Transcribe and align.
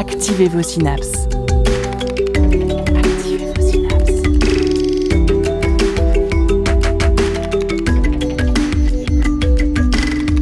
Activez 0.00 0.48
vos 0.48 0.62
synapses. 0.62 1.28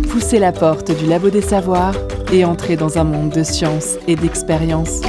Poussez 0.08 0.38
la 0.38 0.52
porte 0.52 0.96
du 0.96 1.06
labo 1.06 1.30
des 1.30 1.40
savoirs 1.40 1.96
et 2.32 2.44
entrez 2.44 2.76
dans 2.76 2.98
un 2.98 3.04
monde 3.04 3.30
de 3.30 3.42
science 3.42 3.96
et 4.06 4.14
d'expérience. 4.14 5.00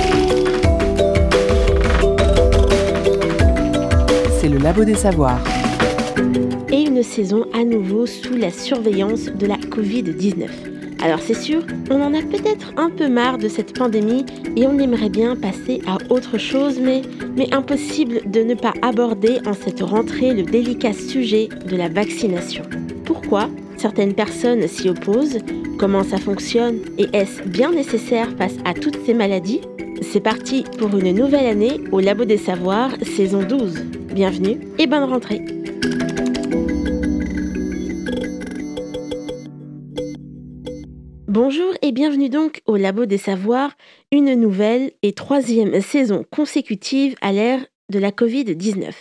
C'est 4.41 4.49
le 4.49 4.57
labo 4.57 4.83
des 4.83 4.95
savoirs. 4.95 5.43
Et 6.71 6.87
une 6.87 7.03
saison 7.03 7.45
à 7.53 7.63
nouveau 7.63 8.07
sous 8.07 8.35
la 8.35 8.49
surveillance 8.49 9.25
de 9.25 9.45
la 9.45 9.57
Covid-19. 9.57 10.47
Alors 11.01 11.19
c'est 11.21 11.33
sûr, 11.33 11.61
on 11.89 12.01
en 12.01 12.13
a 12.13 12.21
peut-être 12.21 12.73
un 12.75 12.89
peu 12.89 13.07
marre 13.07 13.37
de 13.37 13.47
cette 13.47 13.77
pandémie 13.77 14.25
et 14.55 14.67
on 14.67 14.77
aimerait 14.79 15.09
bien 15.09 15.35
passer 15.35 15.81
à 15.87 15.97
autre 16.11 16.37
chose, 16.37 16.79
mais, 16.79 17.01
impossible 17.51 18.21
de 18.29 18.41
ne 18.41 18.53
pas 18.53 18.73
aborder 18.81 19.39
en 19.45 19.53
cette 19.53 19.81
rentrée 19.81 20.33
le 20.33 20.43
délicat 20.43 20.93
sujet 20.93 21.49
de 21.67 21.75
la 21.75 21.89
vaccination. 21.89 22.63
Pourquoi 23.05 23.49
Certaines 23.77 24.13
personnes 24.13 24.67
s'y 24.67 24.89
opposent. 24.89 25.39
Comment 25.77 26.03
ça 26.03 26.17
fonctionne 26.17 26.79
Et 26.97 27.07
est-ce 27.13 27.43
bien 27.43 27.71
nécessaire 27.71 28.27
face 28.37 28.57
à 28.65 28.73
toutes 28.73 28.99
ces 29.05 29.13
maladies? 29.13 29.61
C'est 30.01 30.19
parti 30.19 30.65
pour 30.77 30.95
une 30.97 31.15
nouvelle 31.15 31.45
année 31.45 31.79
au 31.91 31.99
Labo 31.99 32.25
des 32.25 32.37
Savoirs, 32.37 32.91
saison 33.03 33.43
12. 33.43 33.83
Bienvenue 34.13 34.59
et 34.77 34.87
bonne 34.87 35.03
rentrée 35.03 35.41
Bonjour 41.29 41.75
et 41.83 41.91
bienvenue 41.91 42.29
donc 42.29 42.63
au 42.65 42.75
Labo 42.75 43.05
des 43.05 43.19
Savoirs, 43.19 43.77
une 44.11 44.33
nouvelle 44.33 44.93
et 45.03 45.13
troisième 45.13 45.79
saison 45.79 46.25
consécutive 46.31 47.13
à 47.21 47.31
l'ère 47.31 47.63
de 47.91 47.99
la 47.99 48.09
Covid-19. 48.09 48.95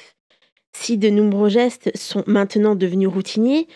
Si 0.76 0.98
de 0.98 1.08
nombreux 1.08 1.48
gestes 1.48 1.90
sont 1.96 2.24
maintenant 2.26 2.74
devenus 2.74 3.08
routiniers, 3.08 3.66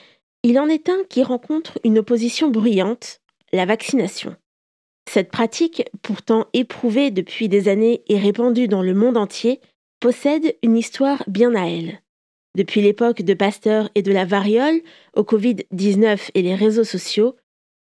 il 0.43 0.59
en 0.59 0.69
est 0.69 0.91
un 0.91 0.99
qui 1.09 1.23
rencontre 1.23 1.79
une 1.83 1.99
opposition 1.99 2.51
bruyante, 2.51 3.23
la 3.55 3.65
vaccination. 3.65 4.37
Cette 5.11 5.31
pratique, 5.31 5.85
pourtant 6.03 6.47
éprouvée 6.53 7.11
depuis 7.11 7.49
des 7.49 7.71
années 7.71 8.03
et 8.09 8.19
répandue 8.19 8.69
dans 8.69 8.83
le 8.83 8.93
monde 8.93 9.17
entier, 9.17 9.63
possède 9.99 10.59
une 10.63 10.77
histoire 10.77 11.25
bien 11.27 11.55
à 11.55 11.69
elle. 11.69 12.03
Depuis 12.55 12.83
l'époque 12.83 13.23
de 13.23 13.33
Pasteur 13.33 13.89
et 13.95 14.03
de 14.03 14.13
la 14.13 14.27
variole, 14.27 14.83
au 15.17 15.23
Covid-19 15.23 16.33
et 16.35 16.43
les 16.43 16.55
réseaux 16.55 16.85
sociaux, 16.85 17.35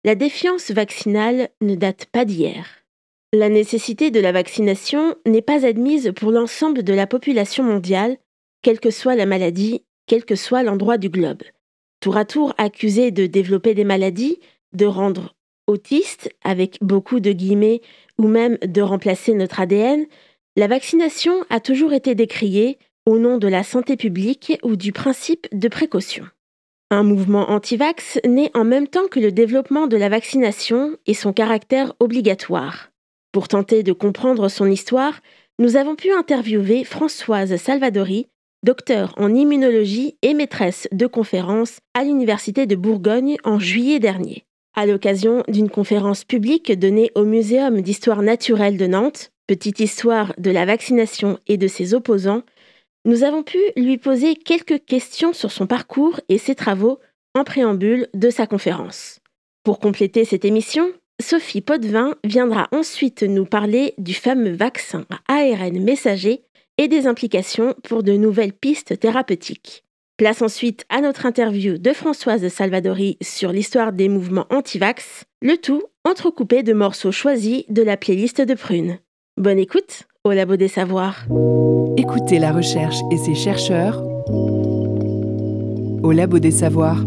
la 0.04 0.14
défiance 0.14 0.70
vaccinale 0.70 1.50
ne 1.60 1.74
date 1.74 2.06
pas 2.06 2.24
d'hier. 2.24 2.84
La 3.32 3.48
nécessité 3.48 4.10
de 4.10 4.20
la 4.20 4.32
vaccination 4.32 5.14
n'est 5.26 5.42
pas 5.42 5.64
admise 5.66 6.12
pour 6.16 6.32
l'ensemble 6.32 6.82
de 6.82 6.92
la 6.92 7.06
population 7.06 7.62
mondiale, 7.62 8.16
quelle 8.62 8.80
que 8.80 8.90
soit 8.90 9.14
la 9.14 9.26
maladie, 9.26 9.84
quel 10.06 10.24
que 10.24 10.36
soit 10.36 10.62
l'endroit 10.62 10.98
du 10.98 11.08
globe 11.08 11.42
tour 12.00 12.16
à 12.16 12.24
tour 12.24 12.54
accusé 12.58 13.10
de 13.10 13.26
développer 13.26 13.74
des 13.74 13.84
maladies, 13.84 14.38
de 14.72 14.86
rendre 14.86 15.34
autiste, 15.66 16.30
avec 16.42 16.78
beaucoup 16.80 17.20
de 17.20 17.32
guillemets, 17.32 17.80
ou 18.18 18.26
même 18.26 18.58
de 18.66 18.82
remplacer 18.82 19.34
notre 19.34 19.60
ADN, 19.60 20.06
la 20.56 20.66
vaccination 20.66 21.44
a 21.48 21.60
toujours 21.60 21.92
été 21.92 22.14
décriée 22.14 22.78
au 23.06 23.18
nom 23.18 23.38
de 23.38 23.48
la 23.48 23.62
santé 23.62 23.96
publique 23.96 24.58
ou 24.62 24.76
du 24.76 24.92
principe 24.92 25.46
de 25.52 25.68
précaution. 25.68 26.24
Un 26.92 27.04
mouvement 27.04 27.50
anti-vax 27.50 28.18
naît 28.26 28.50
en 28.52 28.64
même 28.64 28.88
temps 28.88 29.06
que 29.06 29.20
le 29.20 29.30
développement 29.30 29.86
de 29.86 29.96
la 29.96 30.08
vaccination 30.08 30.96
et 31.06 31.14
son 31.14 31.32
caractère 31.32 31.94
obligatoire. 32.00 32.90
Pour 33.30 33.46
tenter 33.46 33.84
de 33.84 33.92
comprendre 33.92 34.48
son 34.48 34.66
histoire, 34.66 35.20
nous 35.60 35.76
avons 35.76 35.94
pu 35.94 36.10
interviewer 36.10 36.82
Françoise 36.82 37.54
Salvadori, 37.56 38.26
docteur 38.64 39.14
en 39.18 39.32
immunologie 39.32 40.16
et 40.22 40.34
maîtresse 40.34 40.88
de 40.90 41.06
conférences 41.06 41.78
à 41.94 42.02
l'Université 42.02 42.66
de 42.66 42.74
Bourgogne 42.74 43.36
en 43.44 43.60
juillet 43.60 44.00
dernier. 44.00 44.44
À 44.74 44.84
l'occasion 44.84 45.44
d'une 45.46 45.70
conférence 45.70 46.24
publique 46.24 46.76
donnée 46.76 47.12
au 47.14 47.24
Muséum 47.24 47.82
d'histoire 47.82 48.22
naturelle 48.22 48.76
de 48.76 48.86
Nantes, 48.88 49.30
Petite 49.50 49.80
histoire 49.80 50.32
de 50.38 50.52
la 50.52 50.64
vaccination 50.64 51.40
et 51.48 51.56
de 51.56 51.66
ses 51.66 51.92
opposants, 51.92 52.44
nous 53.04 53.24
avons 53.24 53.42
pu 53.42 53.58
lui 53.76 53.98
poser 53.98 54.36
quelques 54.36 54.84
questions 54.84 55.32
sur 55.32 55.50
son 55.50 55.66
parcours 55.66 56.20
et 56.28 56.38
ses 56.38 56.54
travaux 56.54 56.98
en 57.34 57.44
préambule 57.44 58.08
de 58.14 58.30
sa 58.30 58.46
conférence. 58.46 59.20
Pour 59.64 59.78
compléter 59.78 60.24
cette 60.24 60.44
émission, 60.44 60.90
Sophie 61.20 61.60
Potvin 61.60 62.16
viendra 62.24 62.68
ensuite 62.72 63.22
nous 63.22 63.44
parler 63.44 63.94
du 63.98 64.14
fameux 64.14 64.52
vaccin 64.52 65.06
ARN 65.28 65.82
messager 65.82 66.44
et 66.78 66.88
des 66.88 67.06
implications 67.06 67.74
pour 67.82 68.02
de 68.02 68.12
nouvelles 68.12 68.54
pistes 68.54 68.98
thérapeutiques. 68.98 69.84
Place 70.16 70.42
ensuite 70.42 70.84
à 70.88 71.00
notre 71.00 71.26
interview 71.26 71.78
de 71.78 71.92
Françoise 71.92 72.46
Salvadori 72.48 73.16
sur 73.22 73.52
l'histoire 73.52 73.92
des 73.92 74.08
mouvements 74.08 74.46
anti-vax, 74.50 75.24
le 75.40 75.56
tout 75.56 75.82
entrecoupé 76.04 76.62
de 76.62 76.72
morceaux 76.72 77.12
choisis 77.12 77.64
de 77.68 77.82
la 77.82 77.96
playlist 77.96 78.40
de 78.40 78.54
Prune. 78.54 78.98
Bonne 79.40 79.58
écoute 79.58 80.02
au 80.24 80.32
Labo 80.32 80.56
des 80.56 80.68
Savoirs. 80.68 81.24
Écoutez 81.96 82.38
la 82.38 82.52
recherche 82.52 82.98
et 83.10 83.16
ses 83.16 83.34
chercheurs 83.34 84.04
au 86.02 86.12
Labo 86.12 86.38
des 86.38 86.50
Savoirs. 86.50 86.98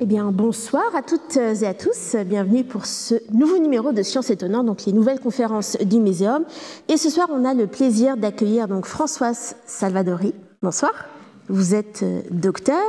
Eh 0.00 0.06
bien, 0.06 0.30
bonsoir 0.30 0.84
à 0.94 1.02
toutes 1.02 1.36
et 1.36 1.66
à 1.66 1.74
tous. 1.74 2.14
Bienvenue 2.24 2.62
pour 2.62 2.86
ce 2.86 3.16
nouveau 3.32 3.58
numéro 3.58 3.90
de 3.90 4.04
Sciences 4.04 4.30
étonnantes, 4.30 4.66
donc 4.66 4.84
les 4.86 4.92
nouvelles 4.92 5.18
conférences 5.18 5.76
du 5.78 5.98
Muséum. 5.98 6.44
Et 6.88 6.96
ce 6.96 7.10
soir, 7.10 7.26
on 7.32 7.44
a 7.44 7.54
le 7.54 7.66
plaisir 7.66 8.16
d'accueillir 8.16 8.68
donc 8.68 8.86
Françoise 8.86 9.56
Salvadori. 9.66 10.32
Bonsoir. 10.62 10.92
Vous 11.48 11.74
êtes 11.74 12.02
euh, 12.02 12.22
docteur, 12.30 12.80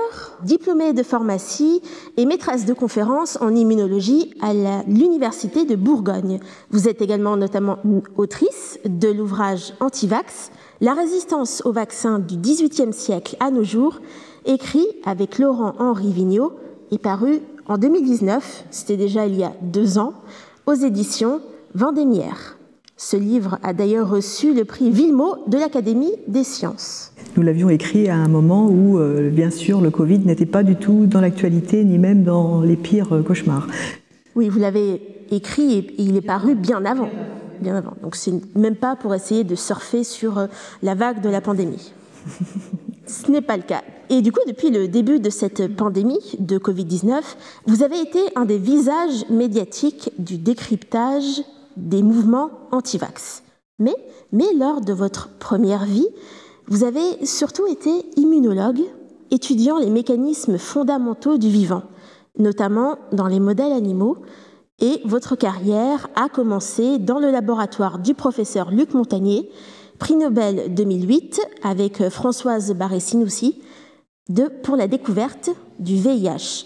diplômée 0.43 0.93
de 0.93 1.03
pharmacie 1.03 1.81
et 2.15 2.25
maîtresse 2.25 2.65
de 2.65 2.73
conférences 2.73 3.37
en 3.41 3.53
immunologie 3.53 4.33
à 4.41 4.53
l'Université 4.87 5.65
de 5.65 5.75
Bourgogne. 5.75 6.39
Vous 6.71 6.87
êtes 6.87 7.01
également 7.01 7.35
notamment 7.35 7.79
autrice 8.15 8.79
de 8.85 9.09
l'ouvrage 9.09 9.73
Antivax, 9.81 10.51
La 10.79 10.93
résistance 10.93 11.63
au 11.65 11.73
vaccin 11.73 12.19
du 12.19 12.37
XVIIIe 12.37 12.93
siècle 12.93 13.35
à 13.41 13.51
nos 13.51 13.63
jours, 13.63 13.99
écrit 14.45 14.87
avec 15.05 15.37
Laurent-Henri 15.37 16.13
Vigneault 16.13 16.53
est 16.91 16.97
paru 16.97 17.41
en 17.67 17.77
2019, 17.77 18.65
c'était 18.71 18.95
déjà 18.95 19.25
il 19.25 19.35
y 19.35 19.43
a 19.43 19.53
deux 19.61 19.97
ans, 19.97 20.13
aux 20.65 20.73
éditions 20.73 21.41
Vendémiaire. 21.73 22.57
Ce 22.97 23.17
livre 23.17 23.59
a 23.61 23.73
d'ailleurs 23.73 24.09
reçu 24.09 24.53
le 24.53 24.63
prix 24.63 24.89
Villemot 24.89 25.35
de 25.47 25.57
l'Académie 25.57 26.13
des 26.29 26.45
sciences. 26.45 27.11
Nous 27.35 27.43
l'avions 27.43 27.69
écrit 27.69 28.07
à 28.07 28.15
un 28.15 28.29
moment 28.29 28.67
où, 28.67 28.97
euh, 28.99 29.29
bien 29.29 29.49
sûr, 29.49 29.81
le 29.81 29.89
Covid 29.89 30.19
n'était 30.19 30.45
pas 30.45 30.63
du 30.63 30.77
tout 30.77 31.05
dans 31.05 31.19
l'actualité, 31.19 31.83
ni 31.83 31.97
même 31.97 32.23
dans 32.23 32.61
les 32.61 32.77
pires 32.77 33.11
euh, 33.11 33.21
cauchemars. 33.21 33.67
Oui, 34.35 34.47
vous 34.47 34.59
l'avez 34.59 35.01
écrit 35.29 35.73
et 35.73 35.95
il 35.97 36.15
est 36.15 36.21
paru 36.21 36.55
bien 36.55 36.85
avant. 36.85 37.09
Bien 37.59 37.75
avant. 37.75 37.95
Donc 38.01 38.15
c'est 38.15 38.33
même 38.55 38.77
pas 38.77 38.95
pour 38.95 39.13
essayer 39.13 39.43
de 39.43 39.55
surfer 39.55 40.05
sur 40.05 40.37
euh, 40.37 40.47
la 40.81 40.95
vague 40.95 41.19
de 41.19 41.27
la 41.27 41.41
pandémie. 41.41 41.91
Ce 43.07 43.29
n'est 43.29 43.41
pas 43.41 43.57
le 43.57 43.63
cas. 43.63 43.81
Et 44.09 44.21
du 44.21 44.31
coup, 44.31 44.39
depuis 44.47 44.69
le 44.69 44.87
début 44.87 45.19
de 45.19 45.29
cette 45.29 45.75
pandémie 45.75 46.37
de 46.39 46.57
Covid-19, 46.57 47.21
vous 47.67 47.83
avez 47.83 47.99
été 47.99 48.19
un 48.37 48.45
des 48.45 48.57
visages 48.57 49.25
médiatiques 49.29 50.11
du 50.17 50.37
décryptage 50.37 51.41
des 51.77 52.03
mouvements 52.03 52.51
anti-vax. 52.71 53.43
Mais, 53.79 53.95
mais 54.31 54.53
lors 54.57 54.81
de 54.81 54.93
votre 54.93 55.29
première 55.37 55.85
vie, 55.85 56.07
vous 56.67 56.83
avez 56.83 57.25
surtout 57.25 57.67
été 57.67 57.91
immunologue, 58.15 58.81
étudiant 59.31 59.77
les 59.77 59.89
mécanismes 59.89 60.57
fondamentaux 60.57 61.37
du 61.37 61.49
vivant, 61.49 61.83
notamment 62.37 62.97
dans 63.11 63.27
les 63.27 63.39
modèles 63.39 63.73
animaux, 63.73 64.17
et 64.79 65.01
votre 65.05 65.35
carrière 65.35 66.09
a 66.15 66.27
commencé 66.27 66.97
dans 66.99 67.19
le 67.19 67.31
laboratoire 67.31 67.99
du 67.99 68.13
professeur 68.13 68.71
Luc 68.71 68.93
Montagnier, 68.93 69.49
prix 69.99 70.15
Nobel 70.15 70.73
2008 70.73 71.39
avec 71.63 72.09
Françoise 72.09 72.73
Barré-Sinoussi 72.73 73.61
pour 74.63 74.75
la 74.75 74.87
découverte 74.87 75.49
du 75.79 75.95
VIH. 75.95 76.65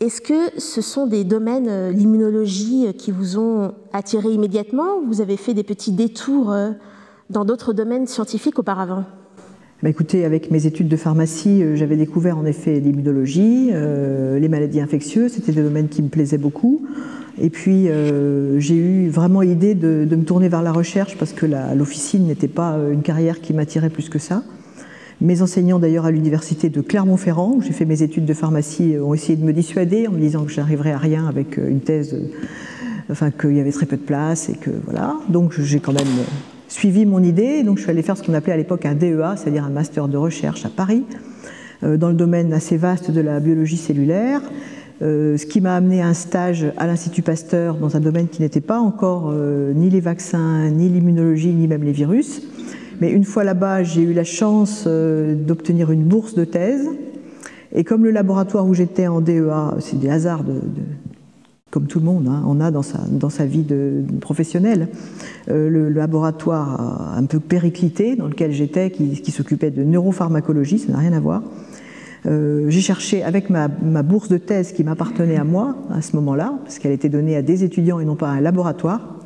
Est-ce 0.00 0.22
que 0.22 0.58
ce 0.58 0.80
sont 0.80 1.06
des 1.06 1.24
domaines, 1.24 1.68
euh, 1.68 1.92
l'immunologie, 1.92 2.86
euh, 2.86 2.92
qui 2.92 3.10
vous 3.10 3.36
ont 3.36 3.74
attiré 3.92 4.30
immédiatement 4.30 4.96
ou 4.96 5.06
vous 5.06 5.20
avez 5.20 5.36
fait 5.36 5.52
des 5.52 5.62
petits 5.62 5.92
détours 5.92 6.52
euh, 6.52 6.70
dans 7.28 7.44
d'autres 7.44 7.74
domaines 7.74 8.06
scientifiques 8.06 8.58
auparavant? 8.58 9.04
Bah, 9.82 9.90
écoutez, 9.90 10.24
avec 10.24 10.50
mes 10.50 10.64
études 10.64 10.88
de 10.88 10.96
pharmacie, 10.96 11.62
j'avais 11.74 11.96
découvert 11.96 12.38
en 12.38 12.46
effet 12.46 12.80
l'immunologie, 12.80 13.72
les 13.72 14.48
maladies 14.48 14.80
infectieuses, 14.80 15.32
c'était 15.32 15.52
des 15.52 15.62
domaines 15.62 15.88
qui 15.88 16.02
me 16.02 16.08
plaisaient 16.08 16.36
beaucoup. 16.36 16.82
Et 17.40 17.48
puis 17.48 17.88
j'ai 18.58 18.76
eu 18.76 19.08
vraiment 19.08 19.40
l'idée 19.40 19.74
de, 19.74 20.06
me 20.10 20.24
tourner 20.24 20.50
vers 20.50 20.62
la 20.62 20.72
recherche 20.72 21.16
parce 21.16 21.32
que 21.32 21.46
l'officine 21.74 22.26
n'était 22.26 22.46
pas 22.46 22.76
une 22.92 23.00
carrière 23.00 23.40
qui 23.40 23.54
m'attirait 23.54 23.88
plus 23.88 24.10
que 24.10 24.18
ça. 24.18 24.42
Mes 25.20 25.42
enseignants 25.42 25.78
d'ailleurs 25.78 26.06
à 26.06 26.10
l'université 26.10 26.70
de 26.70 26.80
Clermont-Ferrand, 26.80 27.52
où 27.56 27.62
j'ai 27.62 27.72
fait 27.72 27.84
mes 27.84 28.02
études 28.02 28.24
de 28.24 28.32
pharmacie, 28.32 28.96
ont 28.98 29.12
essayé 29.12 29.36
de 29.36 29.44
me 29.44 29.52
dissuader 29.52 30.06
en 30.06 30.12
me 30.12 30.18
disant 30.18 30.44
que 30.44 30.50
j'arriverais 30.50 30.92
à 30.92 30.98
rien 30.98 31.26
avec 31.26 31.58
une 31.58 31.80
thèse, 31.80 32.16
enfin 33.10 33.30
qu'il 33.30 33.54
y 33.54 33.60
avait 33.60 33.72
très 33.72 33.84
peu 33.84 33.96
de 33.96 34.02
place 34.02 34.48
et 34.48 34.54
que 34.54 34.70
voilà. 34.86 35.16
Donc 35.28 35.60
j'ai 35.60 35.78
quand 35.78 35.92
même 35.92 36.08
suivi 36.68 37.04
mon 37.04 37.22
idée, 37.22 37.62
donc 37.64 37.76
je 37.76 37.82
suis 37.82 37.90
allée 37.90 38.02
faire 38.02 38.16
ce 38.16 38.22
qu'on 38.22 38.32
appelait 38.32 38.54
à 38.54 38.56
l'époque 38.56 38.86
un 38.86 38.94
DEA, 38.94 39.36
c'est-à-dire 39.36 39.64
un 39.64 39.70
master 39.70 40.08
de 40.08 40.16
recherche 40.16 40.64
à 40.64 40.70
Paris, 40.70 41.04
dans 41.82 42.08
le 42.08 42.14
domaine 42.14 42.54
assez 42.54 42.78
vaste 42.78 43.10
de 43.10 43.20
la 43.20 43.40
biologie 43.40 43.76
cellulaire. 43.76 44.40
Euh, 45.02 45.38
ce 45.38 45.46
qui 45.46 45.62
m'a 45.62 45.76
amené 45.76 46.02
à 46.02 46.08
un 46.08 46.14
stage 46.14 46.66
à 46.76 46.86
l'Institut 46.86 47.22
Pasteur 47.22 47.76
dans 47.76 47.96
un 47.96 48.00
domaine 48.00 48.28
qui 48.28 48.42
n'était 48.42 48.60
pas 48.60 48.78
encore 48.78 49.30
euh, 49.32 49.72
ni 49.72 49.88
les 49.88 50.00
vaccins, 50.00 50.68
ni 50.68 50.90
l'immunologie, 50.90 51.54
ni 51.54 51.66
même 51.66 51.84
les 51.84 51.92
virus. 51.92 52.42
Mais 53.00 53.10
une 53.10 53.24
fois 53.24 53.44
là-bas, 53.44 53.82
j'ai 53.82 54.02
eu 54.02 54.12
la 54.12 54.24
chance 54.24 54.84
euh, 54.86 55.34
d'obtenir 55.34 55.90
une 55.90 56.04
bourse 56.04 56.34
de 56.34 56.44
thèse. 56.44 56.88
Et 57.72 57.84
comme 57.84 58.04
le 58.04 58.10
laboratoire 58.10 58.66
où 58.66 58.74
j'étais 58.74 59.06
en 59.06 59.20
DEA, 59.20 59.76
c'est 59.78 59.98
des 59.98 60.10
hasards 60.10 60.44
de, 60.44 60.60
comme 61.70 61.86
tout 61.86 62.00
le 62.00 62.04
monde, 62.04 62.26
hein, 62.28 62.42
on 62.46 62.60
a 62.60 62.70
dans 62.70 62.82
sa, 62.82 62.98
dans 63.08 63.30
sa 63.30 63.46
vie 63.46 63.64
professionnelle, 64.20 64.88
le, 65.46 65.88
laboratoire 65.88 67.14
un 67.16 67.24
peu 67.26 67.38
périclité 67.38 68.16
dans 68.16 68.26
lequel 68.26 68.50
j'étais, 68.50 68.90
qui, 68.90 69.30
s'occupait 69.30 69.70
de 69.70 69.84
neuropharmacologie, 69.84 70.80
ça 70.80 70.90
n'a 70.90 70.98
rien 70.98 71.12
à 71.12 71.20
voir. 71.20 71.42
Euh, 72.26 72.66
j'ai 72.68 72.80
cherché 72.80 73.22
avec 73.22 73.48
ma, 73.50 73.68
bourse 73.68 74.28
de 74.28 74.36
thèse 74.36 74.72
qui 74.72 74.84
m'appartenait 74.84 75.36
à 75.36 75.44
moi 75.44 75.76
à 75.90 76.02
ce 76.02 76.16
moment-là, 76.16 76.58
parce 76.62 76.78
qu'elle 76.78 76.92
était 76.92 77.08
donnée 77.08 77.36
à 77.36 77.42
des 77.42 77.64
étudiants 77.64 78.00
et 78.00 78.04
non 78.04 78.16
pas 78.16 78.28
à 78.28 78.32
un 78.32 78.40
laboratoire. 78.40 79.16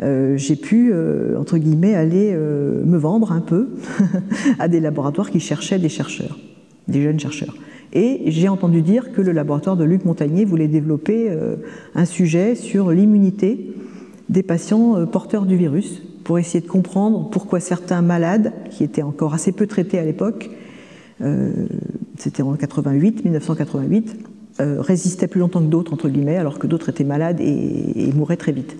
Euh, 0.00 0.36
j'ai 0.36 0.56
pu, 0.56 0.90
euh, 0.92 1.38
entre 1.38 1.58
guillemets, 1.58 1.94
aller 1.94 2.34
me 2.34 2.96
vendre 2.96 3.32
un 3.32 3.40
peu 3.40 3.70
à 4.58 4.68
des 4.68 4.80
laboratoires 4.80 5.30
qui 5.30 5.40
cherchaient 5.40 5.78
des 5.78 5.88
chercheurs, 5.88 6.38
des 6.88 7.02
jeunes 7.02 7.20
chercheurs. 7.20 7.54
Et 7.92 8.22
j'ai 8.28 8.48
entendu 8.48 8.80
dire 8.80 9.12
que 9.12 9.20
le 9.20 9.32
laboratoire 9.32 9.76
de 9.76 9.84
Luc 9.84 10.04
Montagnier 10.06 10.46
voulait 10.46 10.68
développer 10.68 11.30
un 11.94 12.04
sujet 12.06 12.54
sur 12.54 12.90
l'immunité 12.90 13.74
des 14.30 14.42
patients 14.42 15.04
porteurs 15.04 15.44
du 15.44 15.56
virus 15.56 16.02
pour 16.24 16.38
essayer 16.38 16.64
de 16.64 16.70
comprendre 16.70 17.28
pourquoi 17.28 17.60
certains 17.60 18.00
malades, 18.00 18.54
qui 18.70 18.82
étaient 18.82 19.02
encore 19.02 19.34
assez 19.34 19.52
peu 19.52 19.66
traités 19.66 19.98
à 19.98 20.04
l'époque, 20.04 20.48
c'était 22.16 22.42
en 22.42 22.54
88, 22.54 23.24
1988, 23.24 24.16
euh, 24.60 24.82
résistaient 24.82 25.28
plus 25.28 25.40
longtemps 25.40 25.60
que 25.60 25.66
d'autres, 25.66 25.94
entre 25.94 26.10
guillemets, 26.10 26.36
alors 26.36 26.58
que 26.58 26.66
d'autres 26.66 26.90
étaient 26.90 27.04
malades 27.04 27.40
et, 27.40 28.12
mouraient 28.14 28.36
très 28.36 28.52
vite. 28.52 28.76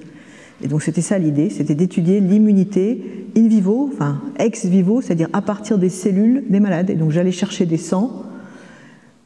Et 0.63 0.69
donc 0.69 0.83
c'était 0.83 1.01
ça 1.01 1.19
l'idée, 1.19 1.51
c'était 1.51 1.75
d'étudier 1.75 2.21
l'immunité 2.21 3.27
in 3.37 3.49
vivo, 3.49 3.91
enfin 3.93 4.21
ex 4.39 4.67
vivo, 4.67 5.01
c'est-à-dire 5.01 5.29
à 5.33 5.43
partir 5.43 5.79
des 5.79 5.89
cellules 5.89 6.45
des 6.49 6.61
malades. 6.61 6.91
Et 6.91 6.95
donc 6.95 7.11
j'allais 7.11 7.33
chercher 7.33 7.67
des 7.67 7.77
sangs 7.77 8.23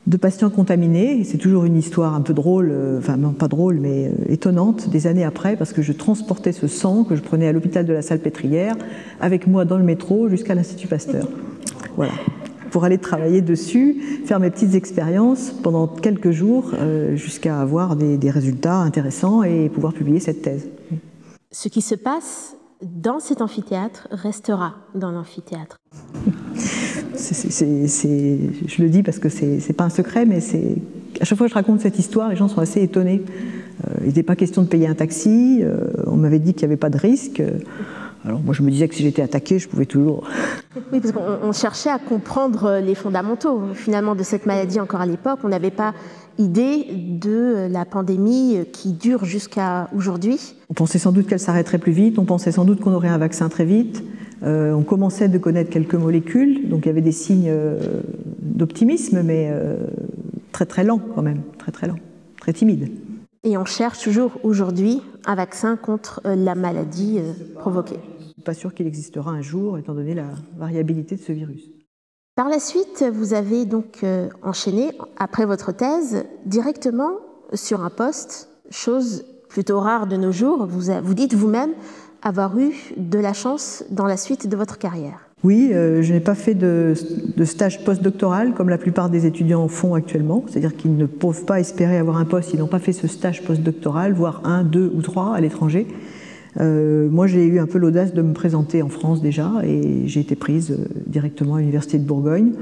de 0.06 0.16
patients 0.16 0.50
contaminés. 0.50 1.24
C'est 1.24 1.38
toujours 1.38 1.64
une 1.64 1.76
histoire 1.76 2.14
un 2.14 2.20
peu 2.20 2.32
drôle, 2.32 2.70
euh, 2.70 2.98
enfin 2.98 3.16
non 3.16 3.32
pas 3.32 3.48
drôle, 3.48 3.80
mais 3.80 4.06
euh, 4.06 4.32
étonnante, 4.32 4.88
des 4.88 5.06
années 5.06 5.24
après, 5.24 5.56
parce 5.56 5.72
que 5.72 5.82
je 5.82 5.92
transportais 5.92 6.52
ce 6.52 6.68
sang 6.68 7.04
que 7.04 7.16
je 7.16 7.22
prenais 7.22 7.48
à 7.48 7.52
l'hôpital 7.52 7.84
de 7.84 7.92
la 7.92 8.02
Salpêtrière 8.02 8.76
avec 9.20 9.46
moi 9.46 9.64
dans 9.64 9.78
le 9.78 9.84
métro 9.84 10.28
jusqu'à 10.28 10.54
l'Institut 10.54 10.88
Pasteur. 10.88 11.28
Voilà 11.96 12.12
pour 12.76 12.84
aller 12.84 12.98
travailler 12.98 13.40
dessus, 13.40 13.96
faire 14.26 14.38
mes 14.38 14.50
petites 14.50 14.74
expériences 14.74 15.50
pendant 15.62 15.86
quelques 15.86 16.30
jours 16.30 16.72
euh, 16.74 17.16
jusqu'à 17.16 17.58
avoir 17.58 17.96
des, 17.96 18.30
résultats 18.30 18.76
intéressants 18.76 19.42
et 19.42 19.70
pouvoir 19.70 19.94
publier 19.94 20.20
cette 20.20 20.42
thèse. 20.42 20.68
Ce 21.58 21.70
qui 21.70 21.80
se 21.80 21.94
passe 21.94 22.54
dans 22.82 23.18
cet 23.18 23.40
amphithéâtre 23.40 24.08
restera 24.10 24.74
dans 24.94 25.10
l'amphithéâtre. 25.10 25.78
je 27.14 28.82
le 28.82 28.90
dis 28.90 29.02
parce 29.02 29.18
que 29.18 29.30
c'est 29.30 29.72
pas 29.72 29.84
un 29.84 29.88
secret, 29.88 30.26
mais 30.26 30.40
c'est 30.40 30.76
à 31.18 31.24
chaque 31.24 31.38
fois 31.38 31.46
que 31.46 31.52
je 31.52 31.54
raconte 31.54 31.80
cette 31.80 31.98
histoire, 31.98 32.28
les 32.28 32.36
gens 32.36 32.48
sont 32.48 32.60
assez 32.60 32.82
étonnés. 32.82 33.24
Euh, 33.88 33.94
il 34.02 34.08
n'était 34.08 34.22
pas 34.22 34.36
question 34.36 34.60
de 34.60 34.68
payer 34.68 34.86
un 34.86 34.94
taxi, 34.94 35.60
euh, 35.62 35.78
on 36.06 36.16
m'avait 36.16 36.40
dit 36.40 36.52
qu'il 36.52 36.68
n'y 36.68 36.72
avait 36.72 36.78
pas 36.78 36.90
de 36.90 36.98
risque. 36.98 37.42
Alors 38.26 38.40
moi 38.40 38.52
je 38.52 38.62
me 38.62 38.70
disais 38.70 38.86
que 38.86 38.94
si 38.94 39.02
j'étais 39.02 39.22
attaqué, 39.22 39.58
je 39.58 39.66
pouvais 39.66 39.86
toujours. 39.86 40.28
Oui, 40.92 41.00
parce 41.00 41.12
qu'on 41.12 41.52
cherchait 41.52 41.88
à 41.88 41.98
comprendre 41.98 42.80
les 42.84 42.94
fondamentaux 42.94 43.62
finalement 43.72 44.14
de 44.14 44.22
cette 44.22 44.44
maladie 44.44 44.78
encore 44.78 45.00
à 45.00 45.06
l'époque. 45.06 45.38
On 45.42 45.48
n'avait 45.48 45.70
pas 45.70 45.94
idée 46.38 46.86
de 46.92 47.68
la 47.70 47.84
pandémie 47.84 48.58
qui 48.72 48.92
dure 48.92 49.24
jusqu'à 49.24 49.88
aujourd'hui. 49.94 50.54
On 50.70 50.74
pensait 50.74 50.98
sans 50.98 51.12
doute 51.12 51.26
qu'elle 51.26 51.40
s'arrêterait 51.40 51.78
plus 51.78 51.92
vite, 51.92 52.18
on 52.18 52.24
pensait 52.24 52.52
sans 52.52 52.64
doute 52.64 52.80
qu'on 52.80 52.92
aurait 52.92 53.08
un 53.08 53.18
vaccin 53.18 53.48
très 53.48 53.64
vite. 53.64 54.02
Euh, 54.42 54.72
on 54.72 54.82
commençait 54.82 55.28
de 55.28 55.38
connaître 55.38 55.70
quelques 55.70 55.94
molécules, 55.94 56.68
donc 56.68 56.84
il 56.84 56.88
y 56.88 56.90
avait 56.90 57.00
des 57.00 57.12
signes 57.12 57.48
euh, 57.48 58.02
d'optimisme, 58.40 59.22
mais 59.22 59.48
euh, 59.50 59.86
très 60.52 60.66
très 60.66 60.84
lent 60.84 61.00
quand 61.14 61.22
même, 61.22 61.40
très 61.58 61.72
très 61.72 61.86
lent, 61.86 61.96
très 62.40 62.52
timide. 62.52 62.90
Et 63.44 63.56
on 63.56 63.64
cherche 63.64 64.02
toujours 64.02 64.32
aujourd'hui 64.42 65.00
un 65.24 65.36
vaccin 65.36 65.76
contre 65.76 66.20
la 66.24 66.54
maladie 66.54 67.18
provoquée 67.58 68.00
pas 68.46 68.54
sûr 68.54 68.72
qu'il 68.72 68.86
existera 68.86 69.32
un 69.32 69.42
jour, 69.42 69.76
étant 69.76 69.92
donné 69.92 70.14
la 70.14 70.28
variabilité 70.56 71.16
de 71.16 71.20
ce 71.20 71.32
virus. 71.32 71.68
Par 72.36 72.50
la 72.50 72.58
suite, 72.58 73.02
vous 73.10 73.32
avez 73.32 73.64
donc 73.64 74.00
euh, 74.02 74.28
enchaîné, 74.42 74.90
après 75.16 75.46
votre 75.46 75.72
thèse, 75.72 76.26
directement 76.44 77.12
sur 77.54 77.82
un 77.82 77.88
poste, 77.88 78.50
chose 78.68 79.24
plutôt 79.48 79.80
rare 79.80 80.06
de 80.06 80.18
nos 80.18 80.32
jours. 80.32 80.66
Vous, 80.66 81.14
dites 81.14 81.32
vous-même 81.32 81.70
avoir 82.20 82.58
eu 82.58 82.74
de 82.98 83.18
la 83.18 83.32
chance 83.32 83.84
dans 83.88 84.04
la 84.04 84.18
suite 84.18 84.48
de 84.48 84.54
votre 84.54 84.76
carrière. 84.76 85.30
Oui, 85.44 85.70
euh, 85.72 86.02
je 86.02 86.12
n'ai 86.12 86.20
pas 86.20 86.34
fait 86.34 86.52
de, 86.52 86.92
de 87.38 87.44
stage 87.46 87.82
postdoctoral 87.86 88.52
comme 88.52 88.68
la 88.68 88.76
plupart 88.76 89.08
des 89.08 89.24
étudiants 89.24 89.66
font 89.68 89.94
actuellement, 89.94 90.44
c'est-à-dire 90.46 90.76
qu'ils 90.76 90.94
ne 90.94 91.06
peuvent 91.06 91.46
pas 91.46 91.58
espérer 91.58 91.96
avoir 91.96 92.18
un 92.18 92.26
poste, 92.26 92.52
ils 92.52 92.60
n'ont 92.60 92.66
pas 92.66 92.80
fait 92.80 92.92
ce 92.92 93.06
stage 93.06 93.44
postdoctoral, 93.44 94.12
voire 94.12 94.42
un, 94.44 94.62
deux 94.62 94.92
ou 94.94 95.00
trois 95.00 95.34
à 95.34 95.40
l'étranger. 95.40 95.86
Euh, 96.60 97.08
moi, 97.10 97.26
j'ai 97.26 97.44
eu 97.44 97.58
un 97.58 97.66
peu 97.66 97.78
l'audace 97.78 98.14
de 98.14 98.22
me 98.22 98.32
présenter 98.32 98.82
en 98.82 98.88
France 98.88 99.20
déjà 99.20 99.52
et 99.64 100.06
j'ai 100.06 100.20
été 100.20 100.36
prise 100.36 100.70
euh, 100.70 100.84
directement 101.06 101.56
à 101.56 101.60
l'Université 101.60 101.98
de 101.98 102.04
Bourgogne. 102.04 102.52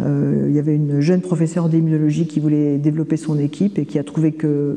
Euh, 0.00 0.46
il 0.48 0.54
y 0.54 0.58
avait 0.58 0.76
une 0.76 1.00
jeune 1.00 1.20
professeure 1.20 1.68
d'immunologie 1.68 2.26
qui 2.26 2.38
voulait 2.38 2.78
développer 2.78 3.16
son 3.16 3.38
équipe 3.38 3.78
et 3.78 3.86
qui 3.86 3.98
a 3.98 4.04
trouvé 4.04 4.32
que 4.32 4.76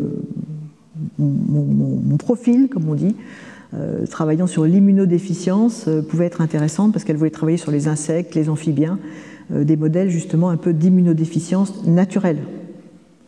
mon, 1.19 2.17
profil, 2.17 2.69
comme 2.69 2.89
on 2.89 2.95
dit, 2.95 3.15
travaillant 4.09 4.47
sur 4.47 4.65
l'immunodéficience, 4.65 5.89
pouvait 6.09 6.25
être 6.25 6.41
intéressant 6.41 6.91
parce 6.91 7.03
qu'elle 7.03 7.15
voulait 7.15 7.31
travailler 7.31 7.57
sur 7.57 7.71
les 7.71 7.87
insectes, 7.87 8.35
les 8.35 8.49
amphibiens, 8.49 8.99
des 9.49 9.77
modèles 9.77 10.09
justement 10.09 10.49
un 10.49 10.57
peu 10.57 10.73
d'immunodéficience 10.73 11.85
naturelle 11.85 12.37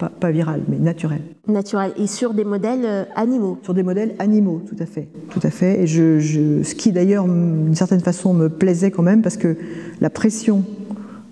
pas, 0.10 0.32
viral, 0.32 0.62
mais 0.68 0.78
naturel. 0.78 1.22
Naturel. 1.48 1.94
Et 1.98 2.08
sur 2.08 2.34
des 2.34 2.44
modèles 2.44 2.86
euh, 2.86 3.04
animaux 3.16 3.58
Sur 3.64 3.74
des 3.74 3.84
modèles 3.84 4.16
animaux, 4.20 4.62
tout 4.68 4.76
à 4.80 4.86
fait. 4.86 5.08
Tout 5.30 5.40
à 5.44 5.50
fait. 5.50 5.82
Et 5.82 5.88
je, 5.88 6.62
ce 6.64 6.76
qui 6.76 6.92
d'ailleurs, 6.92 7.26
d'une 7.26 7.76
certaine 7.76 8.00
façon, 8.00 8.34
me 8.34 8.50
plaisait 8.50 8.92
quand 8.92 9.04
même, 9.04 9.22
parce 9.22 9.38
que 9.38 9.58
la 10.02 10.10
pression 10.10 10.64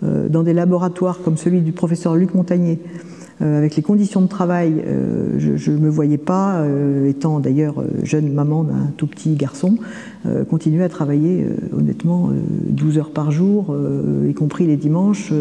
euh, 0.03 0.29
dans 0.29 0.43
des 0.43 0.53
laboratoires 0.53 1.19
comme 1.23 1.37
celui 1.37 1.61
du 1.61 1.71
professeur 1.71 2.15
Luc 2.15 2.33
Montagnier, 2.33 2.79
euh, 3.41 3.57
avec 3.57 3.75
les 3.75 3.81
conditions 3.81 4.21
de 4.21 4.27
travail, 4.27 4.83
je 5.37 5.71
ne 5.71 5.77
me 5.77 5.89
voyais 5.89 6.17
pas, 6.19 6.63
étant 7.07 7.39
d'ailleurs 7.39 7.83
jeune 8.03 8.31
maman 8.31 8.63
d'un 8.63 8.91
tout 8.97 9.07
petit 9.07 9.33
garçon, 9.35 9.77
continuer 10.49 10.83
à 10.83 10.89
travailler 10.89 11.47
honnêtement 11.75 12.29
12 12.69 12.99
heures 12.99 13.09
par 13.09 13.31
jour, 13.31 13.75
y 14.27 14.33
compris 14.35 14.67
les 14.67 14.77
dimanches. 14.77 15.33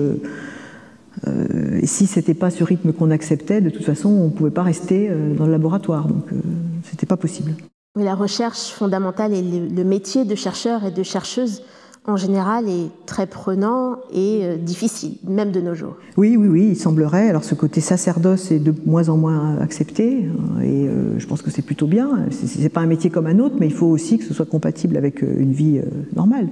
Euh, 1.27 1.79
et 1.81 1.87
si 1.87 2.07
c'était 2.07 2.35
pas 2.35 2.51
ce 2.51 2.65
rythme 2.65 2.93
qu'on 2.93 3.11
acceptait, 3.11 3.61
de 3.61 3.71
toute 3.71 3.85
façon, 3.85 4.09
on 4.09 4.27
ne 4.27 4.31
pouvait 4.31 4.51
pas 4.51 4.63
rester 4.63 5.09
euh, 5.11 5.35
dans 5.35 5.47
le 5.47 5.53
laboratoire, 5.53 6.09
donc 6.09 6.25
euh, 6.33 6.37
c'était 6.85 7.07
pas 7.07 7.17
possible. 7.17 7.55
la 7.97 8.15
recherche 8.15 8.71
fondamentale 8.71 9.35
et 9.35 9.43
le, 9.43 9.85
métier 9.85 10.25
de 10.25 10.35
chercheur 10.35 10.85
et 10.85 10.91
de 10.91 11.03
chercheuse 11.03 11.63
en 12.07 12.17
général 12.17 12.67
est 12.69 12.89
très 13.05 13.27
prenant 13.27 13.97
et 14.13 14.57
difficile, 14.57 15.19
même 15.29 15.53
de 15.53 15.61
nos 15.61 15.75
jours. 15.75 15.97
Oui, 16.17 16.35
oui, 16.39 16.49
oui, 16.49 16.69
il 16.71 16.77
semblerait. 16.77 17.29
Alors 17.29 17.45
ce 17.45 17.55
côté 17.55 17.83
sacerdoce 17.83 18.51
est 18.51 18.59
de 18.59 18.73
moins 18.87 19.11
en 19.11 19.19
moins 19.19 19.59
accepté, 19.59 20.27
et 20.63 20.89
je 21.19 21.27
pense 21.27 21.43
que 21.43 21.51
c'est 21.51 21.63
plutôt 21.63 21.87
bien. 21.87 22.25
C'est 22.31 22.71
pas 22.71 22.81
un 22.81 22.87
métier 22.87 23.11
comme 23.11 23.27
un 23.27 23.39
autre, 23.39 23.57
mais 23.61 23.67
il 23.67 23.75
faut 23.75 23.87
aussi 23.87 24.17
que 24.17 24.25
ce 24.25 24.33
soit 24.33 24.47
compatible 24.47 24.97
avec 24.97 25.21
une 25.21 25.53
vie 25.53 25.83
normale. 26.17 26.49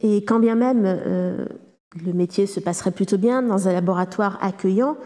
Et 0.00 0.24
quand 0.24 0.40
bien 0.40 0.54
même 0.54 0.86
le 2.04 2.12
métier 2.12 2.46
se 2.46 2.60
passerait 2.60 2.90
plutôt 2.90 3.18
bien 3.18 3.42
dans 3.42 3.68
un 3.68 3.72
laboratoire 3.72 4.38
accueillant. 4.40 4.96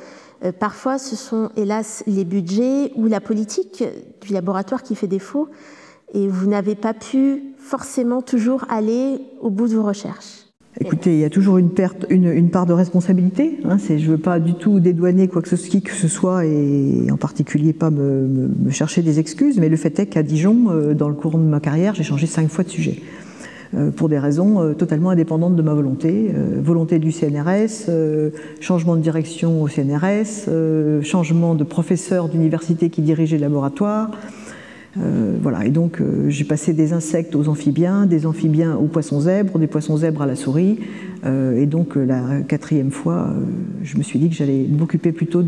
Euh, 0.44 0.52
parfois, 0.52 0.98
ce 0.98 1.16
sont 1.16 1.50
hélas 1.56 2.04
les 2.06 2.24
budgets 2.24 2.92
ou 2.96 3.06
la 3.06 3.20
politique 3.20 3.84
du 4.20 4.32
laboratoire 4.32 4.82
qui 4.82 4.94
fait 4.94 5.08
défaut 5.08 5.48
et 6.14 6.28
vous 6.28 6.48
n'avez 6.48 6.74
pas 6.74 6.94
pu 6.94 7.54
forcément 7.58 8.22
toujours 8.22 8.64
aller 8.70 9.20
au 9.40 9.50
bout 9.50 9.68
de 9.68 9.74
vos 9.74 9.82
recherches. 9.82 10.48
Écoutez, 10.80 11.14
il 11.14 11.20
y 11.20 11.24
a 11.24 11.30
toujours 11.30 11.58
une, 11.58 11.70
perte, 11.70 12.06
une, 12.08 12.50
part 12.50 12.64
de 12.64 12.72
responsabilité. 12.72 13.58
Hein, 13.64 13.78
je 13.78 13.94
ne 13.94 14.10
veux 14.10 14.18
pas 14.18 14.38
du 14.38 14.54
tout 14.54 14.78
dédouaner 14.78 15.26
quoi 15.26 15.42
que 15.42 15.48
ce, 15.48 16.08
soit 16.08 16.46
et 16.46 17.10
en 17.10 17.16
particulier 17.16 17.72
pas 17.72 17.90
me, 17.90 18.48
chercher 18.70 19.02
des 19.02 19.18
excuses, 19.18 19.58
mais 19.58 19.68
le 19.68 19.76
fait 19.76 19.98
est 19.98 20.06
qu'à 20.06 20.22
Dijon, 20.22 20.66
euh, 20.70 20.94
dans 20.94 21.08
le 21.08 21.14
cours 21.14 21.36
de 21.36 21.42
ma 21.42 21.58
carrière, 21.58 21.96
j'ai 21.96 22.04
changé 22.04 22.26
cinq 22.26 22.48
fois 22.48 22.62
de 22.62 22.68
sujet. 22.68 23.02
Pour 23.96 24.08
des 24.08 24.18
raisons 24.18 24.74
totalement 24.74 25.10
indépendantes 25.10 25.56
de 25.56 25.62
ma 25.62 25.74
volonté. 25.74 26.32
volonté 26.62 26.98
du 26.98 27.12
CNRS, 27.12 27.90
changement 28.60 28.96
de 28.96 29.00
direction 29.00 29.62
au 29.62 29.68
CNRS, 29.68 30.48
changement 31.02 31.54
de 31.54 31.64
professeur 31.64 32.28
d'université 32.28 32.88
qui 32.88 33.02
dirigeait 33.02 33.36
le 33.36 33.42
laboratoire. 33.42 34.10
voilà, 34.96 35.66
et 35.66 35.70
donc 35.70 36.00
j'ai 36.28 36.44
passé 36.44 36.72
des 36.72 36.92
insectes 36.94 37.34
aux 37.34 37.48
amphibiens, 37.48 38.06
des 38.06 38.24
amphibiens 38.24 38.76
aux 38.76 38.86
poissons 38.86 39.20
zèbres, 39.20 39.58
des 39.58 39.66
poissons 39.66 39.98
zèbres 39.98 40.22
à 40.22 40.26
la 40.26 40.36
souris, 40.36 40.78
et 41.26 41.66
donc 41.66 41.94
la 41.96 42.40
quatrième 42.46 42.90
fois, 42.90 43.28
je 43.82 43.98
me 43.98 44.02
suis 44.02 44.18
dit 44.18 44.30
que 44.30 44.34
j'allais 44.34 44.66
m'occuper 44.66 45.12
plutôt 45.12 45.42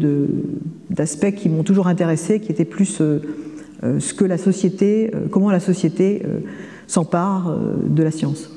d'aspects 0.91 1.33
qui 1.35 1.49
m'ont 1.49 1.63
toujours 1.63 1.89
intéressé, 1.89 2.39
qui 2.41 2.53
étaient 2.53 2.67
plus 2.67 3.01
euh, 3.83 3.99
ce 3.99 4.13
que 4.13 4.25
la 4.25 4.37
société, 4.37 5.11
euh, 5.15 5.27
comment 5.31 5.51
la 5.51 5.61
société 5.61 6.23
euh, 6.27 6.41
s'empare 6.91 7.57
de 7.87 8.03
la 8.03 8.11
science. 8.11 8.51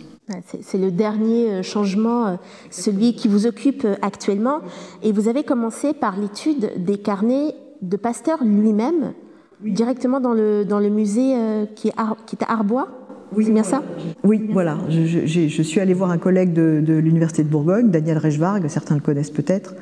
C'est 0.61 0.77
le 0.77 0.89
dernier 0.89 1.63
changement, 1.63 2.39
celui 2.71 3.13
qui 3.13 3.27
vous 3.27 3.45
occupe 3.45 3.85
actuellement. 4.01 4.59
Et 5.03 5.11
vous 5.11 5.27
avez 5.27 5.43
commencé 5.43 5.93
par 5.93 6.17
l'étude 6.17 6.71
des 6.77 6.97
carnets 6.97 7.53
de 7.81 7.97
Pasteur 7.97 8.43
lui-même, 8.43 9.13
directement 9.61 10.19
dans 10.19 10.33
le, 10.33 10.63
dans 10.63 10.79
le 10.79 10.89
musée 10.89 11.35
qui 11.75 11.89
est, 11.89 11.93
qui 12.25 12.35
est 12.35 12.43
à 12.43 12.51
Arbois 12.51 12.87
oui, 13.35 13.45
c'est 13.45 13.51
bien 13.51 13.63
ça? 13.63 13.81
Oui, 14.23 14.47
voilà. 14.51 14.77
Je, 14.89 15.25
je, 15.25 15.61
suis 15.63 15.79
allée 15.79 15.95
voir 15.95 16.11
un 16.11 16.19
collègue 16.19 16.53
de, 16.53 16.83
de 16.85 16.93
l'Université 16.93 17.43
de 17.43 17.49
Bourgogne, 17.49 17.89
Daniel 17.89 18.19
Reichvarg, 18.19 18.67
certains 18.67 18.93
le 18.93 19.01
connaissent 19.01 19.31
peut-être, 19.31 19.73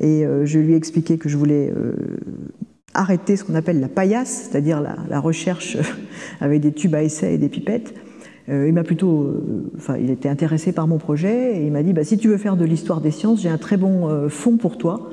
et 0.00 0.24
je 0.44 0.58
lui 0.60 0.74
ai 0.74 0.76
expliqué 0.76 1.18
que 1.18 1.28
je 1.28 1.36
voulais 1.36 1.74
arrêter 2.94 3.36
ce 3.36 3.44
qu'on 3.44 3.54
appelle 3.54 3.80
la 3.80 3.88
paillasse, 3.88 4.48
c'est-à-dire 4.50 4.80
la, 4.80 5.20
recherche 5.20 5.76
avec 6.40 6.60
des 6.60 6.72
tubes 6.72 6.94
à 6.94 7.02
essai 7.02 7.34
et 7.34 7.38
des 7.38 7.48
pipettes. 7.48 7.94
Euh, 8.48 8.66
il 8.66 8.74
m'a 8.74 8.82
plutôt, 8.82 9.22
euh, 9.22 9.70
enfin, 9.76 9.96
il 9.96 10.10
était 10.10 10.28
intéressé 10.28 10.72
par 10.72 10.88
mon 10.88 10.98
projet 10.98 11.56
et 11.58 11.66
il 11.66 11.72
m'a 11.72 11.82
dit 11.82 11.92
bah, 11.92 12.04
si 12.04 12.18
tu 12.18 12.28
veux 12.28 12.38
faire 12.38 12.56
de 12.56 12.64
l'histoire 12.64 13.00
des 13.00 13.10
sciences, 13.10 13.42
j'ai 13.42 13.48
un 13.48 13.58
très 13.58 13.76
bon 13.76 14.08
euh, 14.08 14.28
fonds 14.28 14.56
pour 14.56 14.78
toi, 14.78 15.10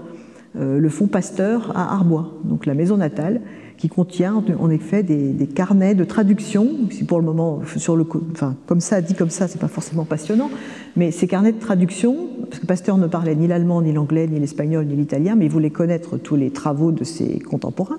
le 0.59 0.89
fonds 0.89 1.05
Pasteur 1.05 1.71
à 1.77 1.93
Arbois, 1.93 2.33
donc 2.43 2.65
la 2.65 2.73
maison 2.73 2.97
natale, 2.97 3.41
qui 3.77 3.89
contient 3.89 4.43
en 4.59 4.69
effet 4.69 5.03
des, 5.03 5.47
carnets 5.47 5.95
de 5.95 6.03
traduction. 6.03 6.67
Si 6.89 7.03
pour 7.03 7.19
le 7.19 7.25
moment, 7.25 7.61
sur 7.77 7.95
le, 7.95 8.05
enfin, 8.31 8.55
comme 8.65 8.79
ça, 8.79 9.01
dit 9.01 9.13
comme 9.13 9.29
ça, 9.29 9.47
c'est 9.47 9.61
pas 9.61 9.67
forcément 9.67 10.03
passionnant, 10.03 10.49
mais 10.95 11.11
ces 11.11 11.27
carnets 11.27 11.51
de 11.51 11.59
traduction, 11.59 12.27
parce 12.49 12.59
que 12.59 12.65
Pasteur 12.65 12.97
ne 12.97 13.07
parlait 13.07 13.35
ni 13.35 13.47
l'allemand, 13.47 13.81
ni 13.81 13.93
l'anglais, 13.93 14.27
ni 14.27 14.39
l'espagnol, 14.39 14.85
ni 14.85 14.95
l'italien, 14.95 15.35
mais 15.35 15.45
il 15.45 15.51
voulait 15.51 15.69
connaître 15.69 16.17
tous 16.17 16.35
les 16.35 16.49
travaux 16.49 16.91
de 16.91 17.03
ses 17.03 17.39
contemporains, 17.39 17.97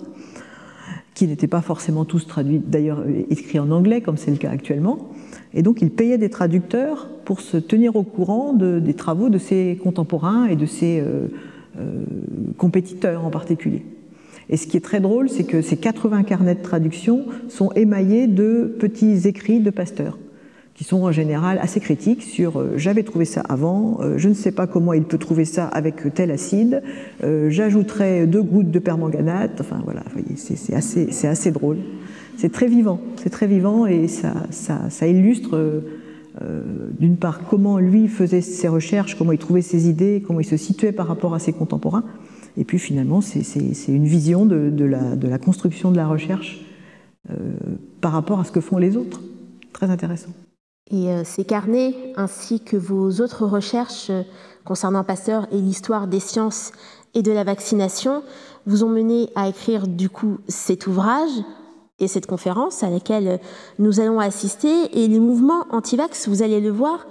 qui 1.14 1.26
n'étaient 1.26 1.48
pas 1.48 1.62
forcément 1.62 2.04
tous 2.04 2.26
traduits, 2.26 2.60
d'ailleurs 2.64 3.04
écrits 3.30 3.58
en 3.58 3.70
anglais, 3.70 4.00
comme 4.00 4.16
c'est 4.16 4.30
le 4.30 4.36
cas 4.36 4.50
actuellement. 4.50 5.10
Et 5.54 5.62
donc 5.62 5.80
il 5.80 5.90
payait 5.90 6.18
des 6.18 6.30
traducteurs 6.30 7.08
pour 7.24 7.40
se 7.40 7.56
tenir 7.56 7.96
au 7.96 8.02
courant 8.02 8.52
des 8.52 8.94
travaux 8.94 9.28
de 9.28 9.38
ses 9.38 9.78
contemporains 9.82 10.46
et 10.46 10.56
de 10.56 10.66
ses 10.66 11.00
euh, 11.00 11.28
euh, 11.78 12.04
compétiteurs 12.56 13.24
en 13.24 13.30
particulier. 13.30 13.84
Et 14.50 14.56
ce 14.56 14.66
qui 14.66 14.76
est 14.76 14.84
très 14.84 15.00
drôle, 15.00 15.28
c'est 15.28 15.44
que 15.44 15.60
ces 15.60 15.76
80 15.76 16.22
carnets 16.22 16.54
de 16.54 16.62
traduction 16.62 17.26
sont 17.48 17.70
émaillés 17.72 18.26
de 18.26 18.74
petits 18.78 19.28
écrits 19.28 19.60
de 19.60 19.70
Pasteur, 19.70 20.18
qui 20.74 20.84
sont 20.84 21.02
en 21.02 21.12
général 21.12 21.58
assez 21.60 21.80
critiques 21.80 22.22
sur 22.22 22.58
euh, 22.58 22.72
j'avais 22.76 23.02
trouvé 23.02 23.26
ça 23.26 23.42
avant, 23.42 23.98
euh, 24.00 24.14
je 24.16 24.28
ne 24.28 24.34
sais 24.34 24.52
pas 24.52 24.66
comment 24.66 24.94
il 24.94 25.04
peut 25.04 25.18
trouver 25.18 25.44
ça 25.44 25.66
avec 25.66 26.14
tel 26.14 26.30
acide, 26.30 26.82
euh, 27.24 27.50
j'ajouterai 27.50 28.26
deux 28.26 28.42
gouttes 28.42 28.70
de 28.70 28.78
permanganate, 28.78 29.60
enfin 29.60 29.82
voilà, 29.84 30.02
c'est 30.36 30.74
assez, 30.74 31.50
drôle. 31.50 31.78
C'est 32.38 32.52
très 32.52 32.68
vivant, 32.68 33.00
c'est 33.16 33.30
très 33.30 33.48
vivant 33.48 33.86
et 33.86 34.06
ça, 34.08 35.06
illustre 35.06 35.82
d'une 37.00 37.16
part 37.16 37.40
comment 37.50 37.78
lui 37.78 38.06
faisait 38.06 38.42
ses 38.42 38.68
recherches, 38.68 39.18
comment 39.18 39.32
il 39.32 39.38
trouvait 39.38 39.60
ses 39.60 39.88
idées, 39.88 40.22
comment 40.24 40.38
il 40.38 40.46
se 40.46 40.56
situait 40.56 40.92
par 40.92 41.08
rapport 41.08 41.34
à 41.34 41.40
ses 41.40 41.52
contemporains, 41.52 42.04
et 42.58 42.64
puis 42.64 42.80
finalement, 42.80 43.20
c'est 43.20 43.42
une 43.86 44.06
vision 44.06 44.44
de, 44.44 44.84
la, 44.84 45.38
construction 45.38 45.92
de 45.92 45.96
la 45.96 46.08
recherche 46.08 46.60
euh, 47.30 47.34
par 48.00 48.10
rapport 48.10 48.40
à 48.40 48.44
ce 48.44 48.50
que 48.50 48.60
font 48.60 48.78
les 48.78 48.96
autres. 48.96 49.20
Très 49.72 49.90
intéressant. 49.90 50.30
Et 50.90 51.08
euh, 51.08 51.22
ces 51.24 51.44
carnets, 51.44 51.94
ainsi 52.16 52.60
que 52.60 52.76
vos 52.76 53.20
autres 53.20 53.46
recherches 53.46 54.10
euh, 54.10 54.22
concernant 54.64 55.04
Pasteur 55.04 55.46
et 55.52 55.58
l'histoire 55.58 56.08
des 56.08 56.18
sciences 56.18 56.72
et 57.14 57.22
de 57.22 57.30
la 57.30 57.44
vaccination, 57.44 58.24
vous 58.66 58.82
ont 58.82 58.88
mené 58.88 59.28
à 59.36 59.48
écrire 59.48 59.86
du 59.86 60.08
coup 60.08 60.38
cet 60.48 60.88
ouvrage 60.88 61.30
et 62.00 62.08
cette 62.08 62.26
conférence 62.26 62.82
à 62.82 62.90
laquelle 62.90 63.38
nous 63.78 64.00
allons 64.00 64.18
assister. 64.18 64.98
Et 65.00 65.06
les 65.06 65.20
mouvements 65.20 65.64
anti-vax, 65.70 66.28
vous 66.28 66.42
allez 66.42 66.60
le 66.60 66.70
voir, 66.70 67.06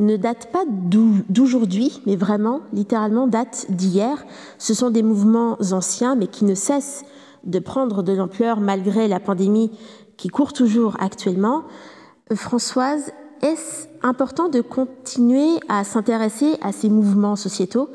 ne 0.00 0.16
date 0.16 0.50
pas 0.50 0.64
d'aujourd'hui, 0.66 2.02
mais 2.06 2.16
vraiment, 2.16 2.60
littéralement, 2.72 3.26
date 3.26 3.66
d'hier. 3.68 4.24
Ce 4.58 4.74
sont 4.74 4.90
des 4.90 5.02
mouvements 5.02 5.56
anciens, 5.72 6.16
mais 6.16 6.26
qui 6.26 6.44
ne 6.44 6.54
cessent 6.54 7.04
de 7.44 7.58
prendre 7.58 8.02
de 8.02 8.12
l'ampleur 8.12 8.60
malgré 8.60 9.08
la 9.08 9.20
pandémie 9.20 9.70
qui 10.16 10.28
court 10.28 10.52
toujours 10.52 10.96
actuellement. 11.00 11.64
Françoise, 12.34 13.12
est-ce 13.42 13.86
important 14.02 14.48
de 14.48 14.60
continuer 14.60 15.58
à 15.68 15.84
s'intéresser 15.84 16.56
à 16.62 16.72
ces 16.72 16.90
mouvements 16.90 17.36
sociétaux 17.36 17.90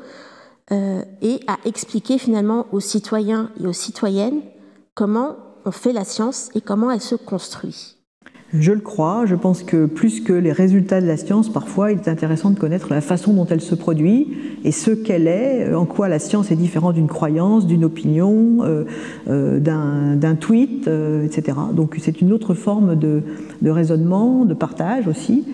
euh, 0.72 1.02
et 1.22 1.40
à 1.46 1.58
expliquer 1.64 2.18
finalement 2.18 2.66
aux 2.72 2.80
citoyens 2.80 3.50
et 3.60 3.66
aux 3.66 3.72
citoyennes 3.72 4.40
comment 4.94 5.36
on 5.64 5.70
fait 5.70 5.92
la 5.92 6.04
science 6.04 6.48
et 6.54 6.60
comment 6.60 6.90
elle 6.90 7.00
se 7.00 7.14
construit? 7.14 7.95
Je 8.60 8.72
le 8.72 8.80
crois. 8.80 9.24
Je 9.26 9.34
pense 9.34 9.62
que 9.62 9.86
plus 9.86 10.20
que 10.20 10.32
les 10.32 10.52
résultats 10.52 11.00
de 11.00 11.06
la 11.06 11.16
science, 11.16 11.52
parfois, 11.52 11.92
il 11.92 11.98
est 11.98 12.08
intéressant 12.08 12.50
de 12.50 12.58
connaître 12.58 12.88
la 12.90 13.00
façon 13.00 13.32
dont 13.32 13.46
elle 13.46 13.60
se 13.60 13.74
produit 13.74 14.28
et 14.64 14.72
ce 14.72 14.90
qu'elle 14.90 15.28
est, 15.28 15.72
en 15.74 15.84
quoi 15.84 16.08
la 16.08 16.18
science 16.18 16.50
est 16.50 16.56
différente 16.56 16.94
d'une 16.94 17.06
croyance, 17.06 17.66
d'une 17.66 17.84
opinion, 17.84 18.58
euh, 18.62 18.84
euh, 19.28 19.60
d'un 19.60 20.34
tweet, 20.34 20.88
euh, 20.88 21.24
etc. 21.24 21.56
Donc 21.72 21.96
c'est 22.00 22.20
une 22.20 22.32
autre 22.32 22.54
forme 22.54 22.96
de, 22.96 23.22
raisonnement, 23.64 24.44
de 24.44 24.54
partage 24.54 25.08
aussi. 25.08 25.44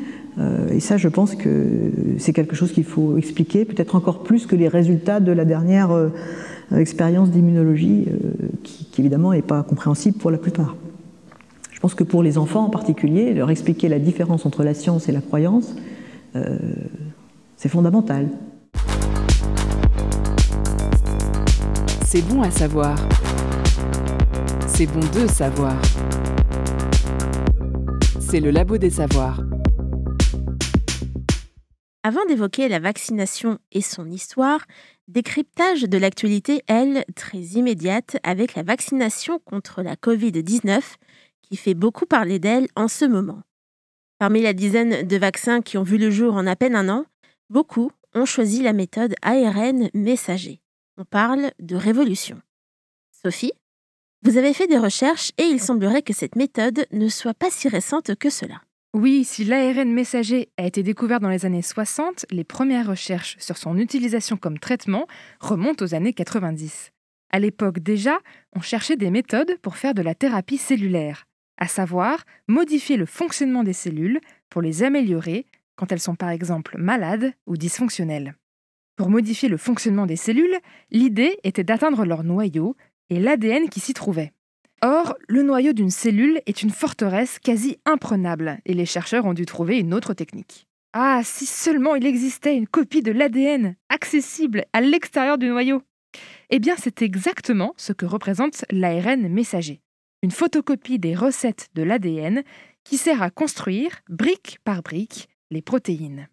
et 0.70 0.80
ça, 0.80 0.96
je 0.96 1.08
pense 1.08 1.34
que 1.34 1.90
c'est 2.18 2.32
quelque 2.32 2.56
chose 2.56 2.72
qu'il 2.72 2.84
faut 2.84 3.18
expliquer, 3.18 3.64
peut-être 3.64 3.96
encore 3.96 4.22
plus 4.22 4.46
que 4.46 4.56
les 4.56 4.68
résultats 4.68 5.20
de 5.20 5.32
la 5.32 5.44
dernière 5.44 5.90
expérience 6.74 7.30
d'immunologie, 7.30 8.06
qui 8.62 8.86
évidemment 8.98 9.32
n'est 9.32 9.42
pas 9.42 9.62
compréhensible 9.62 10.16
pour 10.18 10.30
la 10.30 10.38
plupart. 10.38 10.74
Je 11.82 11.88
pense 11.88 11.96
que 11.96 12.04
pour 12.04 12.22
les 12.22 12.38
enfants 12.38 12.66
en 12.66 12.70
particulier, 12.70 13.34
leur 13.34 13.50
expliquer 13.50 13.88
la 13.88 13.98
différence 13.98 14.46
entre 14.46 14.62
la 14.62 14.72
science 14.72 15.08
et 15.08 15.12
la 15.12 15.20
croyance, 15.20 15.74
euh, 16.36 16.56
c'est 17.56 17.68
fondamental. 17.68 18.28
C'est 22.04 22.22
bon 22.22 22.40
à 22.40 22.52
savoir. 22.52 22.96
C'est 24.68 24.86
bon 24.86 25.00
de 25.00 25.26
savoir. 25.26 25.74
C'est 28.20 28.38
le 28.38 28.52
labo 28.52 28.78
des 28.78 28.90
savoirs. 28.90 29.42
Avant 32.04 32.24
d'évoquer 32.26 32.68
la 32.68 32.78
vaccination 32.78 33.58
et 33.72 33.80
son 33.80 34.08
histoire, 34.08 34.60
décryptage 35.08 35.82
de 35.82 35.98
l'actualité, 35.98 36.62
elle, 36.68 37.04
très 37.16 37.38
immédiate, 37.38 38.18
avec 38.22 38.54
la 38.54 38.62
vaccination 38.62 39.40
contre 39.44 39.82
la 39.82 39.96
Covid-19 39.96 40.80
qui 41.52 41.58
fait 41.58 41.74
beaucoup 41.74 42.06
parler 42.06 42.38
d'elle 42.38 42.66
en 42.76 42.88
ce 42.88 43.04
moment. 43.04 43.42
Parmi 44.18 44.40
la 44.40 44.54
dizaine 44.54 45.06
de 45.06 45.16
vaccins 45.18 45.60
qui 45.60 45.76
ont 45.76 45.82
vu 45.82 45.98
le 45.98 46.10
jour 46.10 46.32
en 46.32 46.46
à 46.46 46.56
peine 46.56 46.74
un 46.74 46.88
an, 46.88 47.04
beaucoup 47.50 47.90
ont 48.14 48.24
choisi 48.24 48.62
la 48.62 48.72
méthode 48.72 49.14
ARN 49.20 49.90
messager. 49.92 50.62
On 50.96 51.04
parle 51.04 51.50
de 51.58 51.76
révolution. 51.76 52.40
Sophie, 53.22 53.52
vous 54.22 54.38
avez 54.38 54.54
fait 54.54 54.66
des 54.66 54.78
recherches 54.78 55.32
et 55.36 55.42
il 55.42 55.60
semblerait 55.60 56.00
que 56.00 56.14
cette 56.14 56.36
méthode 56.36 56.86
ne 56.90 57.08
soit 57.08 57.34
pas 57.34 57.50
si 57.50 57.68
récente 57.68 58.14
que 58.14 58.30
cela. 58.30 58.62
Oui, 58.94 59.22
si 59.22 59.44
l'ARN 59.44 59.92
messager 59.92 60.48
a 60.56 60.64
été 60.64 60.82
découvert 60.82 61.20
dans 61.20 61.28
les 61.28 61.44
années 61.44 61.60
60, 61.60 62.24
les 62.30 62.44
premières 62.44 62.88
recherches 62.88 63.36
sur 63.38 63.58
son 63.58 63.76
utilisation 63.76 64.38
comme 64.38 64.58
traitement 64.58 65.06
remontent 65.38 65.84
aux 65.84 65.94
années 65.94 66.14
90. 66.14 66.92
À 67.30 67.38
l'époque 67.38 67.80
déjà, 67.80 68.20
on 68.56 68.62
cherchait 68.62 68.96
des 68.96 69.10
méthodes 69.10 69.58
pour 69.60 69.76
faire 69.76 69.92
de 69.92 70.00
la 70.00 70.14
thérapie 70.14 70.56
cellulaire 70.56 71.26
à 71.58 71.68
savoir 71.68 72.24
modifier 72.48 72.96
le 72.96 73.06
fonctionnement 73.06 73.64
des 73.64 73.72
cellules 73.72 74.20
pour 74.48 74.62
les 74.62 74.82
améliorer 74.82 75.46
quand 75.76 75.92
elles 75.92 76.00
sont 76.00 76.14
par 76.14 76.30
exemple 76.30 76.76
malades 76.78 77.32
ou 77.46 77.56
dysfonctionnelles. 77.56 78.34
Pour 78.96 79.10
modifier 79.10 79.48
le 79.48 79.56
fonctionnement 79.56 80.06
des 80.06 80.16
cellules, 80.16 80.56
l'idée 80.90 81.38
était 81.44 81.64
d'atteindre 81.64 82.04
leur 82.04 82.24
noyau 82.24 82.76
et 83.10 83.18
l'ADN 83.18 83.68
qui 83.68 83.80
s'y 83.80 83.94
trouvait. 83.94 84.32
Or, 84.82 85.16
le 85.28 85.42
noyau 85.42 85.72
d'une 85.72 85.90
cellule 85.90 86.40
est 86.46 86.62
une 86.62 86.70
forteresse 86.70 87.38
quasi 87.38 87.78
imprenable 87.84 88.58
et 88.66 88.74
les 88.74 88.86
chercheurs 88.86 89.24
ont 89.24 89.32
dû 89.32 89.46
trouver 89.46 89.78
une 89.78 89.94
autre 89.94 90.12
technique. 90.12 90.66
Ah, 90.92 91.22
si 91.24 91.46
seulement 91.46 91.94
il 91.94 92.04
existait 92.04 92.56
une 92.56 92.66
copie 92.66 93.02
de 93.02 93.12
l'ADN 93.12 93.76
accessible 93.88 94.64
à 94.72 94.80
l'extérieur 94.80 95.38
du 95.38 95.46
noyau 95.46 95.82
Eh 96.50 96.58
bien, 96.58 96.74
c'est 96.76 97.00
exactement 97.00 97.72
ce 97.76 97.92
que 97.92 98.04
représente 98.04 98.64
l'ARN 98.70 99.28
messager 99.28 99.80
une 100.22 100.30
photocopie 100.30 101.00
des 101.00 101.16
recettes 101.16 101.68
de 101.74 101.82
l'ADN 101.82 102.42
qui 102.84 102.96
sert 102.96 103.22
à 103.22 103.30
construire, 103.30 103.90
brique 104.08 104.58
par 104.64 104.82
brique, 104.82 105.28
les 105.50 105.62
protéines. 105.62 106.28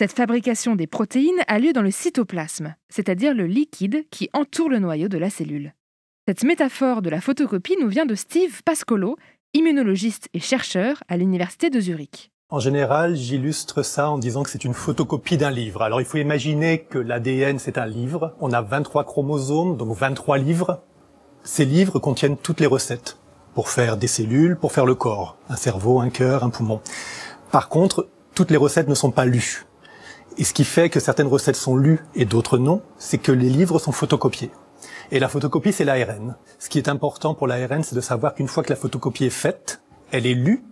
Cette 0.00 0.12
fabrication 0.12 0.76
des 0.76 0.88
protéines 0.88 1.42
a 1.46 1.58
lieu 1.58 1.72
dans 1.72 1.82
le 1.82 1.90
cytoplasme, 1.90 2.74
c'est-à-dire 2.88 3.34
le 3.34 3.46
liquide 3.46 4.04
qui 4.10 4.28
entoure 4.32 4.68
le 4.68 4.80
noyau 4.80 5.08
de 5.08 5.18
la 5.18 5.30
cellule. 5.30 5.72
Cette 6.26 6.44
métaphore 6.44 7.00
de 7.00 7.10
la 7.10 7.20
photocopie 7.20 7.76
nous 7.80 7.88
vient 7.88 8.06
de 8.06 8.14
Steve 8.14 8.62
Pascolo, 8.64 9.16
immunologiste 9.54 10.28
et 10.34 10.40
chercheur 10.40 11.02
à 11.08 11.16
l'Université 11.16 11.70
de 11.70 11.80
Zurich. 11.80 12.30
En 12.50 12.60
général, 12.60 13.14
j'illustre 13.14 13.82
ça 13.82 14.10
en 14.10 14.18
disant 14.18 14.42
que 14.42 14.50
c'est 14.50 14.64
une 14.64 14.74
photocopie 14.74 15.36
d'un 15.36 15.50
livre. 15.50 15.82
Alors 15.82 16.00
il 16.00 16.06
faut 16.06 16.18
imaginer 16.18 16.84
que 16.84 16.98
l'ADN 16.98 17.58
c'est 17.58 17.78
un 17.78 17.86
livre, 17.86 18.34
on 18.40 18.52
a 18.52 18.62
23 18.62 19.04
chromosomes, 19.04 19.76
donc 19.76 19.96
23 19.96 20.38
livres. 20.38 20.82
Ces 21.44 21.64
livres 21.64 21.98
contiennent 21.98 22.36
toutes 22.36 22.60
les 22.60 22.66
recettes 22.66 23.18
pour 23.58 23.70
faire 23.70 23.96
des 23.96 24.06
cellules, 24.06 24.56
pour 24.56 24.70
faire 24.70 24.86
le 24.86 24.94
corps, 24.94 25.36
un 25.48 25.56
cerveau, 25.56 25.98
un 25.98 26.10
cœur, 26.10 26.44
un 26.44 26.48
poumon. 26.48 26.80
Par 27.50 27.68
contre, 27.68 28.06
toutes 28.32 28.52
les 28.52 28.56
recettes 28.56 28.86
ne 28.86 28.94
sont 28.94 29.10
pas 29.10 29.24
lues. 29.24 29.66
Et 30.36 30.44
ce 30.44 30.52
qui 30.52 30.62
fait 30.62 30.90
que 30.90 31.00
certaines 31.00 31.26
recettes 31.26 31.56
sont 31.56 31.76
lues 31.76 31.98
et 32.14 32.24
d'autres 32.24 32.56
non, 32.56 32.82
c'est 32.98 33.18
que 33.18 33.32
les 33.32 33.50
livres 33.50 33.80
sont 33.80 33.90
photocopiés. 33.90 34.52
Et 35.10 35.18
la 35.18 35.26
photocopie, 35.28 35.72
c'est 35.72 35.84
l'ARN. 35.84 36.36
Ce 36.60 36.68
qui 36.68 36.78
est 36.78 36.88
important 36.88 37.34
pour 37.34 37.48
l'ARN, 37.48 37.82
c'est 37.82 37.96
de 37.96 38.00
savoir 38.00 38.36
qu'une 38.36 38.46
fois 38.46 38.62
que 38.62 38.70
la 38.70 38.76
photocopie 38.76 39.24
est 39.24 39.30
faite, 39.30 39.82
elle 40.12 40.26
est 40.26 40.34
lue 40.34 40.62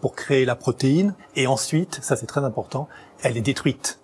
pour 0.00 0.14
créer 0.14 0.44
la 0.44 0.54
protéine, 0.54 1.16
et 1.34 1.48
ensuite, 1.48 1.98
ça 2.02 2.14
c'est 2.14 2.26
très 2.26 2.44
important, 2.44 2.86
elle 3.20 3.36
est 3.36 3.40
détruite. 3.40 3.98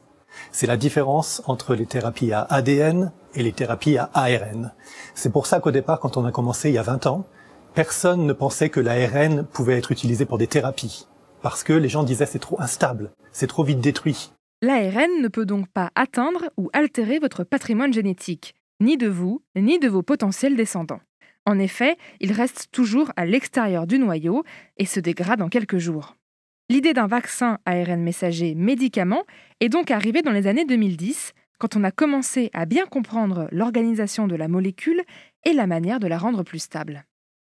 C'est 0.50 0.66
la 0.66 0.76
différence 0.76 1.40
entre 1.46 1.76
les 1.76 1.86
thérapies 1.86 2.32
à 2.32 2.40
ADN 2.50 3.12
et 3.36 3.44
les 3.44 3.52
thérapies 3.52 3.96
à 3.96 4.10
ARN. 4.12 4.72
C'est 5.14 5.30
pour 5.30 5.46
ça 5.46 5.60
qu'au 5.60 5.70
départ, 5.70 6.00
quand 6.00 6.16
on 6.16 6.24
a 6.24 6.32
commencé 6.32 6.70
il 6.70 6.74
y 6.74 6.78
a 6.78 6.82
20 6.82 7.06
ans, 7.06 7.26
personne 7.74 8.26
ne 8.26 8.32
pensait 8.32 8.70
que 8.70 8.80
l'ARN 8.80 9.44
pouvait 9.44 9.76
être 9.76 9.90
utilisé 9.90 10.24
pour 10.24 10.38
des 10.38 10.46
thérapies. 10.46 11.06
Parce 11.42 11.64
que 11.64 11.72
les 11.72 11.88
gens 11.88 12.04
disaient 12.04 12.26
c'est 12.26 12.38
trop 12.38 12.60
instable, 12.60 13.10
c'est 13.32 13.48
trop 13.48 13.64
vite 13.64 13.80
détruit. 13.80 14.30
L'ARN 14.62 15.20
ne 15.20 15.28
peut 15.28 15.44
donc 15.44 15.68
pas 15.68 15.90
atteindre 15.94 16.50
ou 16.56 16.70
altérer 16.72 17.18
votre 17.18 17.44
patrimoine 17.44 17.92
génétique, 17.92 18.54
ni 18.80 18.96
de 18.96 19.08
vous, 19.08 19.42
ni 19.56 19.78
de 19.78 19.88
vos 19.88 20.02
potentiels 20.02 20.56
descendants. 20.56 21.00
En 21.46 21.58
effet, 21.58 21.96
il 22.20 22.32
reste 22.32 22.68
toujours 22.72 23.12
à 23.16 23.26
l'extérieur 23.26 23.86
du 23.86 23.98
noyau 23.98 24.44
et 24.78 24.86
se 24.86 25.00
dégrade 25.00 25.42
en 25.42 25.48
quelques 25.48 25.78
jours. 25.78 26.16
L'idée 26.70 26.94
d'un 26.94 27.08
vaccin 27.08 27.58
ARN 27.66 28.00
messager 28.00 28.54
médicament 28.54 29.24
est 29.60 29.68
donc 29.68 29.90
arrivée 29.90 30.22
dans 30.22 30.30
les 30.30 30.46
années 30.46 30.64
2010, 30.64 31.32
quand 31.58 31.76
on 31.76 31.84
a 31.84 31.90
commencé 31.90 32.48
à 32.54 32.64
bien 32.64 32.86
comprendre 32.86 33.48
l'organisation 33.52 34.26
de 34.26 34.36
la 34.36 34.48
molécule 34.48 35.02
et 35.44 35.52
la 35.52 35.66
manière 35.66 36.00
de 36.00 36.06
la 36.06 36.16
rendre 36.16 36.42
plus 36.42 36.60
stable. 36.60 37.04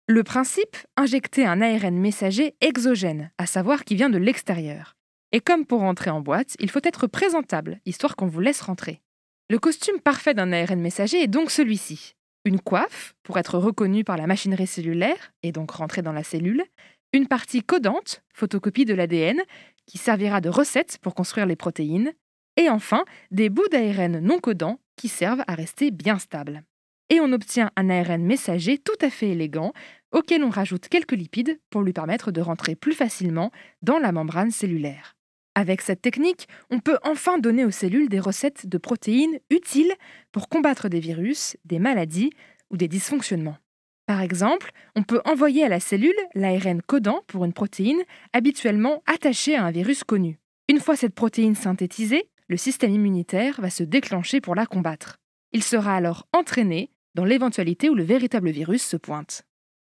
Le 0.08 0.24
principe, 0.24 0.78
injecter 0.98 1.48
un 1.48 1.62
ARN 1.62 1.98
messager 1.98 2.54
exogène, 2.62 3.32
à 3.40 3.48
savoir 3.48 3.84
qui 3.84 3.96
vient 3.96 4.12
de 4.12 4.20
l'extérieur. 4.20 4.96
Et 5.32 5.40
comme 5.40 5.66
pour 5.66 5.80
rentrer 5.80 6.12
en 6.12 6.22
boîte, 6.22 6.56
il 6.60 6.70
faut 6.70 6.82
être 6.84 7.08
présentable, 7.08 7.80
histoire 7.88 8.16
qu'on 8.16 8.28
vous 8.28 8.40
laisse 8.40 8.62
rentrer. 8.62 9.02
Le 9.50 9.58
costume 9.58 10.00
parfait 10.00 10.36
d'un 10.36 10.52
ARN 10.52 10.80
messager 10.80 11.24
est 11.24 11.28
donc 11.28 11.50
celui-ci. 11.50 12.14
Une 12.46 12.60
coiffe, 12.60 13.16
pour 13.24 13.40
être 13.40 13.58
reconnue 13.58 14.04
par 14.04 14.16
la 14.16 14.28
machinerie 14.28 14.68
cellulaire, 14.68 15.34
et 15.42 15.52
donc 15.52 15.72
rentrer 15.72 16.04
dans 16.04 16.14
la 16.14 16.24
cellule. 16.24 16.64
Une 17.12 17.28
partie 17.28 17.64
codante, 17.64 18.22
photocopie 18.32 18.86
de 18.86 18.94
l'ADN, 18.94 19.42
qui 19.88 19.98
servira 19.98 20.40
de 20.40 20.50
recette 20.50 21.00
pour 21.02 21.16
construire 21.16 21.48
les 21.48 21.56
protéines. 21.56 22.14
Et 22.58 22.70
enfin, 22.70 23.06
des 23.32 23.50
bouts 23.50 23.68
d'ARN 23.72 24.20
non 24.20 24.38
codants, 24.38 24.80
qui 24.98 25.08
servent 25.08 25.44
à 25.48 25.56
rester 25.56 25.90
bien 25.90 26.20
stables. 26.20 26.64
Et 27.10 27.20
on 27.20 27.32
obtient 27.34 27.72
un 27.76 27.90
ARN 27.90 28.24
messager 28.24 28.78
tout 28.78 28.98
à 29.02 29.10
fait 29.10 29.30
élégant, 29.30 29.74
auquel 30.12 30.44
on 30.44 30.50
rajoute 30.50 30.88
quelques 30.88 31.12
lipides 31.12 31.60
pour 31.70 31.82
lui 31.82 31.94
permettre 31.94 32.32
de 32.32 32.42
rentrer 32.42 32.76
plus 32.76 32.94
facilement 32.94 33.52
dans 33.82 34.00
la 34.00 34.12
membrane 34.12 34.52
cellulaire. 34.52 35.16
Avec 35.56 35.82
cette 35.82 36.02
technique, 36.02 36.48
on 36.70 36.80
peut 36.80 36.98
enfin 37.04 37.38
donner 37.38 37.64
aux 37.64 37.72
cellules 37.72 38.10
des 38.10 38.20
recettes 38.20 38.68
de 38.68 38.78
protéines 38.78 39.40
utiles 39.50 39.94
pour 40.32 40.50
combattre 40.50 40.90
des 40.90 41.00
virus, 41.00 41.56
des 41.64 41.80
maladies 41.80 42.32
ou 42.72 42.78
des 42.78 42.88
dysfonctionnements. 42.88 43.58
Par 44.06 44.22
exemple, 44.22 44.72
on 44.96 45.04
peut 45.04 45.22
envoyer 45.26 45.64
à 45.64 45.70
la 45.70 45.80
cellule 45.80 46.16
l'ARN 46.36 46.82
codant 46.82 47.22
pour 47.28 47.46
une 47.46 47.54
protéine 47.54 48.02
habituellement 48.34 49.02
attachée 49.08 49.56
à 49.56 49.64
un 49.64 49.72
virus 49.72 50.04
connu. 50.04 50.40
Une 50.70 50.80
fois 50.80 50.96
cette 50.96 51.16
protéine 51.16 51.56
synthétisée, 51.56 52.30
le 52.48 52.58
système 52.58 52.92
immunitaire 52.92 53.60
va 53.60 53.70
se 53.70 53.84
déclencher 53.84 54.42
pour 54.42 54.56
la 54.56 54.66
combattre. 54.66 55.18
Il 55.54 55.64
sera 55.64 55.96
alors 55.96 56.28
entraîné 56.34 56.92
dans 57.16 57.26
l'éventualité 57.26 57.90
où 57.90 57.96
le 57.96 58.04
véritable 58.04 58.52
virus 58.52 58.84
se 58.84 58.98
pointe. 58.98 59.44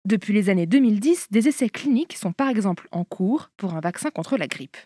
Depuis 0.05 0.33
les 0.33 0.49
années 0.49 0.65
2010, 0.65 1.27
des 1.29 1.47
essais 1.47 1.69
cliniques 1.69 2.17
sont 2.17 2.31
par 2.31 2.49
exemple 2.49 2.87
en 2.91 3.03
cours 3.03 3.51
pour 3.57 3.75
un 3.75 3.81
vaccin 3.81 4.09
contre 4.09 4.37
la 4.37 4.47
grippe. 4.47 4.77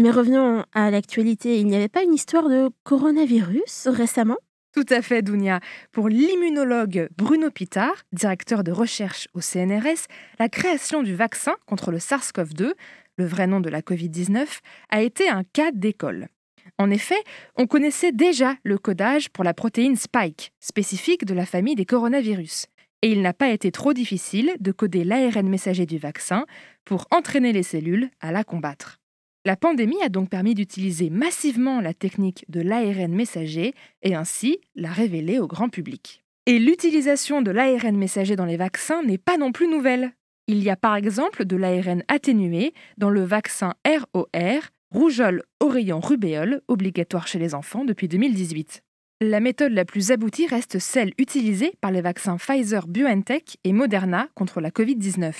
Mais 0.00 0.10
revenons 0.10 0.64
à 0.72 0.90
l'actualité. 0.90 1.58
Il 1.58 1.66
n'y 1.66 1.76
avait 1.76 1.88
pas 1.88 2.02
une 2.02 2.14
histoire 2.14 2.48
de 2.48 2.70
coronavirus 2.84 3.88
récemment? 3.88 4.38
Tout 4.72 4.86
à 4.88 5.02
fait, 5.02 5.20
Dounia. 5.20 5.60
Pour 5.90 6.08
l'immunologue 6.08 7.08
Bruno 7.18 7.50
Pitard, 7.50 8.04
directeur 8.12 8.64
de 8.64 8.72
recherche 8.72 9.28
au 9.34 9.42
CNRS, 9.42 10.06
la 10.38 10.48
création 10.48 11.02
du 11.02 11.14
vaccin 11.14 11.56
contre 11.66 11.90
le 11.90 11.98
SARS-CoV-2, 11.98 12.72
le 13.18 13.26
vrai 13.26 13.46
nom 13.46 13.60
de 13.60 13.68
la 13.68 13.82
Covid-19, 13.82 14.60
a 14.88 15.02
été 15.02 15.28
un 15.28 15.44
cas 15.44 15.72
d'école. 15.72 16.28
En 16.82 16.90
effet, 16.90 17.22
on 17.54 17.68
connaissait 17.68 18.10
déjà 18.10 18.56
le 18.64 18.76
codage 18.76 19.28
pour 19.28 19.44
la 19.44 19.54
protéine 19.54 19.94
Spike, 19.94 20.52
spécifique 20.58 21.24
de 21.24 21.32
la 21.32 21.46
famille 21.46 21.76
des 21.76 21.84
coronavirus. 21.84 22.66
Et 23.02 23.12
il 23.12 23.22
n'a 23.22 23.32
pas 23.32 23.50
été 23.50 23.70
trop 23.70 23.92
difficile 23.92 24.50
de 24.58 24.72
coder 24.72 25.04
l'ARN 25.04 25.48
messager 25.48 25.86
du 25.86 25.98
vaccin 25.98 26.44
pour 26.84 27.06
entraîner 27.12 27.52
les 27.52 27.62
cellules 27.62 28.10
à 28.20 28.32
la 28.32 28.42
combattre. 28.42 28.98
La 29.44 29.54
pandémie 29.54 30.02
a 30.02 30.08
donc 30.08 30.28
permis 30.28 30.56
d'utiliser 30.56 31.08
massivement 31.08 31.80
la 31.80 31.94
technique 31.94 32.44
de 32.48 32.60
l'ARN 32.60 33.14
messager 33.14 33.74
et 34.02 34.16
ainsi 34.16 34.58
la 34.74 34.90
révéler 34.90 35.38
au 35.38 35.46
grand 35.46 35.68
public. 35.68 36.24
Et 36.46 36.58
l'utilisation 36.58 37.42
de 37.42 37.52
l'ARN 37.52 37.96
messager 37.96 38.34
dans 38.34 38.44
les 38.44 38.56
vaccins 38.56 39.04
n'est 39.04 39.18
pas 39.18 39.36
non 39.36 39.52
plus 39.52 39.68
nouvelle. 39.68 40.10
Il 40.48 40.60
y 40.64 40.70
a 40.70 40.74
par 40.74 40.96
exemple 40.96 41.44
de 41.44 41.54
l'ARN 41.54 42.02
atténué 42.08 42.74
dans 42.98 43.10
le 43.10 43.22
vaccin 43.22 43.74
ROR, 43.86 44.62
rougeole, 44.92 45.42
oreillon, 45.58 46.00
rubéole, 46.00 46.60
obligatoire 46.68 47.26
chez 47.26 47.38
les 47.38 47.54
enfants 47.54 47.84
depuis 47.86 48.08
2018. 48.08 48.82
La 49.22 49.40
méthode 49.40 49.72
la 49.72 49.86
plus 49.86 50.10
aboutie 50.10 50.46
reste 50.46 50.78
celle 50.78 51.12
utilisée 51.16 51.72
par 51.80 51.90
les 51.90 52.02
vaccins 52.02 52.36
Pfizer 52.36 52.86
BioNTech 52.86 53.56
et 53.64 53.72
Moderna 53.72 54.28
contre 54.34 54.60
la 54.60 54.68
Covid-19. 54.68 55.32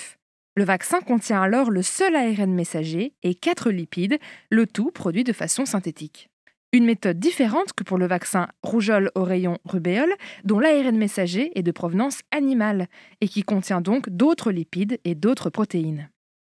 Le 0.57 0.65
vaccin 0.65 1.01
contient 1.01 1.43
alors 1.43 1.71
le 1.71 1.83
seul 1.83 2.17
ARN 2.17 2.55
messager 2.55 3.13
et 3.23 3.35
quatre 3.35 3.71
lipides, 3.71 4.19
le 4.51 4.67
tout 4.67 4.91
produit 4.91 5.25
de 5.25 5.35
façon 5.35 5.67
synthétique. 5.67 6.31
Une 6.73 6.87
méthode 6.87 7.19
différente 7.19 7.75
que 7.75 7.85
pour 7.85 7.99
le 7.99 8.07
vaccin 8.07 8.49
rougeole, 8.63 9.11
oreillon, 9.15 9.59
rubéole, 9.67 10.15
dont 10.45 10.61
l'ARN 10.61 10.97
messager 10.97 11.53
est 11.59 11.63
de 11.63 11.73
provenance 11.73 12.21
animale 12.31 12.87
et 13.21 13.29
qui 13.29 13.43
contient 13.43 13.83
donc 13.83 14.09
d'autres 14.09 14.51
lipides 14.51 14.99
et 15.05 15.15
d'autres 15.15 15.51
protéines. 15.51 16.09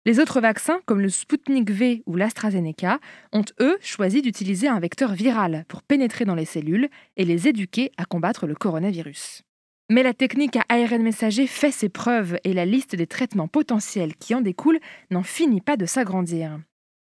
Les 0.07 0.19
autres 0.19 0.39
vaccins, 0.39 0.81
comme 0.85 1.01
le 1.01 1.09
Sputnik 1.09 1.71
V 1.71 2.03
ou 2.05 2.15
l'AstraZeneca, 2.15 2.99
ont 3.33 3.45
eux 3.59 3.77
choisi 3.81 4.21
d'utiliser 4.21 4.67
un 4.67 4.79
vecteur 4.79 5.13
viral 5.13 5.65
pour 5.67 5.81
pénétrer 5.81 6.25
dans 6.25 6.35
les 6.35 6.45
cellules 6.45 6.89
et 7.17 7.25
les 7.25 7.47
éduquer 7.47 7.91
à 7.97 8.05
combattre 8.05 8.45
le 8.45 8.53
coronavirus. 8.53 9.41
Mais 9.89 10.03
la 10.03 10.13
technique 10.13 10.57
à 10.57 10.65
ARN 10.69 11.01
messager 11.01 11.47
fait 11.47 11.71
ses 11.71 11.89
preuves 11.89 12.37
et 12.43 12.53
la 12.53 12.65
liste 12.65 12.95
des 12.95 13.07
traitements 13.07 13.47
potentiels 13.47 14.15
qui 14.15 14.35
en 14.35 14.41
découlent 14.41 14.79
n'en 15.09 15.23
finit 15.23 15.61
pas 15.61 15.75
de 15.75 15.87
s'agrandir. 15.87 16.59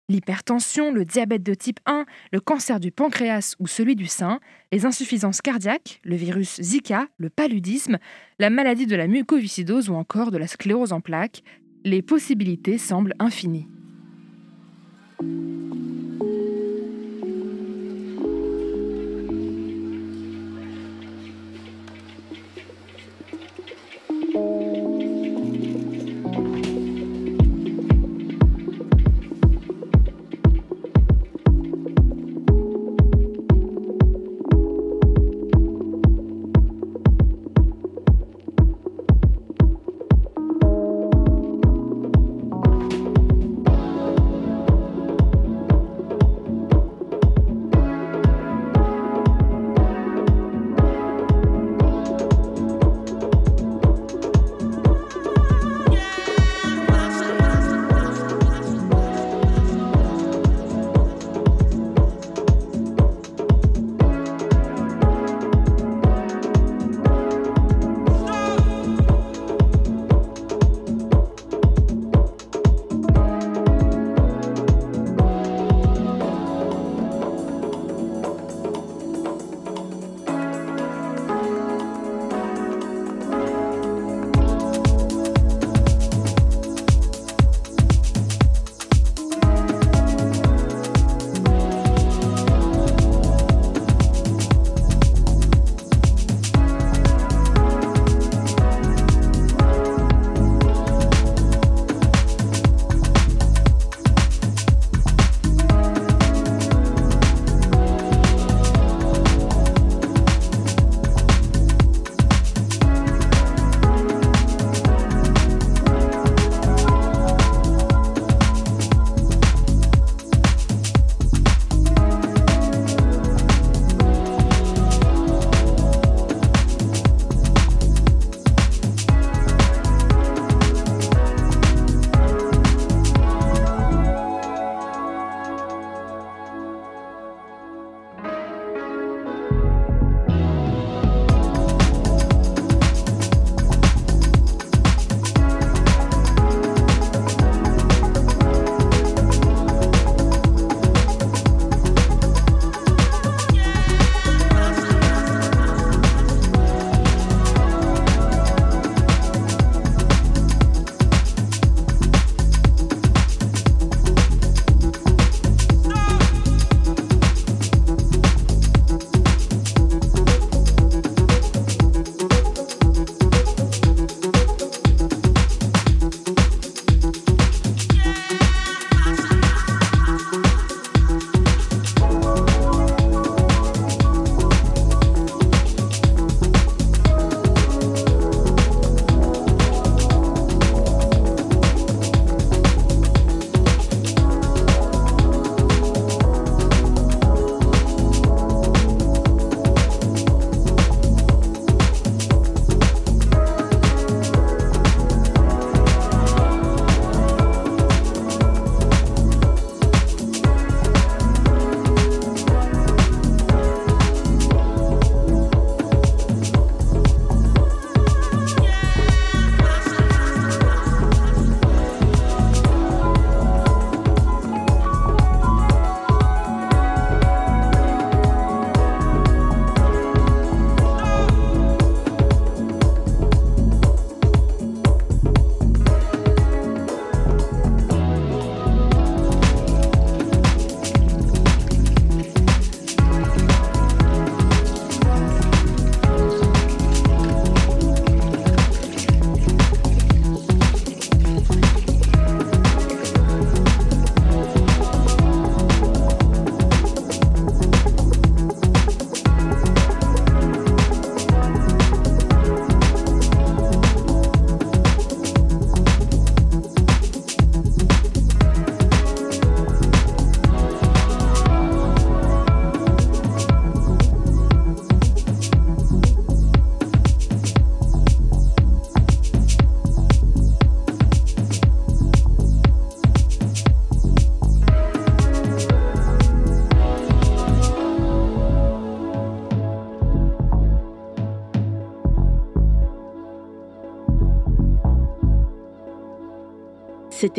L'hypertension, 0.09 0.93
le 0.93 1.05
diabète 1.05 1.43
de 1.45 1.55
type 1.55 1.79
1, 1.87 2.05
le 2.33 2.41
cancer 2.41 2.81
du 2.81 2.91
pancréas 2.91 3.55
ou 3.61 3.69
celui 3.69 3.95
du 3.95 4.07
sein, 4.07 4.41
les 4.73 4.87
insuffisances 4.87 5.41
cardiaques, 5.41 6.01
le 6.03 6.17
virus 6.17 6.61
Zika, 6.61 7.07
le 7.19 7.31
paludisme, 7.31 7.99
la 8.41 8.51
maladie 8.51 8.87
de 8.87 8.97
la 8.97 9.07
mucoviscidose 9.07 9.89
ou 9.89 9.95
encore 9.95 10.33
de 10.33 10.39
la 10.39 10.47
sclérose 10.47 10.93
en 10.93 11.01
plaques, 11.01 11.43
les 11.85 12.03
possibilités 12.03 12.79
semblent 12.79 13.15
infinies. 13.19 13.67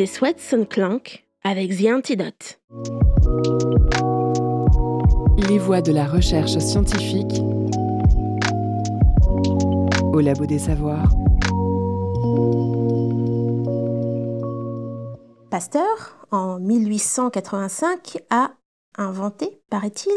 C'était 0.00 0.12
Sweat 0.14 0.68
Clank 0.70 1.26
avec 1.44 1.76
The 1.76 1.88
Antidote. 1.92 2.58
Les 5.46 5.58
voix 5.58 5.82
de 5.82 5.92
la 5.92 6.06
recherche 6.06 6.56
scientifique 6.56 7.42
au 10.14 10.20
Labo 10.20 10.46
des 10.46 10.58
Savoirs. 10.58 11.10
Pasteur, 15.50 16.16
en 16.30 16.58
1885, 16.60 18.22
a 18.30 18.52
inventé, 18.96 19.60
paraît-il, 19.68 20.14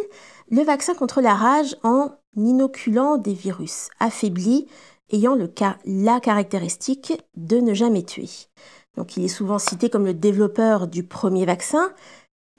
le 0.49 0.63
vaccin 0.63 0.93
contre 0.93 1.19
la 1.19 1.33
rage 1.33 1.75
en 1.83 2.11
inoculant 2.37 3.17
des 3.17 3.33
virus 3.33 3.89
affaiblis 3.99 4.65
ayant 5.11 5.35
le 5.35 5.47
cas, 5.47 5.77
la 5.85 6.21
caractéristique 6.21 7.21
de 7.35 7.57
ne 7.57 7.73
jamais 7.73 8.03
tuer. 8.03 8.29
Donc 8.97 9.17
il 9.17 9.25
est 9.25 9.29
souvent 9.29 9.59
cité 9.59 9.89
comme 9.89 10.05
le 10.05 10.13
développeur 10.13 10.87
du 10.87 11.03
premier 11.03 11.45
vaccin, 11.45 11.91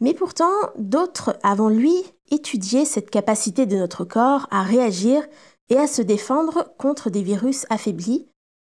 mais 0.01 0.15
pourtant 0.15 0.51
d'autres 0.77 1.37
avant 1.43 1.69
lui 1.69 1.95
étudiaient 2.31 2.85
cette 2.85 3.11
capacité 3.11 3.67
de 3.67 3.77
notre 3.77 4.05
corps 4.05 4.47
à 4.51 4.63
réagir 4.63 5.23
et 5.71 5.77
à 5.77 5.87
se 5.87 6.03
défendre 6.03 6.75
contre 6.79 7.11
des 7.11 7.23
virus 7.23 7.67
affaiblis 7.71 8.29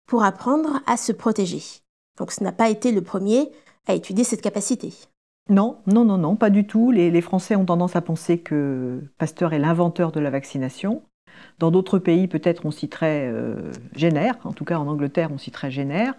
pour 0.06 0.22
apprendre 0.22 0.80
à 0.86 0.96
se 0.96 1.12
protéger. 1.12 1.62
Donc 2.18 2.32
ce 2.32 2.42
n'a 2.42 2.52
pas 2.52 2.70
été 2.70 2.92
le 2.92 3.02
premier 3.02 3.50
à 3.86 3.94
étudier 3.94 4.24
cette 4.24 4.42
capacité. 4.42 4.92
Non, 5.48 5.78
non, 5.86 6.04
non, 6.04 6.18
non, 6.18 6.36
pas 6.36 6.50
du 6.50 6.66
tout. 6.66 6.90
Les, 6.90 7.20
Français 7.22 7.56
ont 7.56 7.64
tendance 7.64 7.96
à 7.96 8.02
penser 8.02 8.38
que 8.38 9.02
Pasteur 9.16 9.54
est 9.54 9.58
l'inventeur 9.58 10.12
de 10.12 10.20
la 10.20 10.30
vaccination. 10.30 11.02
Dans 11.58 11.70
d'autres 11.70 11.98
pays, 11.98 12.28
peut-être 12.28 12.66
on 12.66 12.70
citerait 12.70 13.28
euh, 13.32 13.72
Jenner, 13.94 14.32
en 14.44 14.52
tout 14.52 14.64
cas 14.64 14.78
en 14.78 14.86
Angleterre, 14.86 15.30
on 15.32 15.38
citerait 15.38 15.70
Jenner. 15.70 16.10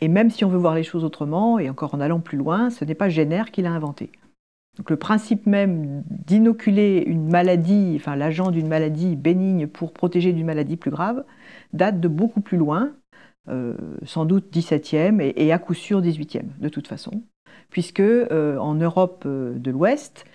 Et 0.00 0.08
même 0.08 0.30
si 0.30 0.44
on 0.44 0.48
veut 0.48 0.58
voir 0.58 0.74
les 0.74 0.82
choses 0.82 1.04
autrement, 1.04 1.58
et 1.58 1.68
encore 1.68 1.94
en 1.94 2.00
allant 2.00 2.20
plus 2.20 2.38
loin, 2.38 2.70
ce 2.70 2.84
n'est 2.84 2.94
pas 2.94 3.08
Jenner 3.08 3.44
qui 3.52 3.62
l'a 3.62 3.72
inventé. 3.72 4.10
Donc 4.78 4.90
le 4.90 4.96
principe 4.96 5.46
même 5.46 6.04
d'inoculer 6.08 7.02
une 7.04 7.28
maladie, 7.28 7.94
enfin 7.96 8.14
l'agent 8.14 8.52
d'une 8.52 8.68
maladie 8.68 9.16
bénigne 9.16 9.66
pour 9.66 9.92
protéger 9.92 10.32
d'une 10.32 10.46
maladie 10.46 10.76
plus 10.76 10.92
grave, 10.92 11.24
date 11.72 11.98
de 12.00 12.06
beaucoup 12.06 12.40
plus 12.40 12.56
loin, 12.56 12.92
euh, 13.48 13.74
sans 14.04 14.24
doute 14.24 14.54
17e 14.54 15.20
et, 15.20 15.52
à 15.52 15.58
coup 15.58 15.74
sûr 15.74 16.00
18e 16.00 16.44
de 16.60 16.68
toute 16.68 16.86
façon, 16.86 17.22
puisque 17.70 18.00
euh, 18.00 18.56
en 18.58 18.74
Europe 18.74 19.24
euh, 19.26 19.54
de 19.58 19.70
l'Ouest, 19.70 20.26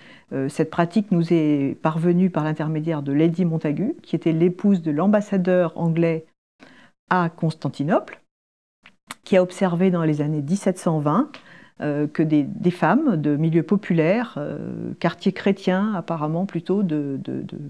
cette 0.49 0.71
pratique 0.71 1.11
nous 1.11 1.31
est 1.31 1.77
parvenue 1.81 2.29
par 2.31 2.43
l'intermédiaire 2.43 3.03
de 3.03 3.11
Lady 3.11 3.45
Montagu, 3.45 3.95
qui 4.01 4.15
était 4.15 4.31
l'épouse 4.31 4.81
de 4.81 4.89
l'ambassadeur 4.89 5.77
anglais 5.77 6.25
à 7.09 7.29
Constantinople, 7.29 8.21
qui 9.23 9.37
a 9.37 9.43
observé 9.43 9.91
dans 9.91 10.03
les 10.03 10.21
années 10.21 10.41
1720 10.41 11.31
que 11.79 12.23
des, 12.23 12.71
femmes 12.71 13.17
de 13.17 13.35
milieux 13.35 13.61
populaires, 13.63 14.39
quartiers 14.99 15.33
chrétiens 15.33 15.93
apparemment 15.93 16.47
plutôt 16.47 16.81
de, 16.81 17.19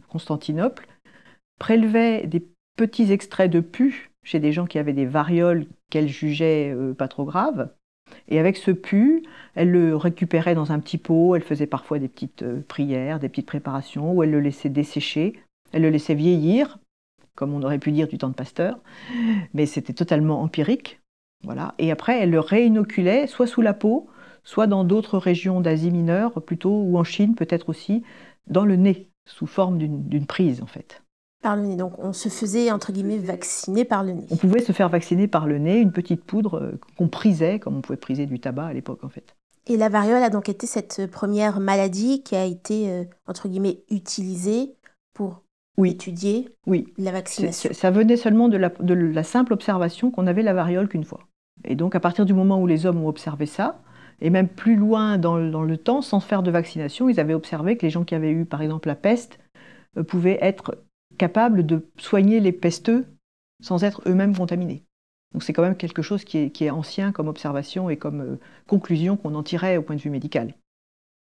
Constantinople, 0.07 0.87
prélevaient 1.59 2.27
des 2.27 2.45
petits 2.75 3.11
extraits 3.11 3.51
de 3.51 3.59
pus 3.59 4.11
chez 4.23 4.39
des 4.39 4.51
gens 4.51 4.65
qui 4.65 4.79
avaient 4.79 4.93
des 4.93 5.05
varioles 5.05 5.65
qu'elle 5.89 6.07
jugeait 6.07 6.73
euh, 6.73 6.93
pas 6.93 7.07
trop 7.07 7.25
graves. 7.25 7.69
Et 8.27 8.39
avec 8.39 8.57
ce 8.57 8.71
pu, 8.71 9.23
elle 9.55 9.71
le 9.71 9.95
récupérait 9.95 10.55
dans 10.55 10.71
un 10.71 10.79
petit 10.79 10.97
pot, 10.97 11.35
elle 11.35 11.43
faisait 11.43 11.67
parfois 11.67 11.99
des 11.99 12.07
petites 12.07 12.43
euh, 12.43 12.61
prières, 12.67 13.19
des 13.19 13.29
petites 13.29 13.45
préparations, 13.45 14.13
ou 14.13 14.23
elle 14.23 14.31
le 14.31 14.39
laissait 14.39 14.69
dessécher, 14.69 15.33
elle 15.71 15.83
le 15.83 15.89
laissait 15.89 16.15
vieillir, 16.15 16.79
comme 17.35 17.53
on 17.53 17.63
aurait 17.63 17.79
pu 17.79 17.91
dire 17.91 18.07
du 18.07 18.17
temps 18.17 18.29
de 18.29 18.35
Pasteur, 18.35 18.79
mais 19.53 19.65
c'était 19.65 19.93
totalement 19.93 20.41
empirique. 20.41 20.99
Voilà. 21.43 21.75
Et 21.77 21.91
après, 21.91 22.19
elle 22.19 22.31
le 22.31 22.39
réinoculait, 22.39 23.27
soit 23.27 23.47
sous 23.47 23.61
la 23.61 23.73
peau, 23.73 24.07
soit 24.43 24.67
dans 24.67 24.83
d'autres 24.83 25.17
régions 25.17 25.61
d'Asie 25.61 25.91
mineure, 25.91 26.41
plutôt, 26.43 26.83
ou 26.83 26.97
en 26.97 27.03
Chine 27.03 27.35
peut-être 27.35 27.69
aussi, 27.69 28.03
dans 28.47 28.65
le 28.65 28.75
nez, 28.75 29.09
sous 29.27 29.47
forme 29.47 29.77
d'une 29.77 30.25
prise 30.25 30.61
en 30.61 30.67
fait. 30.67 31.01
Par 31.43 31.55
le 31.55 31.63
nez. 31.63 31.75
Donc 31.75 31.93
on 31.99 32.13
se 32.13 32.29
faisait, 32.29 32.71
entre 32.71 32.91
guillemets, 32.91 33.19
vacciner 33.19 33.85
par 33.85 34.03
le 34.03 34.13
nez. 34.13 34.25
On 34.31 34.37
pouvait 34.37 34.61
se 34.61 34.71
faire 34.71 34.89
vacciner 34.89 35.27
par 35.27 35.45
le 35.45 35.59
nez, 35.59 35.79
une 35.79 35.91
petite 35.91 36.23
poudre 36.23 36.59
euh, 36.59 36.79
qu'on 36.97 37.09
prisait, 37.09 37.59
comme 37.59 37.77
on 37.77 37.81
pouvait 37.81 37.97
priser 37.97 38.25
du 38.25 38.39
tabac 38.39 38.67
à 38.67 38.73
l'époque 38.73 39.03
en 39.03 39.09
fait. 39.09 39.35
Et 39.67 39.77
la 39.77 39.89
variole 39.89 40.23
a 40.23 40.29
donc 40.29 40.49
été 40.49 40.67
cette 40.67 41.09
première 41.11 41.59
maladie 41.59 42.23
qui 42.23 42.35
a 42.35 42.45
été, 42.45 42.89
euh, 42.89 43.03
entre 43.27 43.47
guillemets, 43.47 43.83
utilisée 43.89 44.75
pour 45.13 45.43
étudier 45.83 46.49
oui. 46.67 46.93
la 46.97 47.11
vaccination. 47.11 47.71
Ça 47.73 47.91
venait 47.91 48.17
seulement 48.17 48.47
de 48.47 48.57
la, 48.57 48.69
de 48.69 48.93
la 48.93 49.23
simple 49.23 49.53
observation 49.53 50.11
qu'on 50.11 50.27
avait 50.27 50.43
la 50.43 50.53
variole 50.53 50.87
qu'une 50.87 51.03
fois. 51.03 51.21
Et 51.65 51.75
donc 51.75 51.95
à 51.95 51.99
partir 51.99 52.25
du 52.25 52.33
moment 52.33 52.61
où 52.61 52.67
les 52.67 52.85
hommes 52.85 53.03
ont 53.03 53.07
observé 53.07 53.45
ça, 53.45 53.81
et 54.21 54.29
même 54.29 54.47
plus 54.47 54.75
loin 54.75 55.17
dans, 55.17 55.39
dans, 55.39 55.63
le 55.63 55.77
temps, 55.77 56.01
sans 56.01 56.19
faire 56.19 56.43
de 56.43 56.51
vaccination, 56.51 57.09
ils 57.09 57.19
avaient 57.19 57.33
observé 57.33 57.77
que 57.77 57.85
les 57.85 57.89
gens 57.89 58.03
qui 58.03 58.15
avaient 58.15 58.31
eu 58.31 58.45
par 58.45 58.61
exemple 58.61 58.87
la 58.87 58.95
peste 58.95 59.39
euh, 59.97 60.03
pouvaient 60.03 60.37
être 60.41 60.77
capables 61.17 61.65
de 61.65 61.87
soigner 61.97 62.39
les 62.39 62.51
pesteux 62.51 63.05
sans 63.61 63.83
être 63.83 64.01
eux-mêmes 64.07 64.35
contaminés. 64.35 64.83
Donc 65.33 65.43
c'est 65.43 65.53
quand 65.53 65.63
même 65.63 65.77
quelque 65.77 66.01
chose 66.01 66.23
qui 66.23 66.37
est, 66.37 66.69
ancien 66.69 67.11
comme 67.11 67.27
observation 67.27 67.89
et 67.89 67.97
comme 67.97 68.21
euh, 68.21 68.39
conclusion 68.67 69.17
qu'on 69.17 69.35
en 69.35 69.43
tirait 69.43 69.77
au 69.77 69.81
point 69.81 69.95
de 69.95 70.01
vue 70.01 70.09
médical. 70.09 70.53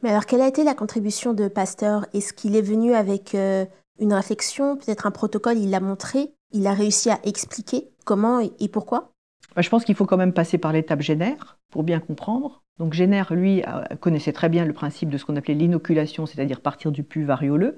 Mais 0.01 0.09
alors 0.09 0.25
quelle 0.25 0.41
a 0.41 0.47
été 0.47 0.63
la 0.63 0.73
contribution 0.73 1.33
de 1.33 1.47
Pasteur? 1.47 2.07
Est-ce 2.13 2.33
qu'il 2.33 2.55
est 2.55 2.63
venu 2.63 2.93
avec 2.93 3.35
euh, 3.35 3.65
une 3.99 4.13
réflexion, 4.13 4.77
peut-être 4.77 5.05
un 5.05 5.11
protocole, 5.11 5.59
il 5.59 5.69
l'a 5.69 5.79
montré, 5.79 6.33
il 6.51 6.65
a 6.65 6.73
réussi 6.73 7.11
à 7.11 7.19
expliquer 7.23 7.91
comment 8.03 8.39
et, 8.39 8.67
pourquoi? 8.67 9.13
Je 9.57 9.69
pense 9.69 9.83
qu'il 9.83 9.95
faut 9.95 10.05
quand 10.05 10.17
même 10.17 10.33
passer 10.33 10.57
par 10.57 10.71
l'étape 10.71 11.01
génère 11.01 11.57
pour 11.69 11.83
bien 11.83 11.99
comprendre. 11.99 12.63
Donc 12.79 12.93
Génère, 12.93 13.33
lui, 13.33 13.61
connaissait 13.99 14.31
très 14.31 14.49
bien 14.49 14.65
le 14.65 14.73
principe 14.73 15.09
de 15.09 15.17
ce 15.17 15.25
qu'on 15.25 15.35
appelait 15.35 15.53
l'inoculation, 15.53 16.25
c'est-à-dire 16.25 16.61
partir 16.61 16.91
du 16.91 17.03
pus 17.03 17.23
varioleux. 17.23 17.77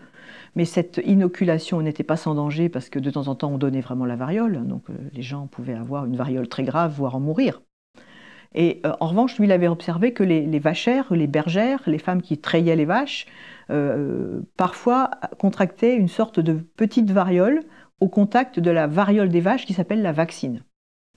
Mais 0.56 0.66
cette 0.66 1.02
inoculation 1.04 1.82
n'était 1.82 2.04
pas 2.04 2.16
sans 2.16 2.36
danger 2.36 2.70
parce 2.70 2.90
que 2.90 3.00
de 3.00 3.10
temps 3.10 3.28
en 3.28 3.36
temps, 3.36 3.52
on 3.52 3.58
donnait 3.58 3.82
vraiment 3.82 4.06
la 4.06 4.16
variole. 4.16 4.66
Donc 4.68 4.90
euh, 4.90 4.94
les 5.12 5.22
gens 5.22 5.48
pouvaient 5.48 5.74
avoir 5.74 6.06
une 6.06 6.16
variole 6.16 6.48
très 6.48 6.64
grave, 6.64 6.94
voire 6.96 7.16
en 7.16 7.20
mourir. 7.20 7.62
Et 8.56 8.82
euh, 8.86 8.94
en 9.00 9.08
revanche, 9.08 9.38
lui, 9.38 9.46
il 9.46 9.52
avait 9.52 9.68
observé 9.68 10.14
que 10.14 10.24
les, 10.24 10.60
vachères, 10.60 11.14
les 11.14 11.28
bergères, 11.28 11.82
les 11.88 11.98
femmes 11.98 12.22
qui 12.22 12.38
trayaient 12.38 12.76
les 12.76 12.86
vaches, 12.86 13.26
euh, 13.72 14.42
parfois 14.58 15.10
contractaient 15.40 15.96
une 15.96 16.08
sorte 16.08 16.40
de 16.40 16.54
petite 16.54 17.12
variole 17.12 17.62
au 18.00 18.10
contact 18.10 18.60
de 18.60 18.72
la 18.72 18.88
variole 18.88 19.30
des 19.30 19.42
vaches 19.42 19.66
qui 19.66 19.74
s'appelle 19.74 20.02
la 20.02 20.12
vaccine. 20.12 20.64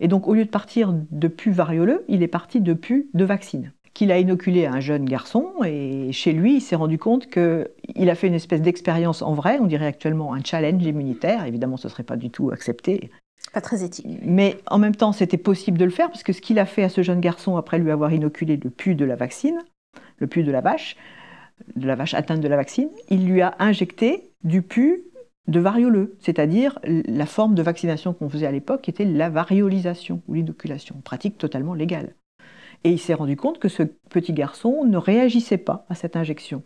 Et 0.00 0.08
donc, 0.08 0.28
au 0.28 0.34
lieu 0.34 0.44
de 0.44 0.50
partir 0.50 0.92
de 0.92 1.28
pus 1.28 1.52
varioleux, 1.52 2.04
il 2.08 2.22
est 2.22 2.28
parti 2.28 2.60
de 2.60 2.74
pus 2.74 3.08
de 3.14 3.24
vaccine 3.24 3.72
qu'il 3.96 4.12
a 4.12 4.18
inoculé 4.18 4.66
à 4.66 4.74
un 4.74 4.80
jeune 4.80 5.06
garçon. 5.06 5.52
Et 5.64 6.12
chez 6.12 6.32
lui, 6.32 6.56
il 6.56 6.60
s'est 6.60 6.76
rendu 6.76 6.98
compte 6.98 7.30
qu'il 7.30 8.10
a 8.10 8.14
fait 8.14 8.26
une 8.26 8.34
espèce 8.34 8.60
d'expérience 8.60 9.22
en 9.22 9.32
vrai, 9.32 9.58
on 9.58 9.64
dirait 9.64 9.86
actuellement 9.86 10.34
un 10.34 10.44
challenge 10.44 10.84
immunitaire. 10.84 11.46
Évidemment, 11.46 11.78
ce 11.78 11.88
ne 11.88 11.92
serait 11.92 12.02
pas 12.02 12.16
du 12.16 12.28
tout 12.28 12.50
accepté. 12.50 13.10
Pas 13.54 13.62
très 13.62 13.84
éthique. 13.84 14.06
Mais 14.22 14.58
en 14.66 14.78
même 14.78 14.94
temps, 14.94 15.12
c'était 15.12 15.38
possible 15.38 15.78
de 15.78 15.86
le 15.86 15.90
faire, 15.90 16.08
parce 16.08 16.22
que 16.22 16.34
ce 16.34 16.42
qu'il 16.42 16.58
a 16.58 16.66
fait 16.66 16.82
à 16.82 16.90
ce 16.90 17.02
jeune 17.02 17.20
garçon, 17.20 17.56
après 17.56 17.78
lui 17.78 17.90
avoir 17.90 18.12
inoculé 18.12 18.60
le 18.62 18.68
pus 18.68 18.96
de 18.96 19.06
la 19.06 19.16
vaccine, 19.16 19.56
le 20.18 20.26
pus 20.26 20.44
de 20.44 20.52
la 20.52 20.60
vache, 20.60 20.96
de 21.74 21.86
la 21.86 21.94
vache 21.94 22.12
atteinte 22.12 22.40
de 22.40 22.48
la 22.48 22.56
vaccine, 22.56 22.90
il 23.08 23.26
lui 23.26 23.40
a 23.40 23.54
injecté 23.60 24.30
du 24.44 24.60
pus 24.60 25.04
de 25.48 25.60
varioleux, 25.60 26.16
c'est-à-dire 26.18 26.78
la 26.84 27.26
forme 27.26 27.54
de 27.54 27.62
vaccination 27.62 28.12
qu'on 28.12 28.28
faisait 28.28 28.46
à 28.46 28.52
l'époque, 28.52 28.82
qui 28.82 28.90
était 28.90 29.04
la 29.04 29.30
variolisation 29.30 30.22
ou 30.28 30.34
l'inoculation, 30.34 30.96
pratique 31.04 31.38
totalement 31.38 31.74
légale. 31.74 32.14
Et 32.84 32.90
il 32.90 32.98
s'est 32.98 33.14
rendu 33.14 33.36
compte 33.36 33.58
que 33.58 33.68
ce 33.68 33.82
petit 34.10 34.32
garçon 34.32 34.84
ne 34.84 34.96
réagissait 34.96 35.58
pas 35.58 35.86
à 35.88 35.94
cette 35.94 36.16
injection 36.16 36.62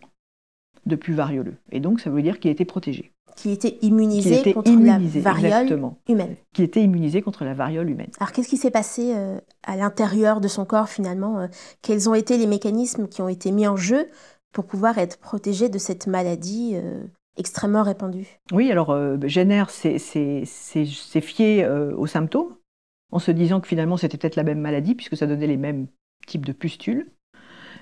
de 0.85 0.95
pus 0.95 1.13
varioleux. 1.13 1.57
Et 1.71 1.79
donc, 1.79 1.99
ça 1.99 2.09
veut 2.09 2.21
dire 2.21 2.39
qu'il 2.39 2.51
était 2.51 2.65
protégé. 2.65 3.11
Qui 3.35 3.51
était 3.51 3.77
immunisé 3.81 4.53
contre 4.53 4.71
la 4.71 4.99
variole 4.99 5.89
humaine. 6.09 6.35
Qui 6.53 6.63
était 6.63 6.83
immunisé 6.83 7.21
contre 7.21 7.45
la 7.45 7.53
variole 7.53 7.89
humaine. 7.89 8.09
Alors, 8.19 8.31
qu'est-ce 8.31 8.49
qui 8.49 8.57
s'est 8.57 8.71
passé 8.71 9.13
euh, 9.15 9.39
à 9.63 9.77
l'intérieur 9.77 10.41
de 10.41 10.47
son 10.47 10.65
corps 10.65 10.89
finalement 10.89 11.39
euh, 11.39 11.47
Quels 11.81 12.09
ont 12.09 12.13
été 12.13 12.37
les 12.37 12.47
mécanismes 12.47 13.07
qui 13.07 13.21
ont 13.21 13.29
été 13.29 13.51
mis 13.51 13.67
en 13.67 13.77
jeu 13.77 14.07
pour 14.51 14.65
pouvoir 14.65 14.97
être 14.97 15.17
protégé 15.17 15.69
de 15.69 15.77
cette 15.77 16.07
maladie 16.07 16.73
euh, 16.75 17.03
extrêmement 17.37 17.83
répandue 17.83 18.27
Oui, 18.51 18.71
alors 18.71 18.97
Jenner 19.27 19.65
s'est 19.69 20.45
fié 21.21 21.67
aux 21.67 22.07
symptômes 22.07 22.55
en 23.11 23.19
se 23.19 23.31
disant 23.31 23.59
que 23.59 23.67
finalement 23.67 23.97
c'était 23.97 24.17
peut-être 24.17 24.35
la 24.35 24.43
même 24.43 24.59
maladie 24.59 24.95
puisque 24.95 25.17
ça 25.17 25.27
donnait 25.27 25.47
les 25.47 25.57
mêmes 25.57 25.87
type 26.27 26.45
de 26.45 26.51
pustules. 26.51 27.07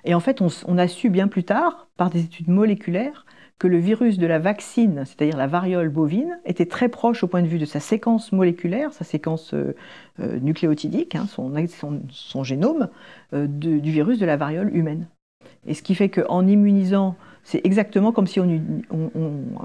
Et 0.06 0.14
en 0.14 0.20
fait, 0.20 0.42
on, 0.42 0.78
a 0.78 0.88
su 0.88 1.10
bien 1.10 1.28
plus 1.28 1.44
tard, 1.44 1.88
par 1.98 2.10
des 2.10 2.24
études 2.24 2.48
moléculaires, 2.48 3.26
que 3.58 3.68
le 3.68 3.78
virus 3.78 4.18
de 4.18 4.26
la 4.26 4.40
vaccine, 4.40 5.04
c'est-à-dire 5.06 5.36
la 5.36 5.48
variole 5.48 5.90
bovine, 5.90 6.40
était 6.46 6.66
très 6.66 6.88
proche 6.88 7.24
au 7.24 7.28
point 7.28 7.42
de 7.42 7.48
vue 7.48 7.60
de 7.60 7.66
sa 7.66 7.82
séquence 7.82 8.32
moléculaire, 8.32 8.94
sa 8.94 9.04
séquence 9.04 9.54
euh, 9.54 9.76
euh, 10.22 10.40
nucléotidique, 10.40 11.16
hein, 11.16 11.28
son, 11.28 12.44
génome, 12.44 12.90
euh, 13.34 13.48
du 13.48 13.92
virus 13.92 14.20
de 14.20 14.26
la 14.26 14.38
variole 14.38 14.74
humaine. 14.74 15.08
Et 15.68 15.74
ce 15.74 15.84
qui 15.84 15.96
fait 15.96 16.10
qu'en 16.10 16.48
immunisant, 16.48 17.18
c'est 17.44 17.66
exactement 17.66 18.12
comme 18.12 18.28
si 18.28 18.40
on, 18.40 18.62
on, 18.92 19.10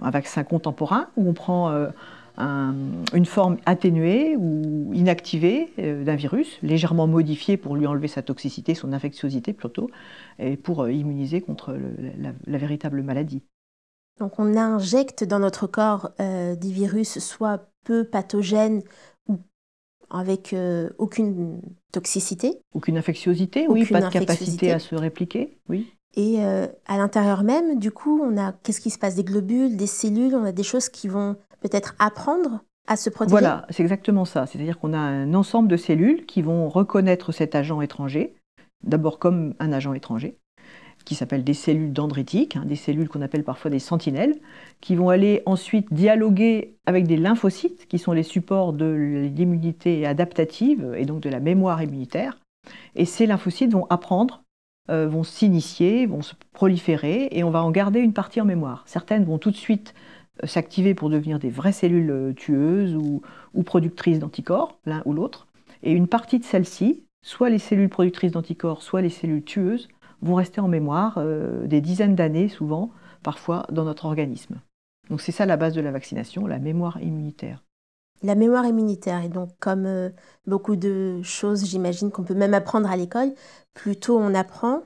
un 0.00 0.10
vaccin 0.10 0.44
contemporain, 0.44 1.08
où 1.16 1.28
on 1.28 1.34
prend 1.34 1.90
une 2.38 3.26
forme 3.26 3.58
atténuée 3.64 4.36
ou 4.36 4.90
inactivée 4.92 5.72
euh, 5.78 6.04
d'un 6.04 6.16
virus, 6.16 6.58
légèrement 6.62 7.06
modifié 7.06 7.56
pour 7.56 7.76
lui 7.76 7.86
enlever 7.86 8.08
sa 8.08 8.22
toxicité, 8.22 8.74
son 8.74 8.92
infectiosité 8.92 9.52
plutôt, 9.52 9.90
et 10.38 10.56
pour 10.56 10.82
euh, 10.82 10.92
immuniser 10.92 11.40
contre 11.40 11.76
la, 12.18 12.58
véritable 12.58 13.02
maladie. 13.02 13.42
Donc 14.18 14.38
on 14.38 14.56
injecte 14.56 15.24
dans 15.24 15.38
notre 15.38 15.66
corps 15.66 16.10
euh, 16.20 16.56
des 16.56 16.70
virus 16.70 17.18
soit 17.18 17.68
peu 17.84 18.04
pathogènes 18.04 18.82
ou 19.28 19.38
avec 20.10 20.54
aucune 20.98 21.60
toxicité. 21.92 22.60
Aucune 22.72 22.96
infectiosité, 22.96 23.66
oui, 23.68 23.84
pas 23.84 24.00
de 24.00 24.08
capacité 24.08 24.72
à 24.72 24.78
se 24.78 24.94
répliquer, 24.94 25.58
oui. 25.68 25.92
Et 26.16 26.40
à 26.42 26.96
l'intérieur 26.96 27.42
même, 27.42 27.78
du 27.78 27.90
coup, 27.90 28.20
on 28.22 28.36
a 28.36 28.52
qu'est-ce 28.62 28.80
qui 28.80 28.90
se 28.90 28.98
passe? 28.98 29.16
Des 29.16 29.24
globules, 29.24 29.76
des 29.76 29.86
cellules, 29.86 30.34
on 30.34 30.44
a 30.44 30.52
des 30.52 30.62
choses 30.62 30.88
qui 30.88 31.08
vont 31.08 31.36
peut-être 31.60 31.96
apprendre 31.98 32.60
à 32.86 32.96
se 32.96 33.10
protéger? 33.10 33.32
Voilà, 33.32 33.66
c'est 33.70 33.82
exactement 33.82 34.24
ça. 34.24 34.46
C'est-à-dire 34.46 34.78
qu'on 34.78 34.92
a 34.92 34.98
un 34.98 35.34
ensemble 35.34 35.68
de 35.68 35.76
cellules 35.76 36.24
qui 36.26 36.42
vont 36.42 36.68
reconnaître 36.68 37.32
cet 37.32 37.54
agent 37.54 37.80
étranger, 37.80 38.34
d'abord 38.84 39.18
comme 39.18 39.54
un 39.58 39.72
agent 39.72 39.92
étranger, 39.94 40.36
qui 41.04 41.16
s'appelle 41.16 41.42
des 41.42 41.54
cellules 41.54 41.92
dendritiques, 41.92 42.56
hein, 42.56 42.64
des 42.64 42.76
cellules 42.76 43.08
qu'on 43.08 43.22
appelle 43.22 43.42
parfois 43.42 43.70
des 43.70 43.80
sentinelles, 43.80 44.36
qui 44.80 44.94
vont 44.94 45.08
aller 45.08 45.42
ensuite 45.46 45.92
dialoguer 45.92 46.76
avec 46.86 47.08
des 47.08 47.16
lymphocytes, 47.16 47.88
qui 47.88 47.98
sont 47.98 48.12
les 48.12 48.22
supports 48.22 48.72
de 48.72 48.86
l'immunité 49.34 50.06
adaptative 50.06 50.94
et 50.96 51.06
donc 51.06 51.20
de 51.20 51.28
la 51.28 51.40
mémoire 51.40 51.82
immunitaire. 51.82 52.38
Et 52.94 53.04
ces 53.04 53.26
lymphocytes 53.26 53.72
vont 53.72 53.86
apprendre, 53.90 54.43
euh, 54.90 55.08
vont 55.08 55.24
s'initier, 55.24 56.04
vont 56.04 56.20
se 56.20 56.34
proliférer, 56.52 57.28
et 57.30 57.42
on 57.42 57.50
va 57.50 57.62
en 57.62 57.70
garder 57.70 58.00
une 58.00 58.12
partie 58.12 58.42
en 58.42 58.44
mémoire. 58.44 58.82
Certaines 58.86 59.24
vont 59.24 59.38
tout 59.38 59.50
de 59.50 59.56
suite 59.56 59.94
euh, 60.42 60.46
s'activer 60.46 60.94
pour 60.94 61.08
devenir 61.08 61.38
des 61.38 61.48
vraies 61.48 61.72
cellules 61.72 62.10
euh, 62.10 62.32
tueuses 62.34 62.94
ou, 62.94 63.22
productrices 63.62 64.18
d'anticorps, 64.18 64.78
l'un 64.84 65.00
ou 65.06 65.14
l'autre. 65.14 65.46
Et 65.82 65.92
une 65.92 66.06
partie 66.06 66.38
de 66.38 66.44
celles-ci, 66.44 67.02
soit 67.22 67.48
les 67.48 67.58
cellules 67.58 67.88
productrices 67.88 68.32
d'anticorps, 68.32 68.82
soit 68.82 69.00
les 69.00 69.08
cellules 69.08 69.42
tueuses, 69.42 69.88
vont 70.20 70.34
rester 70.34 70.60
en 70.60 70.68
mémoire 70.68 71.22
des 71.66 71.82
dizaines 71.82 72.14
d'années 72.14 72.48
souvent, 72.48 72.90
parfois 73.22 73.66
dans 73.70 73.84
notre 73.84 74.06
organisme. 74.06 74.60
Donc 75.10 75.20
c'est 75.20 75.32
ça 75.32 75.44
la 75.44 75.56
base 75.56 75.74
de 75.74 75.82
la 75.82 75.90
vaccination, 75.90 76.46
la 76.46 76.58
mémoire 76.58 77.02
immunitaire. 77.02 77.63
La 78.24 78.34
mémoire 78.34 78.66
immunitaire, 78.66 79.22
et 79.22 79.28
donc 79.28 79.50
comme 79.60 80.10
beaucoup 80.46 80.74
de 80.74 81.20
choses, 81.22 81.64
j'imagine 81.64 82.10
qu'on 82.10 82.24
peut 82.24 82.34
même 82.34 82.54
apprendre 82.54 82.90
à 82.90 82.96
l'école, 82.96 83.32
plus 83.74 83.96
tôt 83.96 84.18
on 84.18 84.34
apprend, 84.34 84.82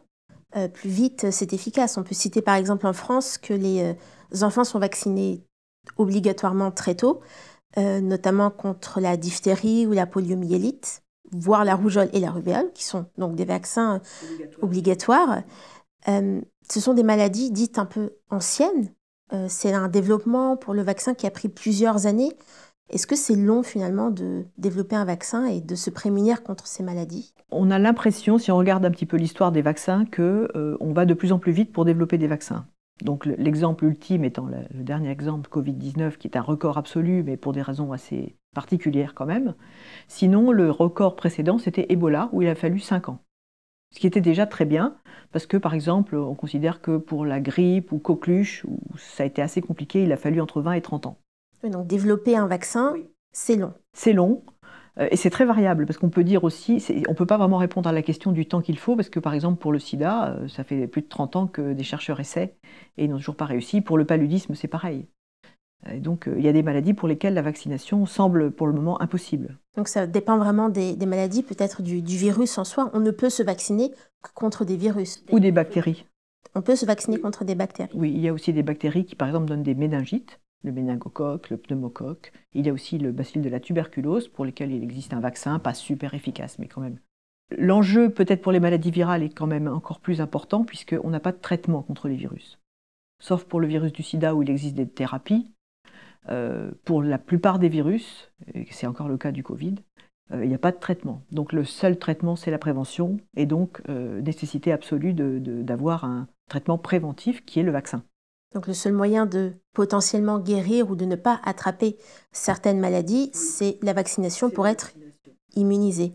plus 0.75 0.91
vite 0.91 1.31
c'est 1.31 1.53
efficace. 1.53 1.97
On 1.97 2.03
peut 2.03 2.15
citer 2.15 2.43
par 2.43 2.57
exemple 2.57 2.87
en 2.87 2.93
France 2.93 3.39
que 3.39 3.55
les 3.55 3.95
enfants 4.43 4.65
sont 4.65 4.81
vaccinés 4.81 5.45
obligatoirement 5.97 6.71
très 6.71 6.95
tôt, 6.95 7.21
euh, 7.77 8.01
notamment 8.01 8.51
contre 8.51 9.01
la 9.01 9.17
diphtérie 9.17 9.87
ou 9.87 9.93
la 9.93 10.07
poliomyélite, 10.07 11.03
voire 11.33 11.65
la 11.65 11.75
rougeole 11.75 12.09
et 12.13 12.21
la 12.21 12.31
rubéole, 12.31 12.73
qui 12.73 12.85
sont 12.85 13.07
donc 13.19 13.35
des 13.35 13.45
vaccins 13.45 14.01
obligatoires. 14.63 15.43
Euh, 16.09 16.41
ce 16.69 16.81
sont 16.81 16.95
des 16.95 17.03
maladies 17.03 17.51
dites 17.51 17.79
un 17.79 17.85
peu 17.85 18.15
anciennes. 18.31 18.93
Euh, 19.35 19.47
c'est 19.49 19.73
un 19.73 19.89
développement 19.89 20.57
pour 20.57 20.73
le 20.73 20.83
vaccin 20.83 21.13
qui 21.15 21.27
a 21.27 21.31
pris 21.31 21.49
plusieurs 21.49 22.07
années. 22.07 22.33
Est-ce 22.91 23.07
que 23.07 23.17
c'est 23.17 23.37
long 23.37 23.63
finalement 23.63 24.11
de 24.11 24.45
développer 24.57 24.97
un 24.97 25.05
vaccin 25.05 25.45
et 25.47 25.61
de 25.61 25.75
se 25.75 25.91
prémunir 25.91 26.43
contre 26.43 26.67
ces 26.67 26.83
maladies? 26.83 27.35
On 27.51 27.71
a 27.71 27.79
l'impression, 27.79 28.39
si 28.39 28.51
on 28.51 28.57
regarde 28.57 28.85
un 28.85 28.91
petit 28.91 29.07
peu 29.07 29.17
l'histoire 29.17 29.53
des 29.53 29.63
vaccins, 29.63 30.07
que 30.07 30.49
on 30.81 30.93
va 30.93 31.05
de 31.05 31.15
plus 31.15 31.33
en 31.33 31.39
plus 31.39 31.53
vite 31.53 31.73
pour 31.73 31.85
développer 31.85 32.19
des 32.19 32.27
vaccins. 32.27 32.67
Donc 33.03 33.27
l'exemple 33.27 33.85
ultime 33.85 34.25
étant 34.25 34.47
le, 34.47 34.83
dernier 34.83 35.11
exemple 35.11 35.49
Covid-19 35.51 36.17
qui 36.17 36.27
est 36.27 36.37
un 36.37 36.43
record 36.43 36.79
absolu 36.79 37.23
mais 37.23 37.37
pour 37.37 37.53
des 37.53 37.63
raisons 37.63 37.93
assez 37.93 38.37
particulières 38.55 39.15
quand 39.15 39.27
même. 39.27 39.55
Sinon 40.09 40.51
le 40.51 40.71
record 40.71 41.15
précédent 41.15 41.59
c'était 41.59 41.87
Ebola 41.91 42.29
où 42.33 42.43
il 42.43 42.49
a 42.49 42.55
fallu 42.55 42.81
5 42.81 43.09
ans. 43.11 43.21
Ce 43.95 44.01
qui 44.01 44.07
était 44.07 44.21
déjà 44.21 44.47
très 44.47 44.65
bien 44.65 44.97
parce 45.31 45.47
que 45.47 45.57
par 45.57 45.75
exemple 45.75 46.17
on 46.17 46.35
considère 46.35 46.81
que 46.81 46.97
pour 46.97 47.25
la 47.25 47.41
grippe 47.41 47.93
ou 47.93 47.99
coqueluche 47.99 48.65
où 48.65 48.81
ça 48.97 49.23
a 49.23 49.27
été 49.27 49.43
assez 49.43 49.61
compliqué 49.61 50.03
il 50.03 50.13
a 50.13 50.17
fallu 50.17 50.41
entre 50.41 50.61
20 50.61 50.73
et 50.73 50.83
30 50.83 51.07
ans. 51.07 51.19
Donc 51.65 51.87
développer 51.87 52.37
un 52.37 52.47
vaccin 52.47 52.95
c'est 53.33 53.57
long. 53.57 53.73
C'est 53.93 54.13
long. 54.13 54.43
Euh, 54.99 55.09
et 55.11 55.17
c'est 55.17 55.31
très 55.31 55.45
variable, 55.45 55.87
parce 55.87 55.99
qu'on 55.99 56.11
peut 56.11 56.25
dire 56.25 56.45
aussi, 56.45 56.85
on 57.07 57.13
ne 57.13 57.17
peut 57.17 57.27
pas 57.27 57.39
vraiment 57.39 57.59
répondre 57.59 57.89
à 57.89 57.93
la 57.93 58.03
question 58.03 58.33
du 58.33 58.47
temps 58.47 58.61
qu'il 58.61 58.79
faut, 58.79 58.97
parce 58.97 59.11
que 59.11 59.21
par 59.21 59.35
exemple 59.35 59.61
pour 59.61 59.73
le 59.73 59.79
sida, 59.79 60.31
euh, 60.31 60.49
ça 60.49 60.65
fait 60.65 60.87
plus 60.87 61.03
de 61.03 61.09
30 61.09 61.37
ans 61.37 61.47
que 61.47 61.73
des 61.73 61.85
chercheurs 61.85 62.21
essaient, 62.21 62.57
et 62.97 63.05
ils 63.05 63.11
n'ont 63.11 63.19
toujours 63.19 63.37
pas 63.37 63.45
réussi. 63.45 63.81
Pour 63.81 63.99
le 63.99 64.05
paludisme, 64.05 64.55
c'est 64.55 64.69
pareil. 64.69 65.07
Et 65.89 66.01
donc 66.01 66.27
euh, 66.27 66.35
il 66.37 66.45
y 66.45 66.49
a 66.49 66.53
des 66.53 66.65
maladies 66.65 66.95
pour 66.95 67.07
lesquelles 67.07 67.35
la 67.35 67.43
vaccination 67.43 68.05
semble 68.07 68.51
pour 68.51 68.67
le 68.67 68.73
moment 68.73 69.01
impossible. 69.01 69.57
Donc 69.77 69.87
ça 69.87 70.09
dépend 70.09 70.37
vraiment 70.37 70.69
des, 70.69 70.97
maladies, 71.07 71.45
peut-être 71.45 71.83
du, 71.83 72.03
du, 72.03 72.17
virus 72.17 72.59
en 72.59 72.65
soi. 72.65 72.91
On 72.95 72.99
ne 72.99 73.13
peut 73.13 73.31
se 73.31 73.45
vacciner 73.45 73.93
que 74.23 74.31
contre 74.35 74.65
des 74.65 74.77
virus. 74.77 75.25
Ou 75.31 75.39
des 75.39 75.53
bactéries. 75.53 76.07
On 76.57 76.63
peut 76.63 76.75
se 76.75 76.85
vacciner 76.85 77.21
contre 77.21 77.45
des 77.45 77.55
bactéries. 77.55 77.91
Oui, 77.95 78.11
il 78.13 78.21
y 78.21 78.27
a 78.27 78.33
aussi 78.33 78.53
des 78.53 78.65
bactéries 78.65 79.05
qui 79.05 79.15
par 79.15 79.29
exemple 79.29 79.47
donnent 79.47 79.63
des 79.63 79.77
méningites 79.77 80.41
le 80.63 80.73
méningocoque, 80.73 81.51
le 81.51 81.57
pneumocoque. 81.57 82.33
Il 82.55 82.67
y 82.67 82.71
a 82.71 82.73
aussi 82.73 82.99
le 82.99 83.13
bacille 83.13 83.43
de 83.43 83.49
la 83.49 83.61
tuberculose 83.61 84.29
pour 84.29 84.45
lequel 84.45 84.73
il 84.73 84.83
existe 84.83 85.15
un 85.15 85.21
vaccin, 85.21 85.59
pas 85.59 85.75
super 85.75 86.15
efficace, 86.15 86.59
mais 86.59 86.69
quand 86.69 86.81
même. 86.81 86.99
L'enjeu 87.57 88.11
peut-être 88.11 88.43
pour 88.43 88.53
les 88.53 88.61
maladies 88.61 88.91
virales 88.91 89.23
est 89.23 89.35
quand 89.35 89.47
même 89.47 89.69
encore 89.69 90.01
plus 90.01 90.21
important 90.21 90.65
puisqu'on 90.65 91.11
n'a 91.11 91.21
pas 91.21 91.33
de 91.33 91.39
traitement 91.39 91.83
contre 91.83 92.09
les 92.09 92.17
virus. 92.17 92.59
Sauf 93.21 93.45
pour 93.45 93.61
le 93.61 93.67
virus 93.67 93.93
du 93.93 94.03
sida 94.03 94.35
où 94.35 94.43
il 94.43 94.51
existe 94.51 94.75
des 94.75 94.89
thérapies. 94.89 95.51
Euh, 96.31 96.71
pour 96.85 97.03
la 97.03 97.17
plupart 97.17 97.59
des 97.59 97.69
virus, 97.69 98.31
et 98.53 98.67
c'est 98.71 98.87
encore 98.87 99.09
le 99.09 99.17
cas 99.17 99.33
du 99.33 99.43
Covid, 99.43 99.77
euh, 100.33 100.45
il 100.45 100.49
n'y 100.49 100.55
a 100.55 100.59
pas 100.59 100.73
de 100.73 100.79
traitement. 100.79 101.23
Donc 101.33 101.55
le 101.55 101.65
seul 101.65 101.99
traitement, 101.99 102.37
c'est 102.37 102.51
la 102.51 102.59
prévention, 102.59 103.19
et 103.35 103.47
donc 103.47 103.81
euh, 103.89 104.21
nécessité 104.21 104.73
absolue 104.73 105.15
d'avoir 105.15 106.05
un 106.05 106.29
traitement 106.49 106.77
préventif 106.77 107.45
qui 107.47 107.61
est 107.61 107.63
le 107.63 107.73
vaccin. 107.73 108.03
Donc 108.55 108.67
le 108.67 108.75
seul 108.75 108.93
moyen 108.93 109.27
de 109.27 109.53
potentiellement 109.75 110.39
guérir 110.39 110.91
ou 110.91 110.97
de 110.97 111.05
ne 111.05 111.17
pas 111.17 111.41
attraper 111.45 111.99
certaines 112.33 112.81
maladies, 112.81 113.31
c'est 113.35 113.79
la 113.83 113.93
vaccination 113.93 114.51
pour 114.51 114.67
être 114.67 114.93
immunisé. 115.55 116.15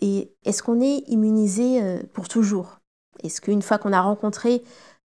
Et 0.00 0.32
est-ce 0.44 0.62
qu'on 0.62 0.80
est 0.80 1.02
immunisé 1.08 1.82
euh, 1.82 2.02
pour 2.12 2.28
toujours? 2.28 2.78
Est-ce 3.22 3.40
qu'une 3.40 3.62
fois 3.62 3.78
qu'on 3.78 3.92
a 3.92 4.00
rencontré 4.00 4.62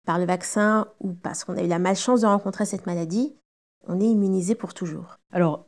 par 0.06 0.18
le 0.18 0.26
vaccin 0.26 0.88
ou 1.00 1.12
parce 1.14 1.44
qu'on 1.44 1.56
a 1.56 1.62
eu 1.62 1.68
la 1.68 1.78
malchance 1.78 2.20
de 2.20 2.26
rencontrer 2.26 2.66
cette 2.66 2.86
maladie, 2.86 3.34
on 3.86 4.00
est 4.00 4.06
immunisé 4.06 4.54
pour 4.54 4.74
toujours? 4.74 5.16
Alors, 5.32 5.66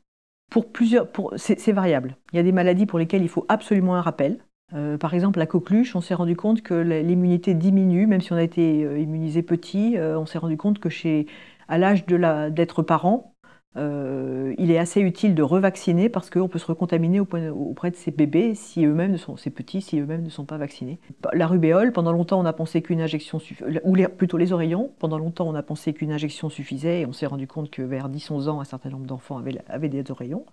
pour 0.50 0.70
plusieurs, 0.70 1.10
pour, 1.10 1.34
c'est 1.36 1.72
variable. 1.72 2.16
Il 2.32 2.36
y 2.36 2.38
a 2.38 2.42
des 2.42 2.52
maladies 2.52 2.86
pour 2.86 2.98
lesquelles 2.98 3.22
il 3.22 3.28
faut 3.28 3.46
absolument 3.48 3.96
un 3.96 4.02
rappel. 4.02 4.44
Euh, 4.74 4.98
par 4.98 5.14
exemple, 5.14 5.38
la 5.38 5.46
coqueluche, 5.46 5.94
on 5.94 6.00
s'est 6.00 6.14
rendu 6.14 6.34
compte 6.34 6.62
que 6.62 6.74
l'immunité 6.74 7.54
diminue, 7.54 8.06
même 8.06 8.20
si 8.20 8.32
on 8.32 8.36
a 8.36 8.42
été 8.42 8.84
euh, 8.84 8.98
immunisé 8.98 9.42
petit, 9.42 9.96
euh, 9.96 10.18
on 10.18 10.26
s'est 10.26 10.38
rendu 10.38 10.56
compte 10.56 10.80
que 10.80 10.88
chez, 10.88 11.26
à 11.68 11.78
l'âge 11.78 12.04
d'être 12.06 12.82
parent, 12.82 13.32
il 13.78 14.70
est 14.70 14.78
assez 14.78 15.02
utile 15.02 15.34
de 15.34 15.42
revacciner 15.42 16.08
parce 16.08 16.30
qu'on 16.30 16.48
peut 16.48 16.58
se 16.58 16.64
recontaminer 16.64 17.20
auprès 17.20 17.90
de 17.90 17.96
ces 17.96 18.10
bébés 18.10 18.54
si 18.54 18.86
eux-mêmes 18.86 19.18
sont, 19.18 19.36
ces 19.36 19.50
petits, 19.50 19.82
si 19.82 20.00
eux-mêmes 20.00 20.22
ne 20.22 20.30
sont 20.30 20.46
pas 20.46 20.56
vaccinés. 20.56 20.98
La 21.34 21.46
rubéole, 21.46 21.92
pendant 21.92 22.10
longtemps, 22.10 22.40
on 22.40 22.46
a 22.46 22.54
pensé 22.54 22.80
qu'une 22.80 23.02
injection 23.02 23.38
ou 23.84 23.94
plutôt 24.16 24.38
les 24.38 24.54
oreillons, 24.54 24.92
pendant 24.98 25.18
longtemps, 25.18 25.46
on 25.46 25.54
a 25.54 25.62
pensé 25.62 25.92
qu'une 25.92 26.10
injection 26.10 26.48
suffisait 26.48 27.02
et 27.02 27.06
on 27.06 27.12
s'est 27.12 27.26
rendu 27.26 27.46
compte 27.46 27.70
que 27.70 27.82
vers 27.82 28.08
10-11 28.08 28.48
ans, 28.48 28.60
un 28.62 28.64
certain 28.64 28.88
nombre 28.88 29.04
d'enfants 29.04 29.42
avaient 29.68 29.90
des 29.90 30.10
oreillons. 30.10 30.46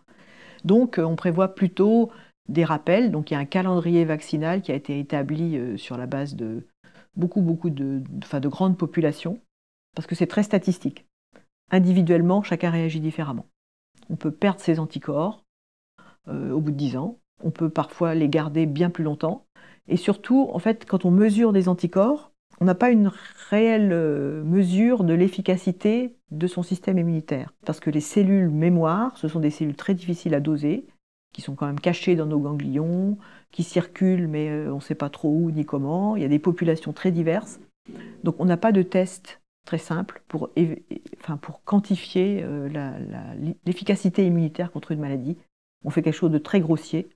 Donc, 0.65 0.99
on 1.01 1.15
prévoit 1.15 1.55
plutôt 1.55 2.11
des 2.49 2.63
rappels. 2.63 3.11
Donc 3.11 3.31
il 3.31 3.33
y 3.33 3.37
a 3.37 3.39
un 3.39 3.45
calendrier 3.45 4.05
vaccinal 4.05 4.61
qui 4.61 4.71
a 4.71 4.75
été 4.75 4.99
établi 4.99 5.57
euh, 5.57 5.77
sur 5.77 5.97
la 5.97 6.07
base 6.07 6.35
de 6.35 6.67
beaucoup, 7.15 7.41
beaucoup 7.41 7.69
de, 7.69 8.01
de 8.01 8.47
grandes 8.47 8.77
populations, 8.77 9.39
parce 9.95 10.07
que 10.07 10.15
c'est 10.15 10.27
très 10.27 10.43
statistique. 10.43 11.05
Individuellement, 11.71 12.43
chacun 12.43 12.69
réagit 12.69 12.99
différemment. 12.99 13.45
On 14.09 14.15
peut 14.15 14.31
perdre 14.31 14.59
ses 14.59 14.79
anticorps 14.79 15.43
euh, 16.27 16.51
au 16.51 16.61
bout 16.61 16.71
de 16.71 16.77
10 16.77 16.97
ans, 16.97 17.19
on 17.43 17.51
peut 17.51 17.69
parfois 17.69 18.15
les 18.15 18.29
garder 18.29 18.65
bien 18.65 18.89
plus 18.89 19.03
longtemps, 19.03 19.45
et 19.87 19.97
surtout, 19.97 20.49
en 20.53 20.59
fait, 20.59 20.85
quand 20.85 21.05
on 21.05 21.11
mesure 21.11 21.51
des 21.51 21.67
anticorps, 21.67 22.31
on 22.61 22.65
n'a 22.65 22.75
pas 22.75 22.91
une 22.91 23.11
réelle 23.49 23.91
euh, 23.91 24.43
mesure 24.43 25.03
de 25.03 25.13
l'efficacité 25.13 26.15
de 26.31 26.47
son 26.47 26.63
système 26.63 26.97
immunitaire. 26.97 27.53
Parce 27.65 27.79
que 27.79 27.89
les 27.89 27.99
cellules 27.99 28.49
mémoire, 28.49 29.17
ce 29.17 29.27
sont 29.27 29.39
des 29.39 29.49
cellules 29.49 29.75
très 29.75 29.93
difficiles 29.93 30.33
à 30.33 30.39
doser, 30.39 30.85
qui 31.33 31.41
sont 31.41 31.55
quand 31.55 31.65
même 31.65 31.79
cachés 31.79 32.15
dans 32.15 32.25
nos 32.25 32.39
ganglions, 32.39 33.17
qui 33.51 33.63
circulent, 33.63 34.27
mais 34.27 34.49
euh, 34.49 34.71
on 34.71 34.77
ne 34.77 34.81
sait 34.81 34.95
pas 34.95 35.09
trop 35.09 35.29
où 35.29 35.51
ni 35.51 35.65
comment. 35.65 36.15
Il 36.15 36.21
y 36.21 36.25
a 36.25 36.29
des 36.29 36.39
populations 36.39 36.93
très 36.93 37.11
diverses. 37.11 37.59
Donc 38.23 38.35
on 38.39 38.45
n'a 38.45 38.57
pas 38.57 38.71
de 38.71 38.81
test 38.81 39.41
très 39.65 39.77
simple 39.77 40.21
pour, 40.27 40.49
enfin, 41.19 41.37
pour 41.37 41.63
quantifier 41.63 42.41
euh, 42.43 42.69
l'efficacité 43.65 44.25
immunitaire 44.25 44.71
contre 44.71 44.91
une 44.91 44.99
maladie. 44.99 45.37
On 45.83 45.89
fait 45.89 46.01
quelque 46.01 46.15
chose 46.15 46.31
de 46.31 46.37
très 46.37 46.61
grossier, 46.61 47.09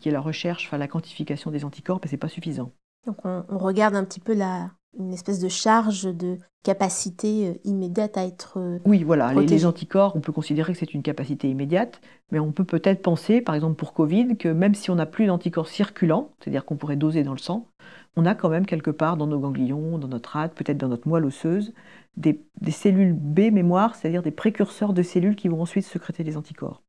qui 0.00 0.08
est 0.08 0.12
la 0.12 0.20
recherche, 0.20 0.70
la 0.72 0.88
quantification 0.88 1.50
des 1.50 1.64
anticorps, 1.64 2.00
mais 2.02 2.08
ce 2.08 2.14
n'est 2.14 2.18
pas 2.18 2.28
suffisant. 2.28 2.72
Donc 3.06 3.24
on, 3.24 3.58
regarde 3.58 3.94
un 3.94 4.04
petit 4.04 4.20
peu 4.20 4.34
la, 4.34 4.70
une 4.96 5.12
espèce 5.12 5.40
de 5.40 5.48
charge 5.48 6.04
de 6.04 6.38
capacité 6.62 7.48
euh, 7.48 7.54
immédiate 7.64 8.16
à 8.16 8.24
être. 8.24 8.58
Euh, 8.58 8.78
oui, 8.84 9.04
voilà, 9.04 9.32
les, 9.32 9.66
anticorps, 9.66 10.16
on 10.16 10.20
peut 10.20 10.32
considérer 10.32 10.72
que 10.72 10.78
c'est 10.78 10.94
une 10.94 11.02
capacité 11.02 11.48
immédiate, 11.48 12.00
mais 12.30 12.38
on 12.38 12.52
peut 12.52 12.64
peut-être 12.64 13.02
penser, 13.02 13.40
par 13.40 13.54
exemple 13.54 13.76
pour 13.76 13.92
Covid, 13.92 14.36
que 14.36 14.48
même 14.48 14.74
si 14.74 14.90
on 14.90 14.96
n'a 14.96 15.06
plus 15.06 15.26
d'anticorps 15.26 15.68
circulants, 15.68 16.32
c'est-à-dire 16.38 16.64
qu'on 16.64 16.76
pourrait 16.76 16.96
doser 16.96 17.22
dans 17.22 17.32
le 17.32 17.38
sang, 17.38 17.68
on 18.16 18.26
a 18.26 18.34
quand 18.34 18.48
même 18.48 18.66
quelque 18.66 18.90
part 18.90 19.16
dans 19.16 19.26
nos 19.26 19.38
ganglions, 19.38 19.98
dans 19.98 20.08
notre 20.08 20.30
rate, 20.30 20.54
peut-être 20.54 20.78
dans 20.78 20.88
notre 20.88 21.08
moelle 21.08 21.24
osseuse, 21.24 21.72
des, 22.16 22.44
cellules 22.70 23.12
B 23.12 23.52
mémoire, 23.52 23.94
c'est-à-dire 23.94 24.22
des 24.22 24.32
précurseurs 24.32 24.92
de 24.92 25.02
cellules 25.02 25.36
qui 25.36 25.48
vont 25.48 25.62
ensuite 25.62 25.84
sécréter 25.84 26.24
les 26.24 26.36
anticorps. 26.36 26.82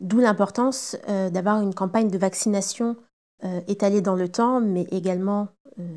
D'où 0.00 0.18
l'importance 0.18 0.96
euh, 1.08 1.28
d'avoir 1.28 1.60
une 1.60 1.74
campagne 1.74 2.10
de 2.10 2.18
vaccination 2.18 2.96
étalée 3.66 4.02
dans 4.02 4.14
le 4.14 4.28
temps, 4.28 4.60
mais 4.60 4.86
également 4.92 5.48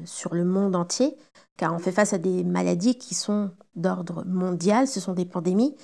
sur 0.06 0.34
le 0.34 0.46
monde 0.46 0.76
entier, 0.76 1.16
car 1.58 1.74
on 1.74 1.80
fait 1.80 1.92
face 1.92 2.14
à 2.14 2.18
des 2.18 2.44
maladies 2.44 2.98
qui 2.98 3.16
sont 3.16 3.52
d'ordre 3.76 4.24
mondial, 4.26 4.88
ce 4.88 5.00
sont 5.00 5.14
des 5.14 5.26
pandémies, 5.26 5.76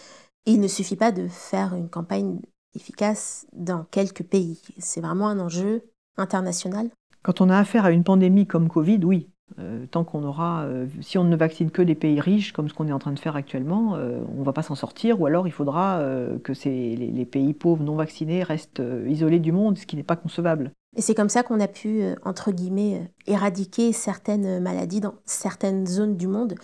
et 0.45 0.51
il 0.53 0.59
ne 0.59 0.67
suffit 0.67 0.95
pas 0.95 1.11
de 1.11 1.27
faire 1.27 1.75
une 1.75 1.89
campagne 1.89 2.39
efficace 2.75 3.45
dans 3.53 3.83
quelques 3.85 4.23
pays. 4.23 4.61
C'est 4.77 5.01
vraiment 5.01 5.27
un 5.27 5.39
enjeu 5.39 5.83
international. 6.17 6.89
Quand 7.23 7.41
on 7.41 7.49
a 7.49 7.57
affaire 7.57 7.85
à 7.85 7.91
une 7.91 8.03
pandémie 8.03 8.47
comme 8.47 8.67
Covid, 8.67 8.99
oui. 9.03 9.29
Euh, 9.59 9.85
tant 9.89 10.03
qu'on 10.03 10.23
aura, 10.23 10.63
euh, 10.63 10.87
si 11.01 11.17
on 11.17 11.23
ne 11.23 11.35
vaccine 11.35 11.71
que 11.71 11.81
des 11.81 11.95
pays 11.95 12.19
riches, 12.19 12.53
comme 12.53 12.69
ce 12.69 12.73
qu'on 12.73 12.87
est 12.87 12.93
en 12.93 12.99
train 12.99 13.11
de 13.11 13.19
faire 13.19 13.35
actuellement, 13.35 13.95
euh, 13.95 14.21
on 14.35 14.39
ne 14.39 14.45
va 14.45 14.53
pas 14.53 14.63
s'en 14.63 14.75
sortir, 14.75 15.19
ou 15.19 15.25
alors 15.25 15.47
il 15.47 15.51
faudra 15.51 16.01
que 16.43 16.53
les, 16.65 16.95
les, 16.95 17.25
pays 17.25 17.53
pauvres 17.53 17.83
non 17.83 17.95
vaccinés 17.95 18.43
restent 18.43 18.81
isolés 19.07 19.39
du 19.39 19.51
monde, 19.51 19.77
ce 19.77 19.85
qui 19.85 19.95
n'est 19.95 20.03
pas 20.03 20.15
concevable. 20.15 20.71
Et 20.95 21.01
c'est 21.01 21.15
comme 21.15 21.29
ça 21.29 21.43
qu'on 21.43 21.59
a 21.59 21.67
pu, 21.67 22.03
entre 22.23 22.51
guillemets, 22.51 23.11
éradiquer 23.27 23.93
certaines 23.93 24.59
maladies 24.59 24.99
dans 24.99 25.15
certaines 25.25 25.87
zones 25.87 26.17
du 26.17 26.27
monde. 26.27 26.55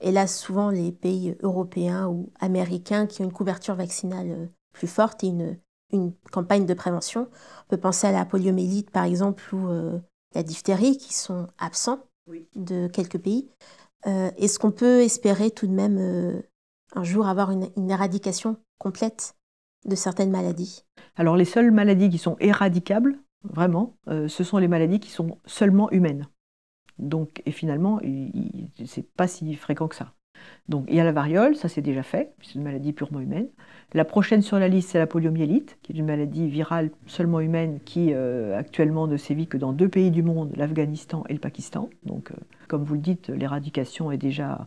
Et 0.00 0.10
là, 0.10 0.26
souvent, 0.26 0.70
les 0.70 0.92
pays 0.92 1.36
européens 1.42 2.08
ou 2.08 2.30
américains 2.40 3.06
qui 3.06 3.22
ont 3.22 3.26
une 3.26 3.32
couverture 3.32 3.74
vaccinale 3.74 4.48
plus 4.72 4.86
forte 4.86 5.22
et 5.24 5.32
une 5.92 6.12
campagne 6.32 6.66
de 6.66 6.74
prévention. 6.74 7.28
On 7.66 7.68
peut 7.68 7.80
penser 7.80 8.06
à 8.06 8.12
la 8.12 8.24
poliomyélite, 8.24 8.90
par 8.90 9.04
exemple, 9.04 9.42
ou 9.54 9.68
la 10.34 10.42
diphtérie, 10.42 10.96
qui 10.96 11.14
sont 11.14 11.48
absents 11.58 12.00
de 12.54 12.88
quelques 12.88 13.18
pays. 13.18 13.50
Est-ce 14.04 14.58
qu'on 14.58 14.72
peut 14.72 15.00
espérer 15.00 15.50
tout 15.50 15.66
de 15.66 15.72
même 15.72 16.42
un 16.94 17.04
jour 17.04 17.26
avoir 17.26 17.50
une, 17.50 17.70
une 17.76 17.90
éradication 17.90 18.56
complète 18.78 19.34
de 19.84 19.94
certaines 19.94 20.30
maladies? 20.30 20.84
Alors, 21.16 21.36
les 21.36 21.44
seules 21.44 21.70
maladies 21.70 22.10
qui 22.10 22.18
sont 22.18 22.36
éradicables, 22.40 23.18
vraiment, 23.42 23.96
euh, 24.08 24.28
ce 24.28 24.44
sont 24.44 24.58
les 24.58 24.68
maladies 24.68 25.00
qui 25.00 25.10
sont 25.10 25.38
seulement 25.46 25.90
humaines. 25.90 26.28
Donc, 26.98 27.42
et 27.44 27.52
finalement, 27.52 28.00
c'est 28.86 29.02
pas 29.14 29.28
si 29.28 29.54
fréquent 29.54 29.88
que 29.88 29.96
ça. 29.96 30.13
Donc, 30.68 30.86
il 30.88 30.94
y 30.94 31.00
a 31.00 31.04
la 31.04 31.12
variole, 31.12 31.56
ça 31.56 31.68
c'est 31.68 31.82
déjà 31.82 32.02
fait, 32.02 32.32
c'est 32.42 32.54
une 32.54 32.62
maladie 32.62 32.92
purement 32.92 33.20
humaine. 33.20 33.48
La 33.94 34.04
prochaine 34.04 34.42
sur 34.42 34.58
la 34.58 34.68
liste, 34.68 34.90
c'est 34.90 34.98
la 34.98 35.06
poliomyélite, 35.06 35.78
qui 35.82 35.92
est 35.92 35.96
une 35.96 36.06
maladie 36.06 36.48
virale 36.48 36.90
seulement 37.06 37.40
humaine 37.40 37.78
qui 37.84 38.12
euh, 38.12 38.58
actuellement 38.58 39.06
ne 39.06 39.16
sévit 39.16 39.46
que 39.46 39.56
dans 39.56 39.72
deux 39.72 39.88
pays 39.88 40.10
du 40.10 40.22
monde, 40.22 40.52
l'Afghanistan 40.56 41.22
et 41.28 41.32
le 41.32 41.38
Pakistan. 41.38 41.90
Donc, 42.04 42.32
euh, 42.32 42.34
comme 42.66 42.82
vous 42.82 42.94
le 42.94 43.00
dites, 43.00 43.28
l'éradication 43.28 44.10
est 44.10 44.18
déjà 44.18 44.66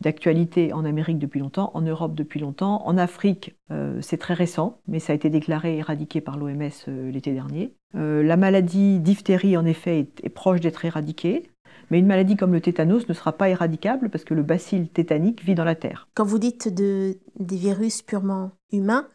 d'actualité 0.00 0.72
en 0.72 0.84
Amérique 0.84 1.18
depuis 1.18 1.40
longtemps, 1.40 1.70
en 1.74 1.80
Europe 1.80 2.14
depuis 2.14 2.38
longtemps. 2.38 2.86
En 2.86 2.98
Afrique, 2.98 3.56
euh, 3.72 3.98
c'est 4.00 4.16
très 4.16 4.34
récent, 4.34 4.78
mais 4.86 5.00
ça 5.00 5.12
a 5.12 5.16
été 5.16 5.28
déclaré 5.28 5.78
éradiqué 5.78 6.20
par 6.20 6.36
l'OMS 6.36 6.70
l'été 6.86 7.32
dernier. 7.32 7.74
La 7.94 8.38
maladie 8.38 9.00
diphtérie, 9.00 9.56
en 9.56 9.66
effet, 9.66 10.06
est, 10.22 10.28
proche 10.30 10.60
d'être 10.60 10.84
éradiquée. 10.84 11.50
Mais 11.92 11.98
une 11.98 12.06
maladie 12.06 12.36
comme 12.36 12.54
le 12.54 12.62
tétanos 12.62 13.06
ne 13.06 13.12
sera 13.12 13.32
pas 13.32 13.50
éradicable 13.50 14.08
parce 14.08 14.24
que 14.24 14.32
le 14.32 14.42
bacille 14.42 14.88
tétanique 14.88 15.44
vit 15.44 15.54
dans 15.54 15.62
la 15.62 15.74
terre. 15.74 16.08
Quand 16.14 16.24
vous 16.24 16.38
dites 16.38 16.74
de, 16.74 17.18
des 17.38 17.56
virus 17.56 18.00
purement 18.00 18.52
humains, 18.72 19.08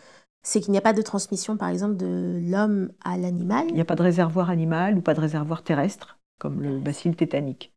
c'est 0.43 0.61
qu'il 0.61 0.73
n'y 0.73 0.77
a 0.77 0.81
pas 0.81 0.93
de 0.93 1.01
transmission, 1.01 1.57
par 1.57 1.69
exemple, 1.69 1.97
de 1.97 2.39
l'homme 2.39 2.91
à 3.03 3.17
l'animal? 3.17 3.65
Il 3.69 3.73
n'y 3.73 3.81
a 3.81 3.85
pas 3.85 3.95
de 3.95 4.03
réservoir 4.03 4.51
animal 4.51 4.95
ou 4.95 5.01
pas 5.01 5.15
de 5.15 5.19
réservoir 5.19 5.63
terrestre, 5.63 6.19
comme 6.37 6.61
le 6.61 6.77
bacille 6.77 7.15
tétanique. 7.15 7.73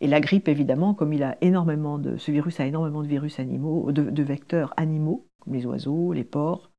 Et 0.00 0.06
la 0.06 0.20
grippe, 0.20 0.46
évidemment, 0.46 0.94
comme 0.94 1.12
il 1.12 1.24
a 1.24 1.36
énormément 1.40 1.98
de, 1.98 2.16
ce 2.16 2.30
virus 2.30 2.60
a 2.60 2.66
énormément 2.66 3.02
de 3.02 3.08
virus 3.08 3.40
animaux, 3.40 3.90
de, 3.90 4.22
vecteurs 4.22 4.72
animaux, 4.76 5.26
comme 5.40 5.54
les 5.54 5.66
oiseaux, 5.66 6.12
les 6.12 6.22
porcs, 6.22 6.70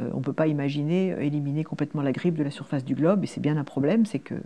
euh, 0.00 0.10
on 0.14 0.18
ne 0.18 0.22
peut 0.22 0.32
pas 0.32 0.46
imaginer 0.46 1.16
éliminer 1.26 1.64
complètement 1.64 2.02
la 2.02 2.12
grippe 2.12 2.36
de 2.36 2.44
la 2.44 2.52
surface 2.52 2.84
du 2.84 2.94
globe. 2.94 3.24
Et 3.24 3.26
c'est 3.26 3.40
bien 3.40 3.56
un 3.56 3.64
problème, 3.64 4.06
c'est 4.06 4.20
que 4.20 4.36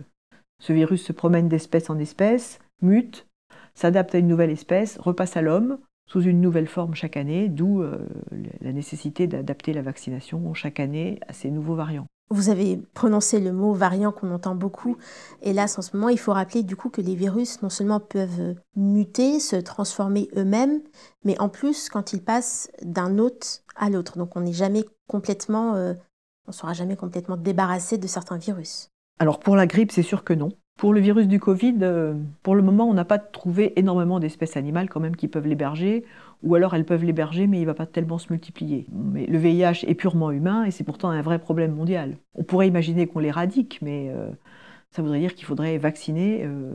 ce 0.62 0.72
virus 0.72 1.04
se 1.04 1.12
promène 1.12 1.48
d'espèce 1.48 1.90
en 1.90 1.98
espèce, 1.98 2.58
mute, 2.82 3.26
s'adapte 3.74 4.14
à 4.14 4.18
une 4.18 4.28
nouvelle 4.28 4.50
espèce, 4.50 4.98
repasse 4.98 5.36
à 5.36 5.42
l'homme 5.42 5.78
sous 6.06 6.22
une 6.22 6.40
nouvelle 6.40 6.66
forme 6.66 6.94
chaque 6.94 7.16
année, 7.16 7.48
d'où 7.48 7.82
euh, 7.82 7.98
la 8.60 8.72
nécessité 8.72 9.28
d'adapter 9.28 9.72
la 9.72 9.82
vaccination 9.82 10.52
chaque 10.54 10.80
année 10.80 11.20
à 11.28 11.32
ces 11.32 11.50
nouveaux 11.50 11.76
variants. 11.76 12.06
Vous 12.32 12.48
avez 12.48 12.76
prononcé 12.94 13.40
le 13.40 13.52
mot 13.52 13.74
variant 13.74 14.12
qu'on 14.12 14.30
entend 14.32 14.54
beaucoup. 14.54 14.96
Hélas, 15.42 15.78
en 15.78 15.82
ce 15.82 15.96
moment, 15.96 16.08
il 16.08 16.18
faut 16.18 16.32
rappeler 16.32 16.62
du 16.62 16.76
coup 16.76 16.88
que 16.88 17.00
les 17.00 17.16
virus 17.16 17.60
non 17.62 17.68
seulement 17.68 17.98
peuvent 17.98 18.54
muter, 18.76 19.40
se 19.40 19.56
transformer 19.56 20.28
eux-mêmes, 20.36 20.80
mais 21.24 21.38
en 21.40 21.48
plus 21.48 21.88
quand 21.88 22.12
ils 22.12 22.22
passent 22.22 22.70
d'un 22.82 23.18
hôte 23.18 23.64
à 23.74 23.90
l'autre. 23.90 24.16
Donc 24.16 24.36
on 24.36 24.42
n'est 24.42 24.52
jamais 24.52 24.84
complètement, 25.08 25.74
euh, 25.74 25.94
on 26.46 26.52
sera 26.52 26.72
jamais 26.72 26.96
complètement 26.96 27.36
débarrassé 27.36 27.98
de 27.98 28.06
certains 28.06 28.38
virus. 28.38 28.90
Alors 29.18 29.40
pour 29.40 29.56
la 29.56 29.66
grippe, 29.66 29.90
c'est 29.90 30.02
sûr 30.02 30.22
que 30.22 30.32
non. 30.32 30.50
Pour 30.80 30.94
le 30.94 31.00
virus 31.00 31.28
du 31.28 31.38
Covid, 31.38 31.76
euh, 31.82 32.14
pour 32.42 32.54
le 32.54 32.62
moment, 32.62 32.88
on 32.88 32.94
n'a 32.94 33.04
pas 33.04 33.18
trouvé 33.18 33.78
énormément 33.78 34.18
d'espèces 34.18 34.56
animales 34.56 34.88
quand 34.88 34.98
même 34.98 35.14
qui 35.14 35.28
peuvent 35.28 35.46
l'héberger 35.46 36.06
ou 36.42 36.54
alors 36.54 36.74
elles 36.74 36.86
peuvent 36.86 37.04
l'héberger, 37.04 37.46
mais 37.46 37.58
il 37.58 37.60
ne 37.60 37.66
va 37.66 37.74
pas 37.74 37.84
tellement 37.84 38.16
se 38.16 38.32
multiplier. 38.32 38.86
Mais 38.90 39.26
le 39.26 39.36
VIH 39.36 39.84
est 39.86 39.94
purement 39.94 40.30
humain 40.30 40.64
et 40.64 40.70
c'est 40.70 40.82
pourtant 40.82 41.10
un 41.10 41.20
vrai 41.20 41.38
problème 41.38 41.74
mondial. 41.74 42.16
On 42.34 42.44
pourrait 42.44 42.66
imaginer 42.66 43.06
qu'on 43.06 43.18
l'éradique, 43.18 43.78
mais 43.82 44.08
euh, 44.08 44.30
ça 44.90 45.02
voudrait 45.02 45.20
dire 45.20 45.34
qu'il 45.34 45.44
faudrait 45.44 45.76
vacciner 45.76 46.44
euh, 46.44 46.72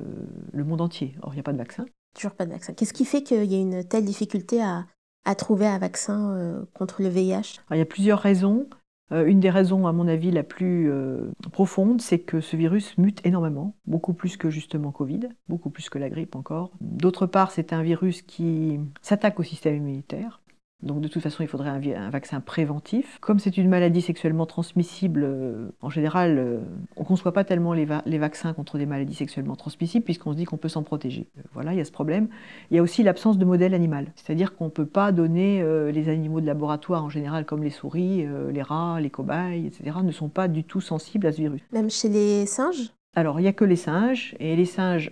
le 0.54 0.64
monde 0.64 0.82
entier. 0.82 1.16
Or, 1.24 1.34
il 1.34 1.38
n'y 1.38 1.40
a 1.40 1.44
pas 1.44 1.54
de 1.54 1.58
vaccin. 1.58 1.88
Toujours 2.14 2.34
pas 2.34 2.46
de 2.46 2.52
vaccin. 2.52 2.74
Qu'est-ce 2.74 2.94
qui 2.94 3.06
fait 3.06 3.24
qu'il 3.24 3.44
y 3.52 3.56
a 3.56 3.60
une 3.60 3.84
telle 3.84 4.06
difficulté 4.06 4.62
à, 4.62 4.86
trouver 5.34 5.66
un 5.66 5.80
vaccin 5.80 6.32
euh, 6.36 6.62
contre 6.76 7.02
le 7.02 7.10
VIH 7.10 7.60
Il 7.72 7.78
y 7.78 7.82
a 7.82 7.86
plusieurs 7.86 8.20
raisons. 8.20 8.68
Euh, 9.12 9.26
une 9.26 9.40
des 9.40 9.50
raisons, 9.50 9.88
à 9.88 9.92
mon 9.92 10.08
avis, 10.08 10.32
la 10.32 10.44
plus 10.44 10.92
euh, 10.92 11.32
profonde, 11.52 12.02
c'est 12.02 12.20
que 12.20 12.42
ce 12.42 12.56
virus 12.56 12.98
mute 12.98 13.26
énormément, 13.26 13.76
beaucoup 13.86 14.14
plus 14.14 14.38
que 14.38 14.50
justement 14.50 14.92
Covid, 14.92 15.30
beaucoup 15.48 15.70
plus 15.70 15.90
que 15.90 16.00
la 16.00 16.10
grippe 16.10 16.36
encore. 16.36 16.72
D'autre 16.82 17.28
part, 17.28 17.52
c'est 17.52 17.74
un 17.74 17.84
virus 17.84 18.22
qui 18.22 18.80
s'attaque 19.02 19.40
au 19.40 19.44
système 19.44 19.76
immunitaire. 19.76 20.42
Donc 20.84 21.02
de 21.02 21.08
toute 21.08 21.24
façon, 21.24 21.42
il 21.42 21.48
faudrait 21.48 21.70
un, 21.70 22.10
vaccin 22.10 22.42
préventif. 22.42 23.18
Comme 23.20 23.40
c'est 23.40 23.58
une 23.58 23.70
maladie 23.70 24.02
sexuellement 24.02 24.46
transmissible, 24.46 25.24
euh, 25.24 25.70
en 25.82 25.90
général, 25.90 26.38
euh, 26.38 26.60
on 26.96 27.02
ne 27.02 27.06
conçoit 27.06 27.34
pas 27.34 27.44
tellement 27.44 27.74
les, 27.74 27.86
vaccins 27.86 28.54
contre 28.54 28.78
des 28.78 28.86
maladies 28.86 29.16
sexuellement 29.16 29.56
transmissibles 29.56 30.06
puisqu'on 30.06 30.34
se 30.34 30.38
dit 30.38 30.46
qu'on 30.46 30.58
peut 30.58 30.70
s'en 30.70 30.84
protéger. 30.84 31.28
Euh, 31.38 31.42
voilà, 31.54 31.74
il 31.74 31.78
y 31.78 31.82
a 31.82 31.86
ce 31.86 31.92
problème. 31.92 32.28
Il 32.70 32.78
y 32.78 32.80
a 32.80 32.84
aussi 32.84 33.04
l'absence 33.04 33.38
de 33.38 33.46
modèle 33.46 33.74
animal. 33.74 34.12
C'est-à-dire 34.16 34.56
qu'on 34.56 34.66
ne 34.66 34.70
peut 34.70 34.86
pas 34.86 35.12
donner 35.12 35.64
les 35.92 36.10
animaux 36.10 36.42
de 36.42 36.46
laboratoire 36.46 37.04
en 37.04 37.10
général 37.10 37.46
comme 37.46 37.64
les 37.64 37.70
souris, 37.70 38.26
les 38.52 38.62
rats, 38.62 39.00
les 39.00 39.10
cobayes, 39.10 39.66
etc. 39.66 39.98
ne 40.04 40.12
sont 40.12 40.30
pas 40.30 40.48
du 40.48 40.64
tout 40.64 40.82
sensibles 40.82 41.28
à 41.28 41.32
ce 41.32 41.38
virus. 41.38 41.62
Même 41.72 41.90
chez 41.90 42.10
les 42.10 42.46
singes? 42.46 42.92
Alors, 43.16 43.40
il 43.40 43.44
n'y 43.44 43.50
a 43.50 43.54
que 43.54 43.66
les 43.66 43.76
singes, 43.76 44.36
et 44.40 44.56
les 44.56 44.66
singes, 44.66 45.12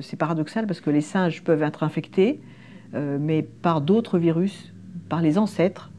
c'est 0.00 0.16
paradoxal 0.16 0.66
parce 0.66 0.80
que 0.80 0.90
les 0.90 1.00
singes 1.00 1.44
peuvent 1.44 1.62
être 1.62 1.82
infectés, 1.82 2.40
mais 2.92 3.42
par 3.42 3.80
d'autres 3.80 4.18
virus 4.18 4.73
par 5.08 5.22
les 5.22 5.38
ancêtres 5.38 5.90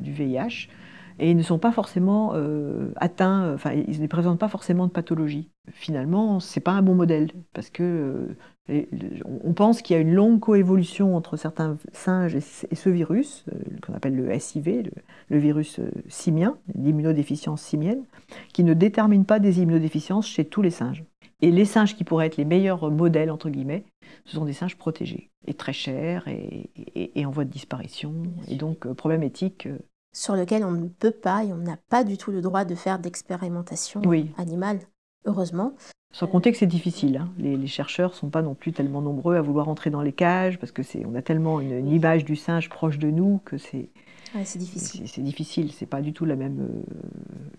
du 0.00 0.12
VIH 0.12 0.68
et 1.18 1.30
ils 1.30 1.36
ne 1.36 1.42
sont 1.42 1.58
pas 1.58 1.72
forcément 1.72 2.32
euh, 2.34 2.92
atteints, 2.96 3.54
enfin 3.54 3.72
ils 3.72 4.00
ne 4.00 4.06
présentent 4.06 4.38
pas 4.38 4.48
forcément 4.48 4.86
de 4.86 4.92
pathologie. 4.92 5.50
Finalement, 5.70 6.40
c'est 6.40 6.60
pas 6.60 6.72
un 6.72 6.82
bon 6.82 6.94
modèle 6.94 7.30
parce 7.52 7.70
que 7.70 8.34
euh, 8.70 8.84
on 9.44 9.52
pense 9.52 9.82
qu'il 9.82 9.94
y 9.94 9.98
a 9.98 10.02
une 10.02 10.14
longue 10.14 10.40
coévolution 10.40 11.16
entre 11.16 11.36
certains 11.36 11.76
singes 11.92 12.34
et, 12.34 12.40
ce 12.40 12.88
virus 12.88 13.44
euh, 13.52 13.58
qu'on 13.82 13.94
appelle 13.94 14.16
le 14.16 14.36
SIV, 14.38 14.90
le, 15.28 15.38
virus 15.38 15.80
simien, 16.08 16.58
l'immunodéficience 16.74 17.62
simienne, 17.62 18.04
qui 18.52 18.64
ne 18.64 18.74
détermine 18.74 19.24
pas 19.24 19.38
des 19.38 19.60
immunodéficiences 19.60 20.26
chez 20.26 20.44
tous 20.44 20.62
les 20.62 20.70
singes. 20.70 21.04
Et 21.40 21.50
les 21.50 21.64
singes 21.64 21.96
qui 21.96 22.04
pourraient 22.04 22.26
être 22.26 22.36
les 22.36 22.44
meilleurs 22.44 22.90
modèles 22.90 23.30
entre 23.30 23.50
guillemets, 23.50 23.84
ce 24.24 24.36
sont 24.36 24.44
des 24.44 24.52
singes 24.52 24.76
protégés 24.76 25.30
et 25.46 25.54
très 25.54 25.72
chers 25.72 26.28
et, 26.28 27.26
en 27.26 27.30
voie 27.30 27.44
de 27.44 27.50
disparition. 27.50 28.14
Et 28.48 28.56
donc, 28.56 28.86
euh, 28.86 28.94
problème 28.94 29.22
éthique. 29.22 29.66
Euh, 29.66 29.78
Sur 30.12 30.36
lequel 30.36 30.64
on 30.64 30.72
ne 30.72 30.88
peut 30.88 31.10
pas 31.10 31.44
et 31.44 31.52
on 31.52 31.56
n'a 31.56 31.78
pas 31.88 32.04
du 32.04 32.16
tout 32.18 32.30
le 32.30 32.40
droit 32.40 32.64
de 32.64 32.74
faire 32.74 32.98
d'expérimentation 32.98 34.02
animale, 34.38 34.80
heureusement. 35.24 35.74
Sans 36.12 36.26
compter 36.26 36.52
que 36.52 36.58
c'est 36.58 36.66
difficile. 36.66 37.16
Hein. 37.16 37.32
Les, 37.38 37.66
chercheurs 37.66 38.10
ne 38.10 38.14
sont 38.14 38.28
pas 38.28 38.42
non 38.42 38.54
plus 38.54 38.72
tellement 38.72 39.00
nombreux 39.00 39.36
à 39.36 39.40
vouloir 39.40 39.68
entrer 39.68 39.88
dans 39.88 40.02
les 40.02 40.12
cages 40.12 40.58
parce 40.58 40.70
que 40.70 40.82
c'est, 40.82 41.06
on 41.06 41.14
a 41.14 41.22
tellement 41.22 41.60
une, 41.60 41.88
image 41.88 42.24
du 42.24 42.36
singe 42.36 42.68
proche 42.68 42.98
de 42.98 43.10
nous 43.10 43.40
que 43.46 43.56
c'est. 43.56 43.88
c'est 44.44 44.58
difficile. 44.58 45.08
C'est, 45.08 45.22
difficile. 45.22 45.72
C'est 45.72 45.86
pas 45.86 46.02
du 46.02 46.12
tout 46.12 46.26
la 46.26 46.36
même, 46.36 46.60
euh, 46.60 46.82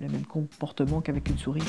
le 0.01 0.07
même 0.07 0.25
comportement 0.25 1.01
qu'avec 1.01 1.27
une 1.29 1.37
souris. 1.39 1.63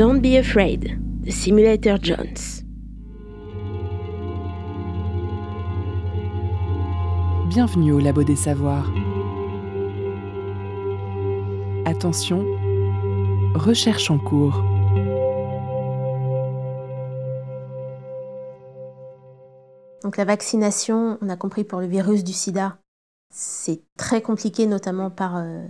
Don't 0.00 0.22
Be 0.22 0.38
Afraid 0.38 0.98
de 1.20 1.30
Simulator 1.30 1.98
Jones. 2.02 2.64
Bienvenue 7.50 7.92
au 7.92 7.98
Labo 7.98 8.24
des 8.24 8.34
Savoirs. 8.34 8.90
Attention, 11.84 12.46
recherche 13.54 14.10
en 14.10 14.18
cours. 14.18 14.64
Donc 20.02 20.16
la 20.16 20.24
vaccination, 20.24 21.18
on 21.20 21.28
a 21.28 21.36
compris 21.36 21.64
pour 21.64 21.80
le 21.80 21.86
virus 21.86 22.24
du 22.24 22.32
sida, 22.32 22.78
c'est 23.28 23.82
très 23.98 24.22
compliqué, 24.22 24.66
notamment 24.66 25.10
par 25.10 25.36
euh, 25.36 25.62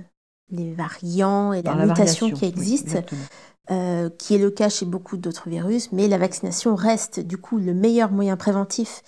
les 0.50 0.72
variants 0.72 1.52
et 1.52 1.62
la, 1.62 1.74
mutation 1.74 2.30
qui 2.30 2.44
existe, 2.44 2.96
euh, 3.70 4.10
qui 4.10 4.34
est 4.34 4.38
le 4.38 4.50
cas 4.50 4.68
chez 4.68 4.84
beaucoup 4.84 5.16
d'autres 5.16 5.48
virus. 5.48 5.92
Mais 5.92 6.08
la 6.08 6.18
vaccination 6.18 6.74
reste 6.74 7.20
du 7.20 7.36
coup 7.36 7.58
le 7.58 7.72
meilleur 7.72 8.10
moyen 8.10 8.36
préventif 8.36 9.02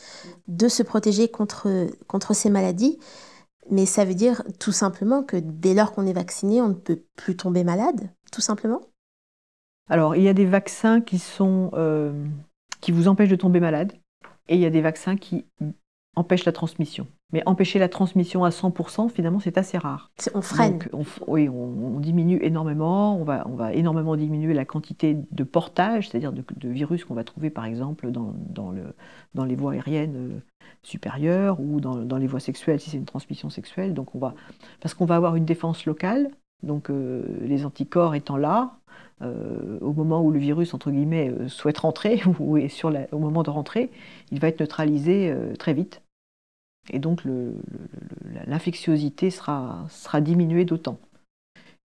de 0.47 0.69
se 0.69 0.83
protéger 0.83 1.29
contre, 1.29 1.89
contre 2.07 2.35
ces 2.35 2.51
maladies. 2.51 2.99
Mais 3.71 3.87
ça 3.87 4.05
veut 4.05 4.15
dire 4.15 4.43
tout 4.59 4.73
simplement 4.73 5.23
que 5.23 5.37
dès 5.37 5.75
lors 5.75 5.93
qu'on 5.93 6.07
est 6.07 6.13
vacciné, 6.13 6.61
on 6.61 6.69
ne 6.69 6.75
peut 6.75 7.03
plus 7.17 7.37
tomber 7.37 7.65
malade, 7.65 8.11
tout 8.31 8.41
simplement 8.41 8.81
Alors, 9.89 10.17
il 10.17 10.23
y 10.23 10.29
a 10.29 10.35
des 10.35 10.47
vaccins 10.47 11.01
qui, 11.01 11.19
sont, 11.19 11.71
euh, 11.75 12.25
qui 12.81 12.93
vous 12.93 13.09
empêchent 13.09 13.31
de 13.31 13.37
tomber 13.37 13.61
malade 13.61 13.93
et 14.49 14.57
il 14.57 14.61
y 14.61 14.67
a 14.67 14.71
des 14.71 14.81
vaccins 14.81 15.17
qui 15.17 15.47
empêchent 16.17 16.45
la 16.45 16.53
transmission. 16.53 17.07
Mais 17.33 17.43
empêcher 17.47 17.79
la 17.79 17.89
transmission 17.89 18.45
à 18.45 18.51
100%, 18.51 19.09
finalement, 19.09 19.41
c'est 19.41 19.57
assez 19.59 19.79
rare. 19.79 20.11
On 20.35 20.43
freine. 20.43 20.79
oui, 21.27 21.49
on, 21.49 21.99
diminue 21.99 22.39
énormément. 22.43 23.17
On 23.19 23.25
va, 23.25 23.47
on 23.49 23.55
va 23.55 23.73
énormément 23.73 24.17
diminuer 24.17 24.55
la 24.55 24.65
quantité 24.65 25.17
de 25.31 25.45
portage, 25.45 26.11
c'est-à-dire 26.11 26.33
de, 26.33 26.45
virus 26.69 27.05
qu'on 27.05 27.15
va 27.15 27.25
trouver, 27.25 27.51
par 27.51 27.65
exemple, 27.65 28.11
dans, 28.11 28.35
dans, 28.51 28.71
le, 28.71 28.95
dans 29.35 29.45
les 29.45 29.57
voies 29.57 29.73
aériennes 29.73 30.17
euh, 30.17 30.41
supérieures 30.83 31.61
ou 31.61 31.81
dans, 31.81 31.97
dans 31.97 32.17
les 32.17 32.27
voies 32.27 32.41
sexuelles, 32.41 32.81
si 32.81 32.91
c'est 32.91 32.97
une 32.97 33.05
transmission 33.05 33.51
sexuelle. 33.51 33.95
Donc 33.95 34.15
on 34.15 34.19
va, 34.19 34.35
parce 34.81 34.95
qu'on 34.95 35.07
va 35.07 35.17
avoir 35.17 35.37
une 35.37 35.45
défense 35.45 35.87
locale, 35.87 36.31
donc 36.63 36.91
euh, 36.91 37.25
les 37.43 37.65
anticorps 37.65 38.15
étant 38.15 38.37
là, 38.37 38.77
euh, 39.23 39.79
au 39.81 39.93
moment 39.93 40.23
où 40.23 40.31
le 40.31 40.39
virus, 40.39 40.75
entre 40.75 40.91
guillemets, 40.91 41.31
euh, 41.31 41.49
souhaite 41.49 41.79
rentrer, 41.79 42.23
ou 42.39 42.57
est 42.57 42.69
sur 42.69 42.93
au 43.13 43.19
moment 43.19 43.43
de 43.43 43.51
rentrer, 43.51 43.91
il 44.31 44.41
va 44.41 44.49
être 44.49 44.61
neutralisé 44.61 45.35
très 45.59 45.75
vite. 45.75 46.03
Et 46.91 46.99
donc 46.99 47.23
l'infectiosité 48.47 49.31
sera, 49.31 49.87
diminuée 50.21 50.65
d'autant. 50.65 50.99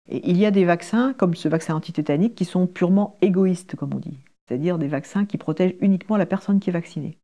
Et 0.09 0.31
il 0.31 0.37
y 0.39 0.47
a 0.47 0.51
des 0.51 0.65
vaccins, 0.65 1.13
comme 1.15 1.35
ce 1.35 1.49
vaccin 1.49 1.75
antitétanique, 1.75 2.35
qui 2.35 2.45
sont 2.45 2.67
purement 2.67 3.17
égoïstes, 3.23 3.75
comme 3.75 3.95
on 3.95 3.99
dit. 3.99 4.19
C'est-à-dire 4.47 4.79
des 4.79 4.87
vaccins 4.87 5.27
qui 5.27 5.39
protègent 5.39 5.75
uniquement 5.81 6.17
la 6.17 6.27
personne 6.27 6.61
qui 6.61 6.71
est 6.71 6.73
vaccinée. 6.73 7.19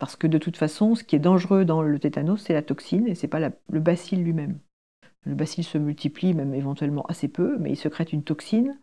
Parce 0.00 0.16
que 0.16 0.26
de 0.26 0.38
toute 0.38 0.56
façon, 0.56 0.96
ce 0.96 1.04
qui 1.04 1.14
est 1.14 1.20
dangereux 1.20 1.64
dans 1.64 1.82
le 1.82 1.98
tétanos, 2.00 2.42
c'est 2.42 2.52
la 2.52 2.62
toxine 2.62 3.06
et 3.06 3.14
ce 3.14 3.22
n'est 3.22 3.30
pas 3.30 3.38
le 3.38 3.80
bacille 3.80 4.18
lui-même. 4.18 4.58
Le 5.24 5.34
bacille 5.34 5.64
se 5.64 5.78
multiplie, 5.78 6.34
même 6.34 6.54
éventuellement 6.54 7.06
assez 7.06 7.28
peu, 7.28 7.56
mais 7.58 7.70
il 7.70 7.76
secrète 7.76 8.12
une 8.12 8.24
toxine 8.24 8.78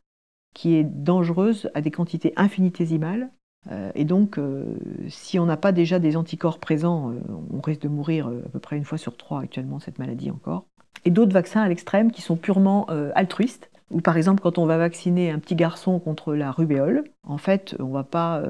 qui 0.54 0.76
est 0.76 0.84
dangereuse 0.84 1.70
à 1.74 1.82
des 1.82 1.92
quantités 1.92 2.34
infinitésimales. 2.36 3.30
Euh, 3.70 3.92
et 3.94 4.06
donc, 4.06 4.38
euh, 4.38 4.66
si 5.10 5.38
on 5.40 5.46
n'a 5.46 5.58
pas 5.58 5.72
déjà 5.72 6.00
des 6.00 6.18
anticorps 6.18 6.60
présents, 6.60 7.12
euh, 7.12 7.20
on 7.52 7.62
risque 7.62 7.82
de 7.82 7.88
mourir 7.88 8.28
à 8.28 8.50
peu 8.50 8.60
près 8.60 8.78
une 8.78 8.86
fois 8.86 8.98
sur 8.98 9.18
trois 9.18 9.42
actuellement 9.42 9.80
cette 9.80 10.00
maladie 10.00 10.32
encore. 10.32 10.66
Et 11.06 11.12
d'autres 11.12 11.34
vaccins 11.34 11.62
à 11.62 11.70
l'extrême 11.70 12.12
qui 12.12 12.22
sont 12.22 12.36
purement 12.36 12.86
altruistes, 13.16 13.72
ou 13.90 14.02
par 14.02 14.18
exemple 14.18 14.44
quand 14.44 14.60
on 14.60 14.68
va 14.68 14.78
vacciner 14.78 15.32
un 15.32 15.40
petit 15.40 15.56
garçon 15.56 16.00
contre 16.00 16.36
la 16.36 16.52
rubéole, 16.52 17.06
en 17.24 17.40
fait, 17.40 17.76
on 17.80 17.90
va 17.90 18.04
pas, 18.04 18.44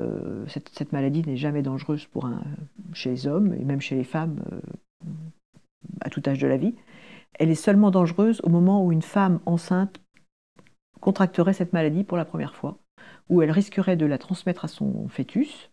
cette, 0.47 0.91
maladie 0.91 1.23
n'est 1.25 1.37
jamais 1.37 1.61
dangereuse 1.61 2.07
pour 2.07 2.25
un, 2.25 2.41
chez 2.91 3.11
les 3.11 3.25
hommes 3.25 3.53
et 3.53 3.63
même 3.63 3.79
chez 3.79 3.95
les 3.95 4.03
femmes 4.03 4.41
à 6.01 6.09
tout 6.09 6.21
âge 6.27 6.39
de 6.39 6.47
la 6.47 6.57
vie. 6.57 6.75
Elle 7.39 7.49
est 7.49 7.55
seulement 7.55 7.89
dangereuse 7.89 8.41
au 8.43 8.49
moment 8.49 8.83
où 8.83 8.91
une 8.91 9.01
femme 9.01 9.39
enceinte 9.45 10.01
contracterait 10.99 11.53
cette 11.53 11.71
maladie 11.71 12.03
pour 12.03 12.17
la 12.17 12.25
première 12.25 12.55
fois, 12.55 12.77
où 13.31 13.41
elle 13.41 13.49
risquerait 13.49 13.95
de 13.95 14.05
la 14.05 14.17
transmettre 14.17 14.65
à 14.65 14.67
son 14.67 15.07
fœtus, 15.07 15.71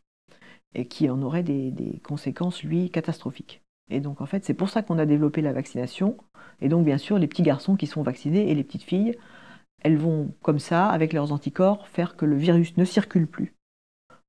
et 0.74 0.86
qui 0.86 1.10
en 1.10 1.20
aurait 1.22 1.42
des, 1.42 2.00
conséquences, 2.04 2.62
lui, 2.62 2.88
catastrophiques. 2.88 3.62
Et 3.90 4.00
donc, 4.00 4.20
en 4.20 4.26
fait, 4.26 4.44
c'est 4.44 4.54
pour 4.54 4.68
ça 4.68 4.82
qu'on 4.82 4.98
a 4.98 5.06
développé 5.06 5.42
la 5.42 5.52
vaccination. 5.52 6.16
Et 6.60 6.68
donc, 6.68 6.84
bien 6.84 6.98
sûr, 6.98 7.18
les 7.18 7.26
petits 7.26 7.42
garçons 7.42 7.74
qui 7.74 7.88
sont 7.88 8.02
vaccinés 8.02 8.48
et 8.50 8.54
les 8.54 8.62
petites 8.62 8.84
filles, 8.84 9.18
elles 9.82 9.96
vont, 9.96 10.32
comme 10.42 10.60
ça, 10.60 10.88
avec 10.88 11.12
leurs 11.12 11.32
anticorps, 11.32 11.88
faire 11.88 12.16
que 12.16 12.26
le 12.26 12.36
virus 12.36 12.76
ne 12.76 12.84
circule 12.84 13.26
plus. 13.26 13.54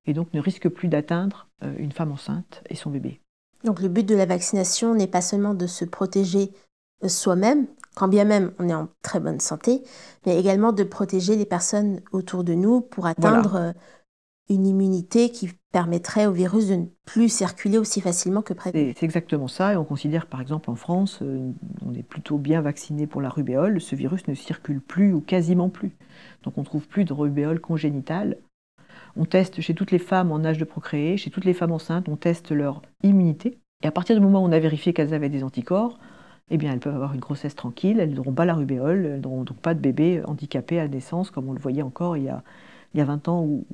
Et 0.06 0.12
donc, 0.12 0.34
ne 0.34 0.40
risque 0.40 0.68
plus 0.68 0.88
d'atteindre 0.88 1.46
euh, 1.62 1.72
une 1.78 1.92
femme 1.92 2.10
enceinte 2.10 2.64
et 2.68 2.74
son 2.74 2.90
bébé. 2.90 3.20
Donc, 3.62 3.80
le 3.80 3.88
but 3.88 4.06
de 4.06 4.16
la 4.16 4.26
vaccination 4.26 4.94
n'est 4.94 5.06
pas 5.06 5.22
seulement 5.22 5.54
de 5.54 5.68
se 5.68 5.84
protéger 5.84 6.50
euh, 7.04 7.08
soi-même, 7.08 7.68
quand 7.94 8.08
bien 8.08 8.24
même 8.24 8.52
on 8.58 8.68
est 8.68 8.74
en 8.74 8.88
très 9.02 9.20
bonne 9.20 9.40
santé, 9.40 9.82
mais 10.26 10.38
également 10.38 10.72
de 10.72 10.84
protéger 10.84 11.36
les 11.36 11.46
personnes 11.46 12.00
autour 12.12 12.44
de 12.44 12.54
nous 12.54 12.80
pour 12.80 13.06
atteindre 13.06 13.56
euh, 13.56 13.72
une 14.48 14.66
immunité 14.66 15.30
qui 15.30 15.50
permettrait 15.72 16.26
au 16.26 16.32
virus 16.32 16.68
de 16.68 16.74
ne 16.74 16.84
plus 17.06 17.28
circuler 17.28 17.78
aussi 17.78 18.00
facilement 18.00 18.42
que 18.42 18.52
prévu. 18.52 18.92
C'est 18.96 19.04
exactement 19.04 19.46
ça, 19.46 19.72
et 19.72 19.76
on 19.76 19.84
considère 19.84 20.26
par 20.26 20.40
exemple 20.40 20.70
en 20.70 20.74
France, 20.74 21.20
euh, 21.22 21.52
on 21.86 21.94
est 21.94 22.02
plutôt 22.02 22.38
bien 22.38 22.60
vacciné 22.60 23.06
pour 23.06 23.20
la 23.20 23.28
rubéole, 23.28 23.80
ce 23.80 23.94
virus 23.94 24.26
ne 24.26 24.34
circule 24.34 24.80
plus 24.80 25.12
ou 25.12 25.20
quasiment 25.20 25.68
plus. 25.68 25.96
Donc 26.42 26.58
on 26.58 26.62
ne 26.62 26.66
trouve 26.66 26.88
plus 26.88 27.04
de 27.04 27.12
rubéole 27.12 27.60
congénitale. 27.60 28.38
On 29.16 29.24
teste 29.24 29.60
chez 29.60 29.74
toutes 29.74 29.90
les 29.90 29.98
femmes 29.98 30.32
en 30.32 30.44
âge 30.44 30.58
de 30.58 30.64
procréer, 30.64 31.16
chez 31.16 31.30
toutes 31.30 31.44
les 31.44 31.54
femmes 31.54 31.72
enceintes, 31.72 32.08
on 32.08 32.16
teste 32.16 32.50
leur 32.50 32.82
immunité. 33.02 33.58
Et 33.82 33.86
à 33.86 33.92
partir 33.92 34.16
du 34.16 34.22
moment 34.22 34.42
où 34.42 34.46
on 34.46 34.52
a 34.52 34.58
vérifié 34.58 34.92
qu'elles 34.92 35.14
avaient 35.14 35.28
des 35.28 35.42
anticorps, 35.42 35.98
eh 36.50 36.58
bien, 36.58 36.72
elles 36.72 36.80
peuvent 36.80 36.94
avoir 36.94 37.14
une 37.14 37.20
grossesse 37.20 37.54
tranquille, 37.54 38.00
elles 38.00 38.14
n'auront 38.14 38.32
pas 38.32 38.44
la 38.44 38.54
rubéole, 38.54 39.06
elles 39.06 39.20
n'auront 39.20 39.44
donc 39.44 39.58
pas 39.58 39.74
de 39.74 39.80
bébé 39.80 40.22
handicapé 40.26 40.80
à 40.80 40.88
naissance, 40.88 41.30
comme 41.30 41.48
on 41.48 41.52
le 41.52 41.60
voyait 41.60 41.82
encore 41.82 42.16
il 42.16 42.24
y 42.24 42.28
a, 42.28 42.42
il 42.94 42.98
y 42.98 43.00
a 43.00 43.04
20 43.04 43.28
ans 43.28 43.44
ou, 43.44 43.64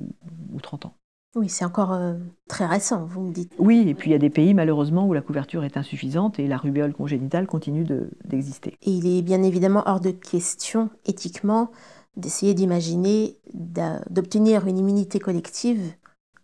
30 0.61 0.85
ans. 0.85 0.93
Oui, 1.35 1.49
c'est 1.49 1.65
encore 1.65 1.93
euh, 1.93 2.15
très 2.47 2.65
récent, 2.65 3.05
vous 3.05 3.21
me 3.21 3.31
dites. 3.31 3.53
Oui, 3.59 3.85
et 3.87 3.93
puis 3.93 4.09
il 4.09 4.13
y 4.13 4.15
a 4.15 4.19
des 4.19 4.29
pays 4.29 4.53
malheureusement 4.53 5.07
où 5.07 5.13
la 5.13 5.21
couverture 5.21 5.63
est 5.63 5.77
insuffisante 5.77 6.39
et 6.39 6.47
la 6.47 6.57
rubéole 6.57 6.93
congénitale 6.93 7.45
continue 7.45 7.85
d'exister. 8.25 8.77
et 8.81 8.91
il 8.91 9.07
est 9.07 9.21
bien 9.21 9.43
évidemment 9.43 9.83
hors 9.85 9.99
de 9.99 10.11
question, 10.11 10.89
éthiquement, 11.05 11.69
d'essayer 12.15 12.53
d'imaginer 12.53 13.37
d'obtenir 13.53 14.67
une 14.67 14.77
immunité 14.77 15.19
collective 15.19 15.93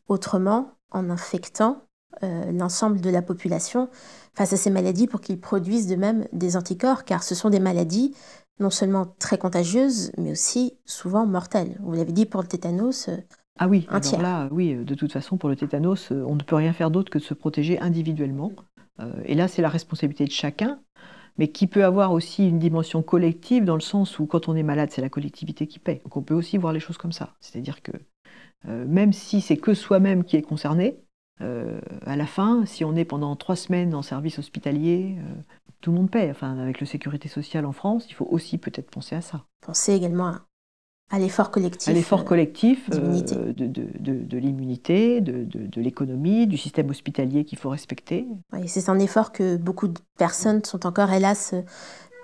autrement 0.08 0.72
en 0.92 1.10
infectant 1.10 1.82
euh, 2.22 2.52
l'ensemble 2.52 3.02
de 3.02 3.10
la 3.10 3.24
population 3.24 3.90
face 4.36 4.54
à 4.54 4.58
ces 4.58 4.70
maladies 4.70 5.08
pour 5.08 5.22
qu'ils 5.22 5.40
produisent 5.40 5.88
de 5.88 5.96
même 5.96 6.28
des 6.34 6.58
anticorps, 6.58 7.06
car 7.06 7.24
ce 7.24 7.36
sont 7.36 7.50
des 7.50 7.60
maladies 7.60 8.16
non 8.60 8.70
seulement 8.70 9.16
très 9.20 9.38
contagieuses, 9.38 10.12
mais 10.18 10.32
aussi 10.32 10.74
souvent 10.86 11.26
mortelles. 11.26 11.78
Vous 11.82 11.94
l'avez 11.94 12.12
dit 12.12 12.26
pour 12.26 12.42
le 12.42 12.48
tétanos. 12.48 13.10
Euh, 13.10 13.18
ah 13.58 13.68
oui, 13.68 13.88
alors 13.90 14.22
là, 14.22 14.48
oui, 14.52 14.74
euh, 14.74 14.84
de 14.84 14.96
toute 14.96 15.12
façon, 15.12 15.38
pour 15.38 15.50
le 15.50 15.56
tétanos, 15.56 16.12
on 16.12 16.36
ne 16.36 16.44
peut 16.44 16.56
rien 16.56 16.74
faire 16.74 16.92
d'autre 16.92 17.12
que 17.12 17.20
de 17.20 17.24
se 17.24 17.34
protéger 17.34 17.80
individuellement. 17.80 18.52
et 19.26 19.34
là, 19.34 19.48
c'est 19.48 19.62
la 19.62 19.70
responsabilité 19.70 20.26
de 20.26 20.32
chacun, 20.32 20.80
mais 21.38 21.48
qui 21.48 21.66
peut 21.66 21.84
avoir 21.84 22.12
aussi 22.12 22.48
une 22.48 22.60
dimension 22.60 23.02
collective 23.02 23.66
dans 23.66 23.76
le 23.76 23.82
sens 23.82 24.20
où 24.20 24.28
quand 24.28 24.48
on 24.48 24.56
est 24.56 24.64
malade, 24.64 24.90
c'est 24.92 25.02
la 25.02 25.10
collectivité 25.10 25.66
qui 25.66 25.80
paie. 25.80 26.02
Donc 26.04 26.16
on 26.16 26.22
peut 26.22 26.36
aussi 26.36 26.58
voir 26.58 26.74
les 26.74 26.80
choses 26.80 26.98
comme 26.98 27.12
ça. 27.12 27.34
C'est-à-dire 27.40 27.82
que 27.82 27.92
même 28.66 29.12
si 29.12 29.42
c'est 29.42 29.58
que 29.58 29.74
soi-même 29.74 30.24
qui 30.24 30.38
est 30.38 30.42
concerné, 30.44 31.04
euh, 31.44 31.80
à 32.06 32.16
la 32.16 32.26
fin, 32.26 32.66
si 32.66 32.86
on 32.86 32.96
est 32.96 33.06
pendant 33.06 33.36
trois 33.36 33.56
semaines 33.56 33.94
en 33.94 34.02
service 34.02 34.40
hospitalier, 34.40 35.18
euh, 35.18 35.42
tout 35.82 35.92
le 35.92 35.98
monde 35.98 36.10
paie. 36.10 36.30
Enfin, 36.32 36.58
avec 36.58 36.80
le 36.80 36.86
sécurité 36.86 37.28
sociale 37.28 37.66
en 37.66 37.72
France, 37.72 38.06
il 38.10 38.14
faut 38.14 38.28
aussi 38.30 38.58
peut-être 38.58 38.90
penser 38.90 39.16
à 39.16 39.22
ça. 39.22 39.44
Penser 39.62 39.94
également 39.94 40.34
à, 41.10 41.20
l'effort 41.20 41.52
collectif. 41.52 41.90
À 41.90 41.94
l'effort 41.94 42.26
collectif 42.26 42.90
euh, 42.94 43.22
de, 43.22 44.38
l'immunité, 44.38 45.22
de, 45.22 45.82
l'économie, 45.82 46.48
du 46.48 46.58
système 46.58 46.90
hospitalier 46.90 47.46
qu'il 47.46 47.58
faut 47.58 47.70
respecter. 47.70 48.26
c'est 48.66 48.90
un 48.90 49.00
effort 49.00 49.32
que 49.32 49.58
beaucoup 49.58 49.88
de 49.88 50.00
personnes 50.18 50.64
sont 50.64 50.86
encore, 50.86 51.12
hélas, 51.12 51.54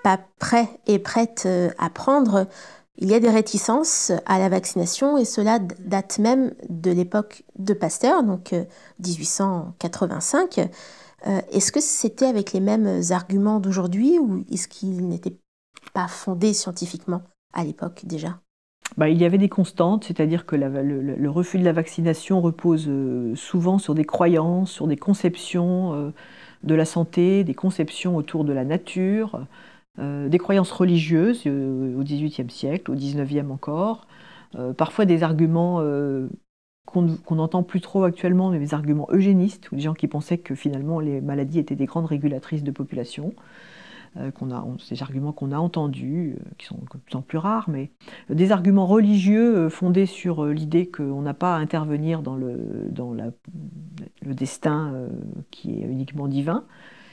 pas 0.02 0.18
prêts 0.38 0.68
et 0.86 0.98
prêtes 0.98 1.46
à 1.78 1.90
prendre. 1.90 2.46
Il 3.02 3.08
y 3.08 3.14
a 3.14 3.20
des 3.20 3.30
réticences 3.30 4.12
à 4.26 4.38
la 4.38 4.50
vaccination 4.50 5.16
et 5.16 5.24
cela 5.24 5.58
date 5.58 6.18
même 6.18 6.52
de 6.68 6.90
l'époque 6.90 7.44
de 7.58 7.72
Pasteur, 7.72 8.22
donc 8.22 8.54
1885. 8.98 10.58
Euh, 10.58 10.64
euh, 11.26 11.40
est-ce 11.50 11.72
que 11.72 11.80
c'était 11.80 12.26
avec 12.26 12.52
les 12.52 12.60
mêmes 12.60 13.00
arguments 13.10 13.58
d'aujourd'hui 13.58 14.18
ou 14.18 14.44
est-ce 14.52 14.68
qu'ils 14.68 15.08
n'étaient 15.08 15.36
pas 15.94 16.08
fondés 16.08 16.52
scientifiquement 16.52 17.22
à 17.54 17.64
l'époque 17.64 18.02
déjà? 18.04 18.38
Bah, 18.98 19.08
il 19.08 19.18
y 19.18 19.24
avait 19.24 19.38
des 19.38 19.48
constantes, 19.48 20.04
c'est-à-dire 20.04 20.44
que 20.44 20.56
le, 20.56 21.30
refus 21.30 21.58
de 21.58 21.64
la 21.64 21.72
vaccination 21.72 22.42
repose 22.42 22.86
euh, 22.88 23.34
souvent 23.34 23.78
sur 23.78 23.94
des 23.94 24.04
croyances, 24.04 24.72
sur 24.72 24.86
des 24.86 24.96
conceptions 24.96 26.12
de 26.64 26.74
la 26.74 26.84
santé, 26.84 27.44
des 27.44 27.54
conceptions 27.54 28.16
autour 28.16 28.44
de 28.44 28.52
la 28.52 28.64
nature, 28.64 29.46
des 29.98 30.38
croyances 30.38 30.72
religieuses 30.72 31.42
euh, 31.46 31.98
au 31.98 32.02
XVIIIe 32.02 32.50
siècle, 32.50 32.90
au 32.90 32.94
XIXe 32.94 33.50
encore, 33.50 34.06
parfois 34.76 35.04
des 35.04 35.22
arguments 35.22 35.80
qu'on 36.86 37.34
n'entend 37.34 37.62
plus 37.62 37.80
trop 37.80 38.02
actuellement, 38.04 38.50
mais 38.50 38.58
des 38.58 38.74
arguments 38.74 39.06
eugénistes, 39.10 39.70
ou 39.70 39.76
des 39.76 39.82
gens 39.82 39.94
qui 39.94 40.08
pensaient 40.08 40.38
que 40.38 40.54
finalement 40.54 41.00
les 41.00 41.20
maladies 41.20 41.58
étaient 41.58 41.76
des 41.76 41.86
grandes 41.86 42.06
régulatrices 42.06 42.64
de 42.64 42.70
population. 42.70 43.34
Euh, 44.16 44.30
arguments 45.00 45.32
qu'on 45.32 45.52
a 45.52 45.58
entendus, 45.58 46.34
euh, 46.36 46.42
qui 46.58 46.66
sont 46.66 46.78
de 46.78 46.98
plus 46.98 47.14
en 47.14 47.22
plus 47.22 47.38
rares, 47.38 47.70
mais 47.70 47.92
des 48.28 48.50
arguments 48.50 48.86
religieux 48.86 49.56
euh, 49.56 49.70
fondés 49.70 50.06
sur 50.06 50.44
l'idée 50.46 50.88
qu'on 50.88 51.22
n'a 51.22 51.34
pas 51.34 51.54
à 51.54 51.58
intervenir 51.58 52.20
dans 52.20 52.34
le 52.34 52.50
destin 54.24 55.08
qui 55.50 55.80
est 55.80 55.84
uniquement 55.84 56.26
divin. 56.26 56.64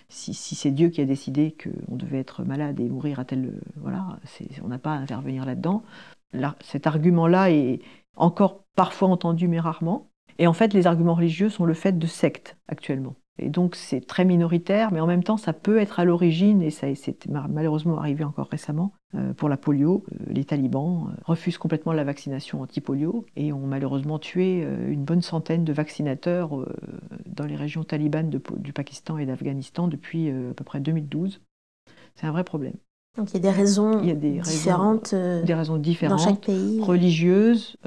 Si, 0.10 0.34
c'est 0.34 0.72
Dieu 0.72 0.90
qui 0.90 1.02
a 1.02 1.06
décidé 1.06 1.56
qu'on 1.62 1.96
devait 1.96 2.20
être 2.20 2.44
malade 2.44 2.80
et 2.80 2.90
mourir 2.90 3.20
à 3.20 3.26
tel... 3.26 3.62
Voilà, 3.76 4.20
on 4.64 4.68
n'a 4.68 4.80
pas 4.80 4.94
à 4.94 4.98
intervenir 4.98 5.46
là-dedans. 5.46 5.84
Là, 6.34 6.56
cet 6.62 6.88
argument-là 6.88 7.52
est 7.52 7.80
encore 8.16 8.64
parfois 8.76 9.10
entendu, 9.10 9.48
mais 9.48 9.60
rarement. 9.60 10.10
Et 10.40 10.48
en 10.48 10.54
fait, 10.54 10.74
les 10.74 10.88
arguments 10.88 11.16
religieux 11.16 11.50
sont 11.50 11.66
le 11.66 11.74
fait 11.74 11.98
de 11.98 12.08
sectes 12.08 12.58
actuellement. 12.68 13.16
Et 13.40 13.50
donc 13.50 13.76
c'est 13.76 14.02
très 14.02 14.26
minoritaire, 14.26 14.92
mais 14.92 15.00
en 15.00 15.06
même 15.06 15.24
temps 15.24 15.38
ça 15.38 15.54
peut 15.54 15.78
être 15.78 16.00
à 16.00 16.06
l'origine, 16.06 16.64
et 16.64 16.72
ça 16.72 16.88
c'est 16.96 17.28
malheureusement 17.28 18.00
arrivé 18.00 18.24
encore 18.24 18.48
récemment, 18.48 18.94
pour 19.38 19.50
la 19.50 19.58
polio. 19.58 20.04
Euh, 20.12 20.26
les 20.28 20.44
talibans 20.44 21.08
euh, 21.08 21.22
refusent 21.26 21.58
complètement 21.58 21.94
la 21.94 22.04
vaccination 22.04 22.62
anti-polio 22.62 23.26
et 23.36 23.54
ont 23.54 23.66
malheureusement 23.66 24.20
tué 24.20 24.62
une 24.88 25.04
bonne 25.04 25.22
centaine 25.22 25.64
de 25.64 25.74
vaccinateurs 25.74 26.66
dans 27.26 27.46
les 27.46 27.56
régions 27.56 27.84
talibanes 27.84 28.30
du 28.30 28.74
Pakistan 28.74 29.18
et 29.18 29.26
d'Afghanistan 29.26 29.88
depuis 29.88 30.30
à 30.30 30.54
peu 30.56 30.64
près 30.64 30.80
2012. 30.80 31.42
C'est 32.16 32.28
un 32.28 32.32
vrai 32.32 32.44
problème. 32.44 32.76
Donc 33.18 33.32
il 33.32 33.36
y 33.36 33.38
a 33.38 33.40
des 33.40 33.50
raisons 33.50 34.02
il 34.02 34.10
y 34.10 34.12
a 34.12 34.16
des 34.16 34.40
différentes, 34.40 35.16
des 35.16 35.54
raisons 35.54 35.78
différentes 35.78 36.20
dans 36.20 36.24
chaque 36.24 36.46
pays. 36.46 36.82
religieuses, 36.82 37.78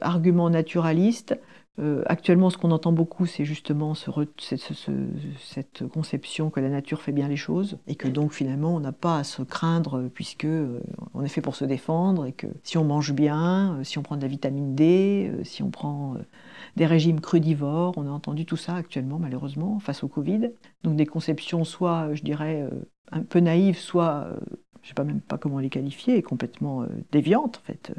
arguments 0.00 0.50
naturalistes, 0.50 1.38
euh, 1.80 2.02
actuellement, 2.06 2.50
ce 2.50 2.56
qu'on 2.56 2.70
entend 2.70 2.92
beaucoup, 2.92 3.26
c'est 3.26 3.44
justement 3.44 3.94
cette 3.94 5.88
conception 5.92 6.50
que 6.50 6.60
la 6.60 6.68
nature 6.68 7.02
fait 7.02 7.10
bien 7.10 7.26
les 7.26 7.36
choses 7.36 7.78
et 7.88 7.96
que 7.96 8.06
donc 8.06 8.32
finalement 8.32 8.76
on 8.76 8.80
n'a 8.80 8.92
pas 8.92 9.18
à 9.18 9.24
se 9.24 9.42
craindre 9.42 10.08
puisque 10.14 10.44
euh, 10.44 10.80
on 11.14 11.24
est 11.24 11.28
fait 11.28 11.40
pour 11.40 11.56
se 11.56 11.64
défendre 11.64 12.26
et 12.26 12.32
que 12.32 12.46
si 12.62 12.78
on 12.78 12.84
mange 12.84 13.12
bien, 13.12 13.76
euh, 13.78 13.84
si 13.84 13.98
on 13.98 14.02
prend 14.02 14.16
de 14.16 14.22
la 14.22 14.28
vitamine 14.28 14.76
D, 14.76 15.32
si 15.42 15.64
on 15.64 15.70
prend 15.70 16.16
des 16.76 16.86
régimes 16.86 17.20
crudivores, 17.20 17.94
on 17.96 18.06
a 18.06 18.10
entendu 18.10 18.46
tout 18.46 18.56
ça 18.56 18.76
actuellement 18.76 19.18
malheureusement 19.18 19.80
face 19.80 20.04
au 20.04 20.08
Covid. 20.08 20.50
Donc 20.84 20.94
des 20.94 21.06
conceptions 21.06 21.64
soit, 21.64 22.14
je 22.14 22.22
dirais, 22.22 22.68
un 23.10 23.22
peu 23.22 23.40
naïves, 23.40 23.78
soit, 23.78 24.28
je 24.80 24.86
ne 24.86 24.88
sais 24.88 24.94
pas 24.94 25.04
même 25.04 25.20
pas 25.20 25.38
comment 25.38 25.58
les 25.58 25.70
qualifier, 25.70 26.22
complètement 26.22 26.86
déviantes 27.10 27.58
en 27.58 27.66
fait, 27.66 27.92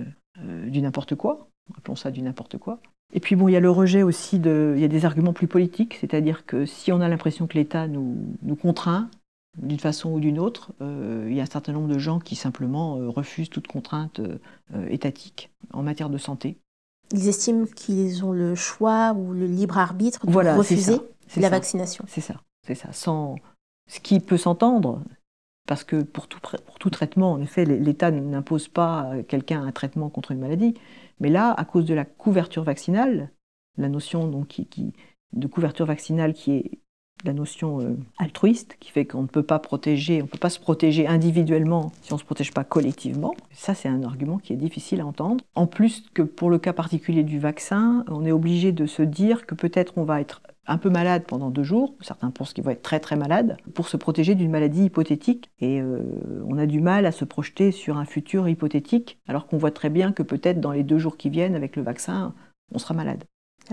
du 0.67 0.82
n'importe 0.82 1.15
quoi. 1.15 1.49
Appelons 1.78 1.95
ça 1.95 2.11
du 2.11 2.21
n'importe 2.21 2.57
quoi. 2.57 2.80
Et 3.14 3.20
puis 3.20 3.36
bon, 3.36 3.47
il 3.47 3.53
y 3.53 3.56
a 3.56 3.62
le 3.62 3.70
rejet 3.70 4.03
aussi 4.03 4.39
de, 4.39 4.74
il 4.76 4.82
y 4.82 4.86
a 4.86 4.89
des 4.89 5.06
arguments 5.06 5.34
plus 5.34 5.47
politiques, 5.47 5.97
c'est-à-dire 6.01 6.45
que 6.45 6.66
si 6.66 6.91
on 6.91 7.01
a 7.01 7.08
l'impression 7.08 7.47
que 7.47 7.53
l'État 7.53 7.88
nous, 7.88 8.18
nous 8.41 8.56
contraint 8.56 9.10
d'une 9.58 9.80
façon 9.80 10.12
ou 10.12 10.20
d'une 10.20 10.39
autre, 10.39 10.74
euh, 10.82 11.26
il 11.30 11.36
y 11.36 11.39
a 11.39 11.43
un 11.43 11.47
certain 11.47 11.72
nombre 11.72 11.88
de 11.88 11.97
gens 11.97 12.20
qui 12.20 12.36
simplement 12.36 12.97
euh, 12.97 13.10
refusent 13.10 13.49
toute 13.49 13.68
contrainte 13.68 14.20
euh, 14.20 14.88
étatique 14.89 15.49
en 15.72 15.82
matière 15.82 16.10
de 16.10 16.18
santé. 16.18 16.58
Ils 17.12 17.28
estiment 17.28 17.66
qu'ils 17.66 18.26
ont 18.26 18.32
le 18.32 18.56
choix 18.56 19.14
ou 19.14 19.32
le 19.32 19.45
libre 19.45 19.78
arbitre 19.78 20.26
de 20.26 20.58
refuser 20.58 20.99
la 21.38 21.49
vaccination. 21.49 22.03
C'est 22.08 22.22
ça, 22.22 22.41
c'est 22.66 22.76
ça. 22.76 22.91
Sans 22.91 23.36
ce 23.88 23.99
qui 23.99 24.20
peut 24.20 24.38
s'entendre, 24.38 25.01
parce 25.68 25.84
que 25.84 26.01
pour 26.01 26.28
tout, 26.28 26.39
pour 26.41 26.80
tout 26.80 26.89
traitement, 26.89 27.34
en 27.34 27.41
effet, 27.41 27.66
l'État 27.66 28.12
n'impose 28.12 28.68
pas 28.68 29.12
à 29.12 29.24
quelqu'un 29.24 29.64
un 29.64 29.72
traitement 29.72 30.10
contre 30.10 30.32
une 30.32 30.39
maladie. 30.39 30.74
Mais 31.20 31.30
là, 31.30 31.53
à 31.57 31.66
cause 31.66 31.86
de 31.86 31.93
la 31.93 32.05
couverture 32.05 32.63
vaccinale, 32.63 33.32
la 33.78 33.89
notion 33.89 34.28
donc, 34.28 34.47
qui, 34.47 34.93
de 35.34 35.47
couverture 35.47 35.86
vaccinale 35.86 36.34
qui 36.34 36.51
est 36.51 36.80
la 37.24 37.34
notion 37.34 37.82
euh, 37.82 37.97
altruiste, 38.18 38.78
qui 38.80 38.91
fait 38.91 39.05
qu'on 39.05 39.24
ne 39.24 39.28
peut 39.28 39.43
pas 39.43 39.59
protéger, 39.59 40.22
on 40.22 40.26
ne 40.26 40.30
peut 40.30 40.38
pas 40.38 40.49
se 40.49 40.59
protéger 40.59 41.07
individuellement 41.07 41.91
si 42.01 42.11
on 42.13 42.18
ne 42.18 42.20
se 42.20 42.26
protège 42.26 42.53
pas 42.53 42.63
collectivement. 42.63 43.34
Ça, 43.51 43.74
c'est 43.74 43.88
un 43.88 44.03
argument 44.03 44.38
qui 44.38 44.53
est 44.53 44.57
difficile 44.57 45.01
à 45.01 45.05
entendre. 45.05 45.43
En 45.55 45.66
plus 45.66 46.03
que 46.13 46.22
pour 46.22 46.49
le 46.49 46.59
cas 46.59 46.74
particulier 46.74 47.24
du 47.24 47.39
vaccin, 47.39 48.03
on 48.09 48.26
est 48.26 48.32
obligé 48.32 48.72
de 48.72 48.86
se 48.86 49.01
dire 49.01 49.45
que 49.45 49.55
peut-être 49.55 49.93
on 49.97 50.03
va 50.03 50.22
être 50.22 50.41
un 50.68 50.78
peu 50.78 50.89
malade 50.89 51.24
pendant 51.28 51.49
deux 51.49 51.63
jours, 51.63 51.95
certains 52.01 52.32
pensent 52.32 52.53
qu'ils 52.53 52.63
vont 52.63 52.72
être 52.72 52.82
très 52.82 52.99
très 52.99 53.16
malades, 53.16 53.57
pour 53.74 53.88
se 53.88 53.97
protéger 53.97 54.36
d'une 54.36 54.51
maladie 54.51 54.86
hypothétique. 54.86 55.51
Et 55.59 55.82
euh, 55.82 55.99
on 56.47 56.57
a 56.57 56.66
du 56.66 56.82
mal 56.82 57.05
à 57.05 57.11
se 57.11 57.26
projeter 57.26 57.72
sur 57.72 57.97
un 57.97 58.05
futur 58.05 58.47
hypothétique, 58.47 59.20
alors 59.28 59.47
qu'on 59.47 59.57
voit 59.57 59.72
très 59.72 59.89
bien 59.89 60.11
que 60.11 60.24
peut-être 60.24 60.59
dans 60.59 60.72
les 60.72 60.84
deux 60.84 60.97
jours 60.97 61.18
qui 61.18 61.30
viennent, 61.30 61.55
avec 61.55 61.76
le 61.76 61.84
vaccin, 61.84 62.34
on 62.74 62.80
sera 62.80 62.93
malade. 62.93 63.24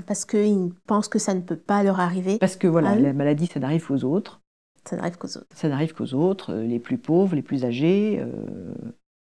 Parce 0.07 0.25
qu'ils 0.25 0.73
pensent 0.87 1.09
que 1.09 1.19
ça 1.19 1.35
ne 1.35 1.41
peut 1.41 1.57
pas 1.57 1.83
leur 1.83 2.01
arriver. 2.01 2.39
Parce 2.39 2.57
que 2.57 2.67
voilà, 2.67 2.95
la 2.95 3.13
maladie, 3.13 3.47
ça 3.47 3.61
n'arrive 3.61 3.87
qu'aux 3.87 4.05
autres. 4.05 4.41
Ça 4.85 4.97
n'arrive 4.97 5.17
qu'aux 5.17 5.37
autres. 5.37 5.47
Ça 5.55 5.69
n'arrive 5.69 5.95
qu'aux 5.95 6.15
autres, 6.15 6.53
euh, 6.53 6.65
les 6.65 6.79
plus 6.79 6.99
pauvres, 6.99 7.37
les 7.37 7.43
plus 7.43 7.65
âgés, 7.65 8.19
euh, 8.21 8.75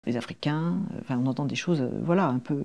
les 0.06 0.18
Africains. 0.18 0.80
Enfin, 1.00 1.18
on 1.18 1.26
entend 1.28 1.46
des 1.46 1.56
choses, 1.56 1.82
voilà, 2.04 2.28
un 2.28 2.40
peu, 2.40 2.64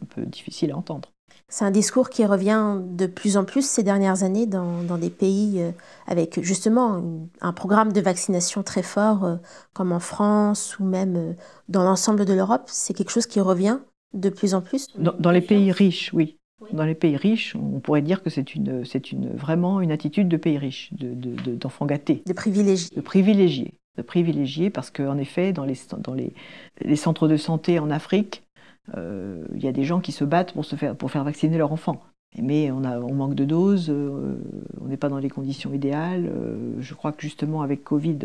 un 0.00 0.06
peu 0.06 0.24
difficiles 0.24 0.70
à 0.70 0.76
entendre. 0.76 1.10
C'est 1.48 1.64
un 1.64 1.70
discours 1.70 2.10
qui 2.10 2.24
revient 2.24 2.80
de 2.82 3.06
plus 3.06 3.36
en 3.36 3.44
plus 3.44 3.64
ces 3.64 3.84
dernières 3.84 4.24
années 4.24 4.46
dans, 4.46 4.98
des 4.98 5.10
pays 5.10 5.60
euh, 5.60 5.70
avec 6.08 6.40
justement 6.42 7.28
un 7.40 7.52
programme 7.52 7.92
de 7.92 8.00
vaccination 8.00 8.64
très 8.64 8.82
fort, 8.82 9.24
euh, 9.24 9.36
comme 9.72 9.92
en 9.92 10.00
France 10.00 10.76
ou 10.80 10.84
même 10.84 11.16
euh, 11.16 11.32
dans 11.68 11.84
l'ensemble 11.84 12.24
de 12.24 12.34
l'Europe. 12.34 12.64
C'est 12.66 12.94
quelque 12.94 13.10
chose 13.10 13.26
qui 13.26 13.40
revient 13.40 13.78
de 14.12 14.28
plus 14.28 14.54
en 14.54 14.60
plus. 14.60 14.88
Dans, 14.98 15.30
les 15.30 15.40
pays 15.40 15.70
riches, 15.70 16.10
oui. 16.12 16.36
Dans 16.72 16.84
les 16.84 16.94
pays 16.96 17.16
riches, 17.16 17.54
on 17.54 17.78
pourrait 17.78 18.02
dire 18.02 18.22
que 18.22 18.30
c'est 18.30 18.54
une, 18.54 18.84
c'est 18.84 19.12
une, 19.12 19.30
vraiment 19.36 19.80
une 19.80 19.92
attitude 19.92 20.28
de 20.28 20.36
pays 20.36 20.58
riches, 20.58 20.90
d'enfants 20.94 21.84
de, 21.84 21.90
gâtés. 21.90 22.22
De 22.26 22.32
privilégiés. 22.32 22.96
De 22.96 23.00
privilégiés. 23.02 23.74
De 23.96 24.02
privilégiés, 24.02 24.70
parce 24.70 24.90
qu'en 24.90 25.16
effet, 25.16 25.52
dans, 25.52 25.64
les, 25.64 25.76
dans 25.98 26.14
les, 26.14 26.32
les 26.80 26.96
centres 26.96 27.28
de 27.28 27.36
santé 27.36 27.78
en 27.78 27.90
Afrique, 27.90 28.45
il 28.94 29.62
y 29.62 29.68
a 29.68 29.72
des 29.72 29.84
gens 29.84 30.00
qui 30.00 30.12
se 30.12 30.24
battent 30.24 30.52
pour, 30.52 30.64
se 30.64 30.76
faire, 30.76 30.96
pour 30.96 31.10
faire 31.10 31.24
vacciner 31.24 31.58
leur 31.58 31.72
enfant. 31.72 32.00
Mais 32.38 32.70
on, 32.70 32.84
a, 32.84 32.98
on 32.98 33.14
manque 33.14 33.34
de 33.34 33.44
doses, 33.44 33.88
euh, 33.88 34.36
on 34.80 34.88
n'est 34.88 34.98
pas 34.98 35.08
dans 35.08 35.18
les 35.18 35.30
conditions 35.30 35.72
idéales. 35.72 36.26
Euh, 36.26 36.74
je 36.80 36.94
crois 36.94 37.12
que 37.12 37.22
justement 37.22 37.62
avec 37.62 37.82
Covid, 37.82 38.18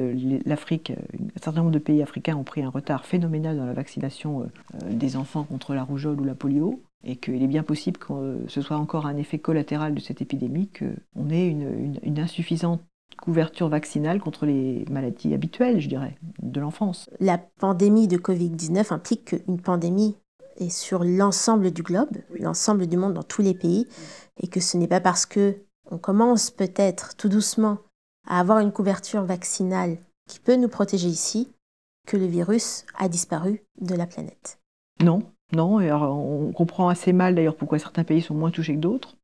l'Afrique, 0.46 0.92
un 0.92 1.42
certain 1.42 1.62
nombre 1.62 1.72
de 1.72 1.80
pays 1.80 2.02
africains 2.02 2.36
ont 2.36 2.44
pris 2.44 2.62
un 2.62 2.70
retard 2.70 3.06
phénoménal 3.06 3.58
dans 3.58 3.66
la 3.66 3.74
vaccination 3.74 4.50
des 4.90 5.16
enfants 5.16 5.44
contre 5.44 5.74
la 5.74 5.84
rougeole 5.84 6.20
ou 6.20 6.26
la 6.26 6.36
polio 6.36 6.82
et 7.04 7.16
qu'il 7.16 7.42
est 7.42 7.48
bien 7.48 7.64
possible 7.64 7.98
que 7.98 8.44
ce 8.48 8.62
soit 8.62 8.78
encore 8.78 9.06
un 9.06 9.18
effet 9.18 9.40
collatéral 9.40 9.96
de 9.96 10.00
cette 10.00 10.22
épidémie, 10.22 10.70
qu'on 10.70 11.30
ait 11.30 11.48
une, 11.48 11.98
une, 12.04 12.20
insuffisante 12.20 12.82
couverture 13.18 13.70
vaccinale 13.70 14.20
contre 14.20 14.46
les 14.46 14.86
maladies 14.90 15.34
habituelles, 15.34 15.80
je 15.80 15.90
dirais, 15.90 16.16
de 16.42 16.60
l'enfance. 16.60 17.10
La 17.20 17.38
pandémie 17.38 18.08
de 18.08 18.18
Covid-19 18.18 18.94
implique 18.94 19.26
qu'une 19.26 19.60
pandémie 19.60 20.16
et 20.58 20.70
sur 20.70 21.04
l'ensemble 21.04 21.72
du 21.72 21.84
globe, 21.84 22.18
l'ensemble 22.40 22.88
du 22.88 22.98
monde 22.98 23.14
dans 23.14 23.24
tous 23.24 23.42
les 23.42 23.54
pays, 23.54 23.88
et 24.42 24.48
que 24.48 24.60
ce 24.60 24.78
n'est 24.78 24.88
pas 24.88 25.02
parce 25.02 25.26
que 25.26 25.58
on 25.90 25.98
commence 25.98 26.52
peut-être 26.52 27.16
tout 27.16 27.30
doucement 27.30 27.80
à 28.28 28.40
avoir 28.40 28.60
une 28.60 28.72
couverture 28.72 29.24
vaccinale 29.24 29.98
qui 30.28 30.40
peut 30.40 30.56
nous 30.56 30.70
protéger 30.70 31.08
ici 31.08 31.52
que 32.08 32.18
le 32.18 32.26
virus 32.26 32.86
a 32.98 33.10
disparu 33.10 33.62
de 33.80 33.96
la 33.96 34.08
planète. 34.08 34.60
Non, 35.04 35.24
non, 35.54 35.80
et 35.80 35.92
on 35.92 36.52
comprend 36.52 36.90
assez 36.90 37.14
mal 37.14 37.36
d'ailleurs 37.36 37.56
pourquoi 37.56 37.80
certains 37.80 38.04
pays 38.04 38.22
sont 38.22 38.36
moins 38.36 38.52
touchés 38.52 38.76
que 38.76 38.80
d'autres. 38.80 39.18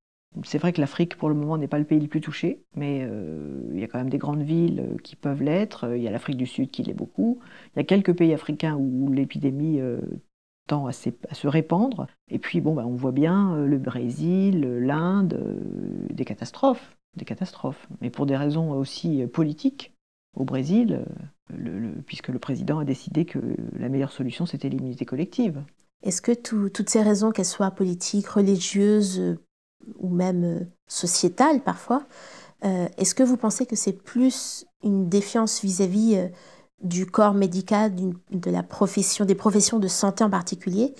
C'est 0.43 0.57
vrai 0.57 0.73
que 0.73 0.81
l'Afrique, 0.81 1.17
pour 1.17 1.29
le 1.29 1.35
moment, 1.35 1.57
n'est 1.57 1.67
pas 1.67 1.79
le 1.79 1.85
pays 1.85 1.99
le 1.99 2.07
plus 2.07 2.21
touché, 2.21 2.61
mais 2.75 2.99
euh, 3.01 3.61
il 3.73 3.79
y 3.79 3.83
a 3.83 3.87
quand 3.87 3.97
même 3.97 4.09
des 4.09 4.17
grandes 4.17 4.43
villes 4.43 4.81
euh, 4.81 4.97
qui 5.01 5.15
peuvent 5.15 5.41
l'être. 5.41 5.95
Il 5.95 6.01
y 6.01 6.07
a 6.07 6.11
l'Afrique 6.11 6.37
du 6.37 6.45
Sud 6.45 6.69
qui 6.69 6.83
l'est 6.83 6.93
beaucoup. 6.93 7.39
Il 7.75 7.79
y 7.79 7.81
a 7.81 7.85
quelques 7.85 8.15
pays 8.15 8.33
africains 8.33 8.75
où 8.75 9.11
l'épidémie 9.11 9.79
euh, 9.79 9.99
tend 10.67 10.87
à, 10.87 10.91
se 10.91 11.47
répandre. 11.47 12.07
Et 12.29 12.39
puis, 12.39 12.61
bon, 12.61 12.73
bah, 12.73 12.83
on 12.85 12.95
voit 12.95 13.11
bien 13.11 13.55
euh, 13.55 13.65
le 13.65 13.77
Brésil, 13.77 14.61
l'Inde, 14.61 15.33
euh, 15.33 16.13
des 16.13 16.25
catastrophes, 16.25 16.97
des 17.15 17.25
catastrophes. 17.25 17.87
Mais 18.01 18.09
pour 18.09 18.25
des 18.25 18.37
raisons 18.37 18.71
aussi 18.71 19.23
euh, 19.23 19.27
politiques, 19.27 19.93
au 20.35 20.43
Brésil, 20.43 21.03
puisque 22.05 22.27
le 22.27 22.37
président 22.37 22.77
a 22.77 22.85
décidé 22.85 23.25
que 23.25 23.39
la 23.75 23.89
meilleure 23.89 24.11
solution, 24.11 24.45
c'était 24.45 24.69
l'immunité 24.69 25.03
collective. 25.03 25.63
Est-ce 26.03 26.21
que 26.21 26.31
toutes 26.31 26.89
ces 26.89 27.01
raisons, 27.01 27.31
qu'elles 27.31 27.45
soient 27.45 27.71
politiques, 27.71 28.27
religieuses 28.27 29.39
ou 29.97 30.09
même 30.09 30.67
sociétales 30.85 31.63
parfois, 31.63 32.03
est-ce 32.61 33.15
que 33.15 33.23
vous 33.23 33.37
pensez 33.37 33.65
que 33.65 33.75
c'est 33.75 33.93
plus 33.93 34.67
une 34.83 35.09
défiance 35.09 35.63
vis-à-vis 35.63 36.09
vis 36.09 36.17
à 36.17 36.25
vis 36.27 36.31
du 36.83 37.05
corps 37.05 37.33
médical, 37.33 37.93
de 38.31 38.51
la 38.51 38.63
profession, 38.63 39.25
des 39.25 39.35
professions 39.35 39.79
de 39.79 39.87
santé 39.87 40.23
en 40.23 40.29
particulier, 40.29 40.93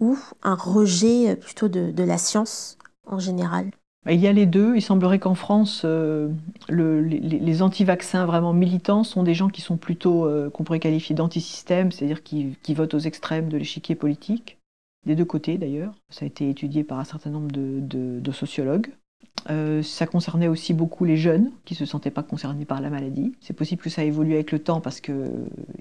ou 0.00 0.18
un 0.42 0.54
rejet 0.54 1.30
euh, 1.30 1.36
plutôt 1.36 1.68
de, 1.68 2.02
la 2.02 2.18
science 2.18 2.78
en 3.06 3.18
général? 3.18 3.70
Il 4.10 4.18
y 4.18 4.26
a 4.26 4.32
les 4.32 4.46
deux. 4.46 4.74
Il 4.74 4.82
semblerait 4.82 5.20
qu'en 5.20 5.36
France, 5.36 5.82
euh, 5.84 6.28
les, 6.68 7.62
anti-vaccins 7.62 8.26
vraiment 8.26 8.52
militants 8.52 9.04
sont 9.04 9.22
des 9.22 9.34
gens 9.34 9.48
qui 9.48 9.60
sont 9.60 9.76
plutôt, 9.76 10.26
euh, 10.26 10.50
qu'on 10.50 10.64
pourrait 10.64 10.80
qualifier 10.80 11.14
d'anti-système, 11.14 11.92
c'est-à-dire 11.92 12.24
qui, 12.24 12.56
votent 12.70 12.94
aux 12.94 12.98
extrêmes 12.98 13.48
de 13.48 13.56
l'échiquier 13.56 13.94
politique. 13.94 14.58
des 15.06 15.14
deux 15.14 15.24
côtés 15.24 15.56
d'ailleurs. 15.56 15.94
Ça 16.10 16.24
a 16.24 16.26
été 16.26 16.48
étudié 16.48 16.82
par 16.82 16.98
un 16.98 17.04
certain 17.04 17.30
nombre 17.30 17.52
de, 17.52 18.32
sociologues. 18.32 18.88
Euh, 19.50 19.82
ça 19.82 20.06
concernait 20.06 20.48
aussi 20.48 20.72
beaucoup 20.72 21.04
les 21.04 21.16
jeunes 21.16 21.50
qui 21.64 21.74
ne 21.74 21.78
se 21.78 21.86
sentaient 21.86 22.10
pas 22.10 22.22
concernés 22.22 22.64
par 22.64 22.80
la 22.80 22.90
maladie. 22.90 23.32
C'est 23.40 23.54
possible 23.54 23.82
que 23.82 23.90
ça 23.90 24.04
évolue 24.04 24.34
avec 24.34 24.52
le 24.52 24.60
temps 24.60 24.80
parce 24.80 25.00
qu'ils 25.00 25.14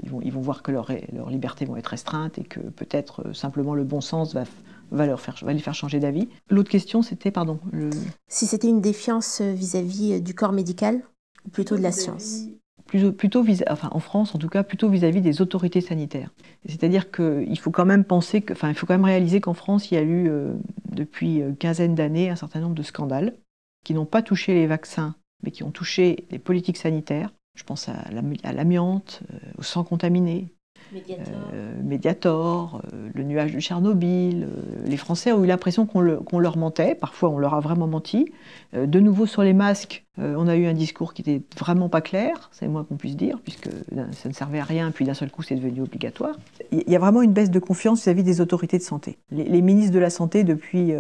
vont, 0.08 0.22
ils 0.22 0.32
vont 0.32 0.42
voir 0.42 0.64
que 0.64 0.72
leurs 0.72 0.92
leur 1.12 1.30
libertés 1.30 1.66
vont 1.66 1.76
être 1.76 1.88
restreintes 1.88 2.38
et 2.38 2.44
que 2.44 2.60
peut-être 2.60 3.28
euh, 3.28 3.34
simplement 3.34 3.76
le 3.76 3.84
bon 3.84 4.02
sens 4.02 4.34
va, 4.34 4.44
va, 4.92 5.06
leur 5.06 5.22
faire, 5.22 5.36
va 5.42 5.54
les 5.54 5.60
faire 5.60 5.76
changer 5.76 6.00
d'avis. 6.00 6.28
L'autre 6.50 6.70
question, 6.70 7.02
c'était, 7.02 7.32
pardon. 7.32 7.60
Si 8.28 8.48
c'était 8.48 8.68
une 8.68 8.82
défiance 8.82 9.42
vis-à-vis 9.42 10.22
du 10.22 10.34
corps 10.34 10.54
médical 10.54 11.02
ou 11.46 11.50
plutôt 11.50 11.78
de 11.78 11.82
la 11.82 11.92
science? 11.92 12.46
En 13.92 14.00
France 14.00 14.36
en 14.36 14.40
tout 14.40 14.50
cas, 14.50 14.64
plutôt 14.64 14.90
vis-à-vis 14.90 15.22
des 15.22 15.42
autorités 15.42 15.82
sanitaires. 15.82 16.32
C'est-à-dire 16.66 17.12
qu'il 17.12 17.60
faut 17.60 17.72
quand 17.72 17.86
même 17.86 18.04
penser, 18.04 18.42
que, 18.42 18.54
il 18.54 18.76
faut 18.76 18.86
quand 18.86 18.94
même 18.94 19.06
réaliser 19.06 19.42
qu'en 19.42 19.54
France, 19.54 19.92
il 19.92 19.96
y 19.96 19.98
a 19.98 20.02
eu 20.02 20.30
euh, 20.30 20.54
depuis 20.92 21.38
une 21.38 21.56
quinzaine 21.56 21.96
d'années 21.96 22.30
un 22.30 22.36
certain 22.36 22.60
nombre 22.60 22.76
de 22.76 22.84
scandales 22.84 23.36
qui 23.84 23.94
n'ont 23.94 24.06
pas 24.06 24.22
touché 24.22 24.54
les 24.54 24.68
vaccins, 24.68 25.16
mais 25.44 25.52
qui 25.52 25.64
ont 25.64 25.72
touché 25.72 26.26
les 26.32 26.40
politiques 26.40 26.78
sanitaires. 26.78 27.32
Je 27.58 27.64
pense 27.64 27.90
à 27.90 28.52
l'amiante, 28.54 29.22
euh, 29.34 29.38
au 29.58 29.64
sang 29.64 29.84
contaminé, 29.84 30.54
Mediator, 31.84 32.82
euh, 32.84 32.88
euh, 32.94 33.10
le 33.14 33.24
nuage 33.24 33.54
de 33.54 33.60
Tchernobyl. 33.60 34.48
les 34.86 34.98
Français 34.98 35.32
ont 35.32 35.44
eu 35.44 35.48
l'impression 35.48 35.86
qu'on 35.86 36.40
leur 36.40 36.58
mentait, 36.58 36.96
parfois 36.96 37.30
on 37.30 37.38
leur 37.38 37.54
a 37.54 37.60
vraiment 37.60 37.88
menti. 37.88 38.32
de 38.74 39.00
nouveau 39.00 39.26
sur 39.26 39.42
les 39.42 39.54
masques, 39.54 40.06
on 40.18 40.48
a 40.48 40.56
eu 40.56 40.66
un 40.66 40.74
discours 40.74 41.14
qui 41.14 41.22
était 41.22 41.42
vraiment 41.58 41.90
pas 41.90 42.02
clair, 42.02 42.50
c'est 42.52 42.66
le 42.66 42.72
moins 42.72 42.84
qu'on 42.84 42.96
puisse 42.96 43.16
dire, 43.16 43.40
puisque 43.44 43.70
ça 44.12 44.30
ne 44.30 44.34
servait 44.34 44.60
à 44.60 44.64
rien, 44.64 44.92
puis 44.92 45.06
d'un 45.06 45.14
seul 45.14 45.30
coup 45.30 45.42
c'est 45.42 45.56
devenu 45.56 45.82
obligatoire. 45.82 46.38
Il 46.72 46.90
y 46.90 46.96
a 46.96 47.00
vraiment 47.00 47.22
une 47.22 47.34
baisse 47.34 47.52
de 47.52 47.60
confiance 47.60 48.04
vis-à-vis 48.04 48.24
des 48.24 48.42
autorités 48.42 48.78
de 48.78 48.84
santé. 48.84 49.18
Les, 49.32 49.62
ministres 49.62 49.94
de 49.94 50.00
la 50.00 50.10
Santé, 50.10 50.44
depuis 50.44 50.92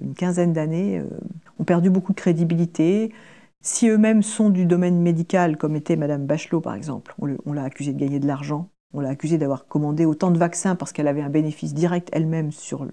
une 0.00 0.14
quinzaine 0.14 0.52
d'années, 0.52 1.02
ont 1.58 1.64
perdu 1.64 1.90
beaucoup 1.90 2.12
de 2.12 2.18
crédibilité. 2.18 3.12
Si 3.60 3.88
eux-mêmes 3.88 4.22
sont 4.22 4.50
du 4.50 4.66
domaine 4.66 5.00
médical, 5.00 5.56
comme 5.56 5.76
était 5.76 5.96
Madame 5.96 6.26
Bachelot 6.26 6.60
par 6.60 6.74
exemple, 6.74 7.14
on 7.18 7.52
l'a 7.52 7.64
accusé 7.64 7.92
de 7.92 7.98
gagner 7.98 8.18
de 8.18 8.26
l'argent 8.26 8.68
on 8.94 9.00
l'a 9.00 9.10
accusée 9.10 9.38
d'avoir 9.38 9.66
commandé 9.66 10.04
autant 10.04 10.30
de 10.30 10.38
vaccins 10.38 10.74
parce 10.74 10.92
qu'elle 10.92 11.08
avait 11.08 11.22
un 11.22 11.30
bénéfice 11.30 11.74
direct 11.74 12.08
elle-même 12.12 12.52
sur, 12.52 12.86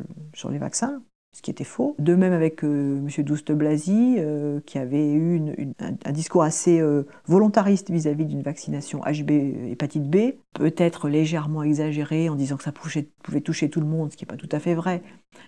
les 0.49 0.57
vaccins 0.57 1.01
ce 1.31 1.43
qui 1.43 1.51
était 1.51 1.63
faux. 1.63 1.95
De 1.99 2.15
même 2.15 2.33
avec 2.33 2.63
euh, 2.63 2.97
M. 2.97 3.23
Douste 3.23 3.51
Blasi, 3.51 4.15
euh, 4.17 4.59
qui 4.65 4.79
avait 4.79 5.13
eu 5.13 5.39
un, 5.79 6.11
discours 6.11 6.41
assez 6.41 6.79
euh, 6.79 7.03
volontariste 7.27 7.91
vis-à-vis 7.91 8.25
d'une 8.25 8.41
vaccination 8.41 9.01
HB 9.01 9.29
hépatite 9.69 10.09
B, 10.09 10.33
peut-être 10.53 11.07
légèrement 11.07 11.61
exagéré 11.61 12.29
en 12.29 12.35
disant 12.35 12.57
que 12.57 12.63
ça 12.63 12.71
pouvait, 12.71 13.07
pouvait 13.23 13.41
toucher 13.41 13.69
tout 13.69 13.79
le 13.79 13.85
monde, 13.85 14.11
ce 14.11 14.17
qui 14.17 14.25
n'est 14.25 14.27
pas 14.27 14.37
tout 14.37 14.49
à 14.51 14.59
fait 14.59 14.73
vrai. 14.73 15.03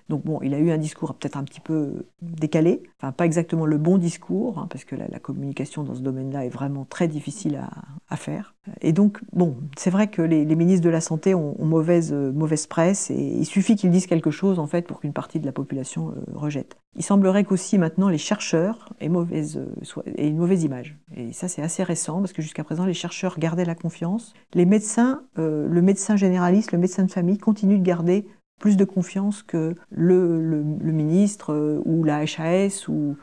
Donc 0.10 0.24
bon, 0.24 0.40
il 0.42 0.54
a 0.54 0.60
eu 0.60 0.72
un 0.72 0.78
discours 0.78 1.16
peut-être 1.16 1.38
un 1.38 1.44
petit 1.44 1.60
peu 1.60 2.06
décalé, 2.22 2.84
enfin 2.98 3.12
pas 3.12 3.26
exactement 3.26 3.66
le 3.66 3.78
bon 3.78 3.98
discours, 3.98 4.60
hein, 4.60 4.68
parce 4.70 4.84
que 4.84 4.96
la, 4.96 5.20
communication 5.20 5.84
dans 5.84 5.96
ce 5.96 6.02
domaine-là 6.02 6.46
est 6.46 6.50
vraiment 6.50 6.86
très 6.86 7.08
difficile 7.08 7.62
à, 8.10 8.18
faire. 8.18 8.56
Et 8.82 8.94
donc, 8.94 9.20
bon, 9.34 9.58
c'est 9.76 9.90
vrai 9.90 10.08
que 10.08 10.22
les, 10.22 10.46
ministres 10.56 10.86
de 10.86 10.90
la 10.90 11.02
Santé 11.02 11.34
ont, 11.34 11.56
mauvaise, 11.60 12.14
mauvaise 12.14 12.68
presse, 12.68 13.10
et 13.10 13.16
il 13.16 13.46
suffit 13.46 13.76
qu'ils 13.76 13.90
disent 13.90 14.06
quelque 14.06 14.32
chose, 14.32 14.60
en 14.60 14.68
fait, 14.68 14.86
pour 14.86 15.00
qu'une 15.00 15.14
partie 15.14 15.40
de 15.40 15.46
la 15.46 15.52
population 15.52 16.10
euh, 16.10 16.22
rejette. 16.34 16.78
Il 16.96 17.04
semblerait 17.04 17.44
qu'aussi 17.44 17.78
maintenant 17.78 18.10
les 18.10 18.18
chercheurs 18.18 18.94
aient, 19.00 19.10
mauvaise, 19.10 19.58
euh, 19.58 20.02
une 20.18 20.38
mauvaise 20.38 20.64
image. 20.64 20.98
Et 21.16 21.32
ça 21.32 21.48
c'est 21.48 21.62
assez 21.62 21.84
récent 21.84 22.20
parce 22.20 22.34
que 22.34 22.42
jusqu'à 22.42 22.64
présent 22.64 22.86
les 22.86 22.94
chercheurs 22.94 23.40
gardaient 23.40 23.66
la 23.66 23.76
confiance. 23.76 24.34
Les 24.54 24.66
médecins, 24.66 25.24
euh, 25.40 25.68
le 25.68 25.82
médecin 25.82 26.18
généraliste, 26.18 26.74
le 26.74 26.78
médecin 26.78 27.04
de 27.04 27.12
famille 27.12 27.38
continuent 27.38 27.80
de 27.80 27.84
garder 27.84 28.28
plus 28.60 28.78
de 28.78 28.86
confiance 28.86 29.42
que 29.42 29.76
le, 29.90 30.64
ministre 30.84 31.82
ou 31.86 32.04
la 32.04 32.18
HAS 32.20 32.88
ou, 32.90 33.16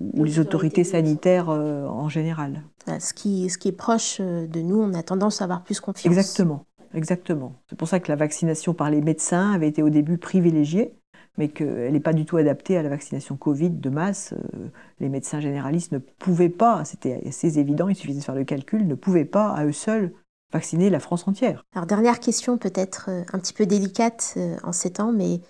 les 0.00 0.38
autorités 0.38 0.84
sanitaires 0.84 1.48
en 1.48 2.08
général. 2.08 2.62
Ce 2.98 3.12
qui, 3.12 3.48
ce 3.50 3.58
qui 3.58 3.68
est 3.68 3.72
proche 3.72 4.20
de 4.20 4.60
nous, 4.60 4.80
on 4.80 4.94
a 4.94 5.02
tendance 5.02 5.40
à 5.40 5.44
avoir 5.44 5.62
plus 5.62 5.80
confiance. 5.80 6.06
Exactement, 6.06 6.64
exactement. 6.94 7.54
C'est 7.68 7.78
pour 7.78 7.88
ça 7.88 8.00
que 8.00 8.10
la 8.10 8.16
vaccination 8.16 8.74
par 8.74 8.90
les 8.90 9.00
médecins 9.00 9.52
avait 9.52 9.68
été 9.68 9.82
au 9.82 9.90
début 9.90 10.18
privilégiée 10.18 10.94
mais 11.38 11.48
qu'elle 11.48 11.92
n'est 11.92 12.00
pas 12.00 12.12
du 12.12 12.24
tout 12.24 12.36
adaptée 12.36 12.76
à 12.76 12.82
la 12.82 12.88
vaccination 12.88 13.36
Covid 13.36 13.70
de 13.70 13.90
masse. 13.90 14.34
Euh, 14.34 14.68
les 15.00 15.08
médecins 15.08 15.40
généralistes 15.40 15.92
ne 15.92 15.98
pouvaient 15.98 16.48
pas, 16.48 16.84
c'était 16.84 17.22
assez 17.26 17.58
évident, 17.58 17.88
il 17.88 17.96
suffisait 17.96 18.20
de 18.20 18.24
faire 18.24 18.34
le 18.34 18.44
calcul, 18.44 18.86
ne 18.86 18.94
pouvaient 18.94 19.24
pas 19.24 19.50
à 19.50 19.64
eux 19.64 19.72
seuls 19.72 20.12
vacciner 20.52 20.90
la 20.90 21.00
France 21.00 21.26
entière. 21.26 21.64
Alors 21.74 21.86
dernière 21.86 22.20
question 22.20 22.58
peut-être 22.58 23.06
euh, 23.08 23.22
un 23.32 23.38
petit 23.38 23.54
peu 23.54 23.64
délicate 23.64 24.34
euh, 24.36 24.56
en 24.62 24.72
ces 24.72 24.92
temps, 24.92 25.12
mais 25.12 25.40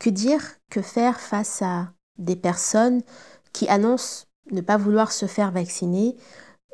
que 0.00 0.10
dire, 0.10 0.42
que 0.70 0.82
faire 0.82 1.20
face 1.20 1.62
à 1.62 1.92
des 2.18 2.36
personnes 2.36 3.02
qui 3.58 3.68
annoncent 3.68 4.26
ne 4.52 4.60
pas 4.60 4.76
vouloir 4.76 5.10
se 5.10 5.26
faire 5.26 5.50
vacciner 5.50 6.14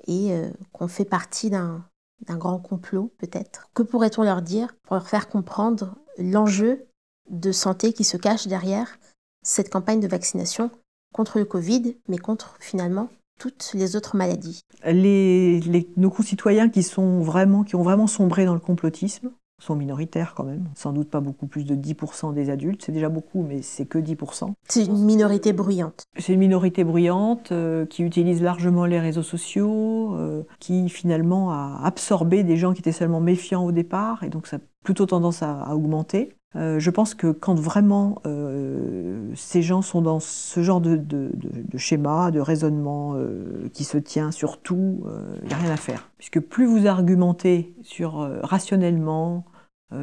et 0.06 0.38
qu'on 0.72 0.86
fait 0.86 1.06
partie 1.06 1.48
d'un 1.48 1.82
grand 2.28 2.58
complot 2.58 3.10
peut-être 3.16 3.70
Que 3.72 3.82
pourrait-on 3.82 4.22
leur 4.22 4.42
dire 4.42 4.76
pour 4.82 4.96
leur 4.96 5.08
faire 5.08 5.30
comprendre 5.30 5.96
l'enjeu 6.18 6.84
de 7.30 7.52
santé 7.52 7.94
qui 7.94 8.04
se 8.04 8.18
cache 8.18 8.48
derrière 8.48 8.98
cette 9.42 9.70
campagne 9.70 10.00
de 10.00 10.08
vaccination 10.08 10.70
contre 11.14 11.38
le 11.38 11.46
Covid, 11.46 11.96
mais 12.06 12.18
contre 12.18 12.58
finalement 12.60 13.08
toutes 13.40 13.70
les 13.72 13.96
autres 13.96 14.14
maladies? 14.14 14.60
Les, 14.84 15.88
nos 15.96 16.10
concitoyens 16.10 16.68
qui, 16.68 16.82
sont 16.82 17.20
vraiment, 17.20 17.64
qui 17.64 17.76
ont 17.76 17.82
vraiment 17.82 18.06
sombré 18.06 18.44
dans 18.44 18.54
le 18.54 18.60
complotisme 18.60 19.30
sont 19.58 19.76
minoritaires 19.76 20.34
quand 20.36 20.44
même, 20.44 20.68
sans 20.74 20.92
doute 20.92 21.08
pas 21.08 21.20
beaucoup 21.20 21.46
plus 21.46 21.64
de 21.64 21.74
10% 21.74 22.34
des 22.34 22.50
adultes, 22.50 22.82
c'est 22.84 22.92
déjà 22.92 23.08
beaucoup, 23.08 23.42
mais 23.42 23.62
c'est 23.62 23.86
que 23.86 23.98
10%. 23.98 24.52
C'est 24.68 24.84
une 24.84 25.04
minorité 25.04 25.52
bruyante. 25.52 26.04
C'est 26.18 26.32
une 26.32 26.40
minorité 26.40 26.84
bruyante 26.84 27.52
euh, 27.52 27.86
qui 27.86 28.02
utilise 28.02 28.42
largement 28.42 28.84
les 28.84 29.00
réseaux 29.00 29.22
sociaux, 29.22 30.16
euh, 30.16 30.42
qui 30.58 30.88
finalement 30.88 31.52
a 31.52 31.80
absorbé 31.84 32.42
des 32.42 32.56
gens 32.56 32.72
qui 32.72 32.80
étaient 32.80 32.92
seulement 32.92 33.20
méfiants 33.20 33.64
au 33.64 33.72
départ, 33.72 34.22
et 34.22 34.28
donc 34.28 34.46
ça 34.46 34.56
a 34.56 34.60
plutôt 34.82 35.06
tendance 35.06 35.42
à 35.42 35.74
augmenter. 35.74 36.34
Euh, 36.56 36.78
je 36.78 36.90
pense 36.90 37.14
que 37.14 37.32
quand 37.32 37.58
vraiment 37.58 38.22
euh, 38.26 39.32
ces 39.34 39.60
gens 39.62 39.82
sont 39.82 40.02
dans 40.02 40.20
ce 40.20 40.62
genre 40.62 40.80
de, 40.80 41.32
schéma, 41.76 42.30
de 42.30 42.40
raisonnement 42.40 43.14
euh, 43.16 43.68
qui 43.72 43.84
se 43.84 43.98
tient 43.98 44.30
sur 44.30 44.60
tout, 44.60 45.04
il 45.42 45.48
n'y 45.48 45.54
a 45.54 45.56
rien 45.56 45.70
à 45.70 45.76
faire. 45.76 46.10
Puisque 46.18 46.40
plus 46.40 46.66
vous 46.66 46.86
argumentez 46.86 47.74
sur 47.82 48.18
rationnellement, 48.42 49.44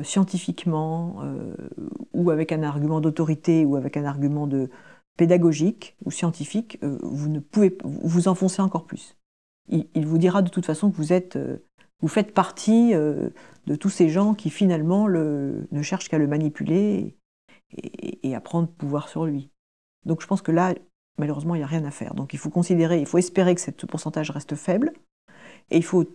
scientifiquement, 0.04 1.22
ou 2.14 2.30
avec 2.30 2.52
un 2.52 2.64
argument 2.64 3.02
d'autorité, 3.02 3.66
ou 3.66 3.76
avec 3.76 3.98
un 3.98 4.06
argument 4.06 4.48
de 4.48 4.70
pédagogique 5.18 5.98
ou 6.06 6.12
scientifique, 6.12 6.80
vous 6.82 7.30
ne 7.30 7.40
pouvez 7.40 7.78
vous 7.84 8.28
enfoncer 8.28 8.62
encore 8.62 8.86
plus. 8.86 9.18
Il, 9.68 9.88
il, 9.94 10.06
vous 10.06 10.18
dira 10.18 10.42
de 10.42 10.50
toute 10.50 10.66
façon 10.66 10.92
que 10.92 10.98
vous 10.98 11.14
êtes, 11.14 11.38
vous 12.02 12.08
faites 12.08 12.34
partie 12.34 12.94
de 12.94 13.76
tous 13.76 13.90
ces 13.90 14.10
gens 14.10 14.34
qui 14.34 14.50
finalement 14.50 15.08
ne 15.08 15.82
cherchent 15.82 16.10
qu'à 16.10 16.18
le 16.18 16.28
manipuler 16.28 17.16
et, 17.78 18.36
à 18.36 18.42
prendre 18.42 18.68
pouvoir 18.68 19.10
sur 19.10 19.26
lui. 19.26 19.50
Donc 20.06 20.22
je 20.22 20.28
pense 20.28 20.42
que 20.42 20.52
là, 20.52 20.74
malheureusement, 21.18 21.56
il 21.56 21.60
n'y 21.60 21.64
a 21.64 21.68
rien 21.68 21.86
à 21.86 21.92
faire. 21.92 22.14
Donc 22.16 22.34
il 22.34 22.40
faut 22.40 22.50
considérer, 22.50 23.00
il 23.00 23.06
faut 23.06 23.18
espérer 23.18 23.56
que 23.56 23.62
ce 23.62 23.72
pourcentage 23.72 24.32
reste 24.32 24.56
faible, 24.56 24.94
et 25.70 25.78
il 25.78 25.84
faut 25.84 26.06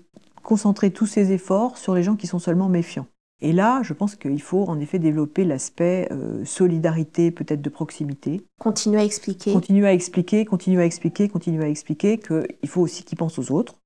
concentrer 0.43 0.91
tous 0.91 1.07
ses 1.07 1.32
efforts 1.32 1.78
sur 1.78 1.95
les 1.95 2.03
gens 2.03 2.16
qui 2.16 2.26
sont 2.26 2.39
seulement 2.39 2.68
méfiants. 2.68 3.07
Et 3.43 3.53
là, 3.53 3.82
je 3.82 3.93
pense 3.93 4.16
qu'il 4.16 4.41
faut 4.41 4.64
en 4.64 4.80
effet 4.80 4.99
développer 4.99 5.45
l'aspect 5.45 6.09
euh, 6.11 6.45
solidarité, 6.45 7.30
peut-être 7.30 7.61
de 7.61 7.68
proximité. 7.68 8.47
Continuer 8.59 8.99
à 8.99 9.05
expliquer. 9.05 9.53
Continuer 9.53 9.87
à 9.87 9.93
expliquer, 9.93 10.45
continuer 10.47 10.82
à 10.82 10.87
expliquer, 10.87 11.28
continuer 11.28 11.64
à 11.64 11.68
expliquer 11.68 12.18
qu'il 12.18 12.68
faut 12.68 12.80
aussi 12.80 13.05
qu'ils 13.05 13.18
pensent 13.18 13.39
aux 13.39 13.53
autres, 13.53 13.78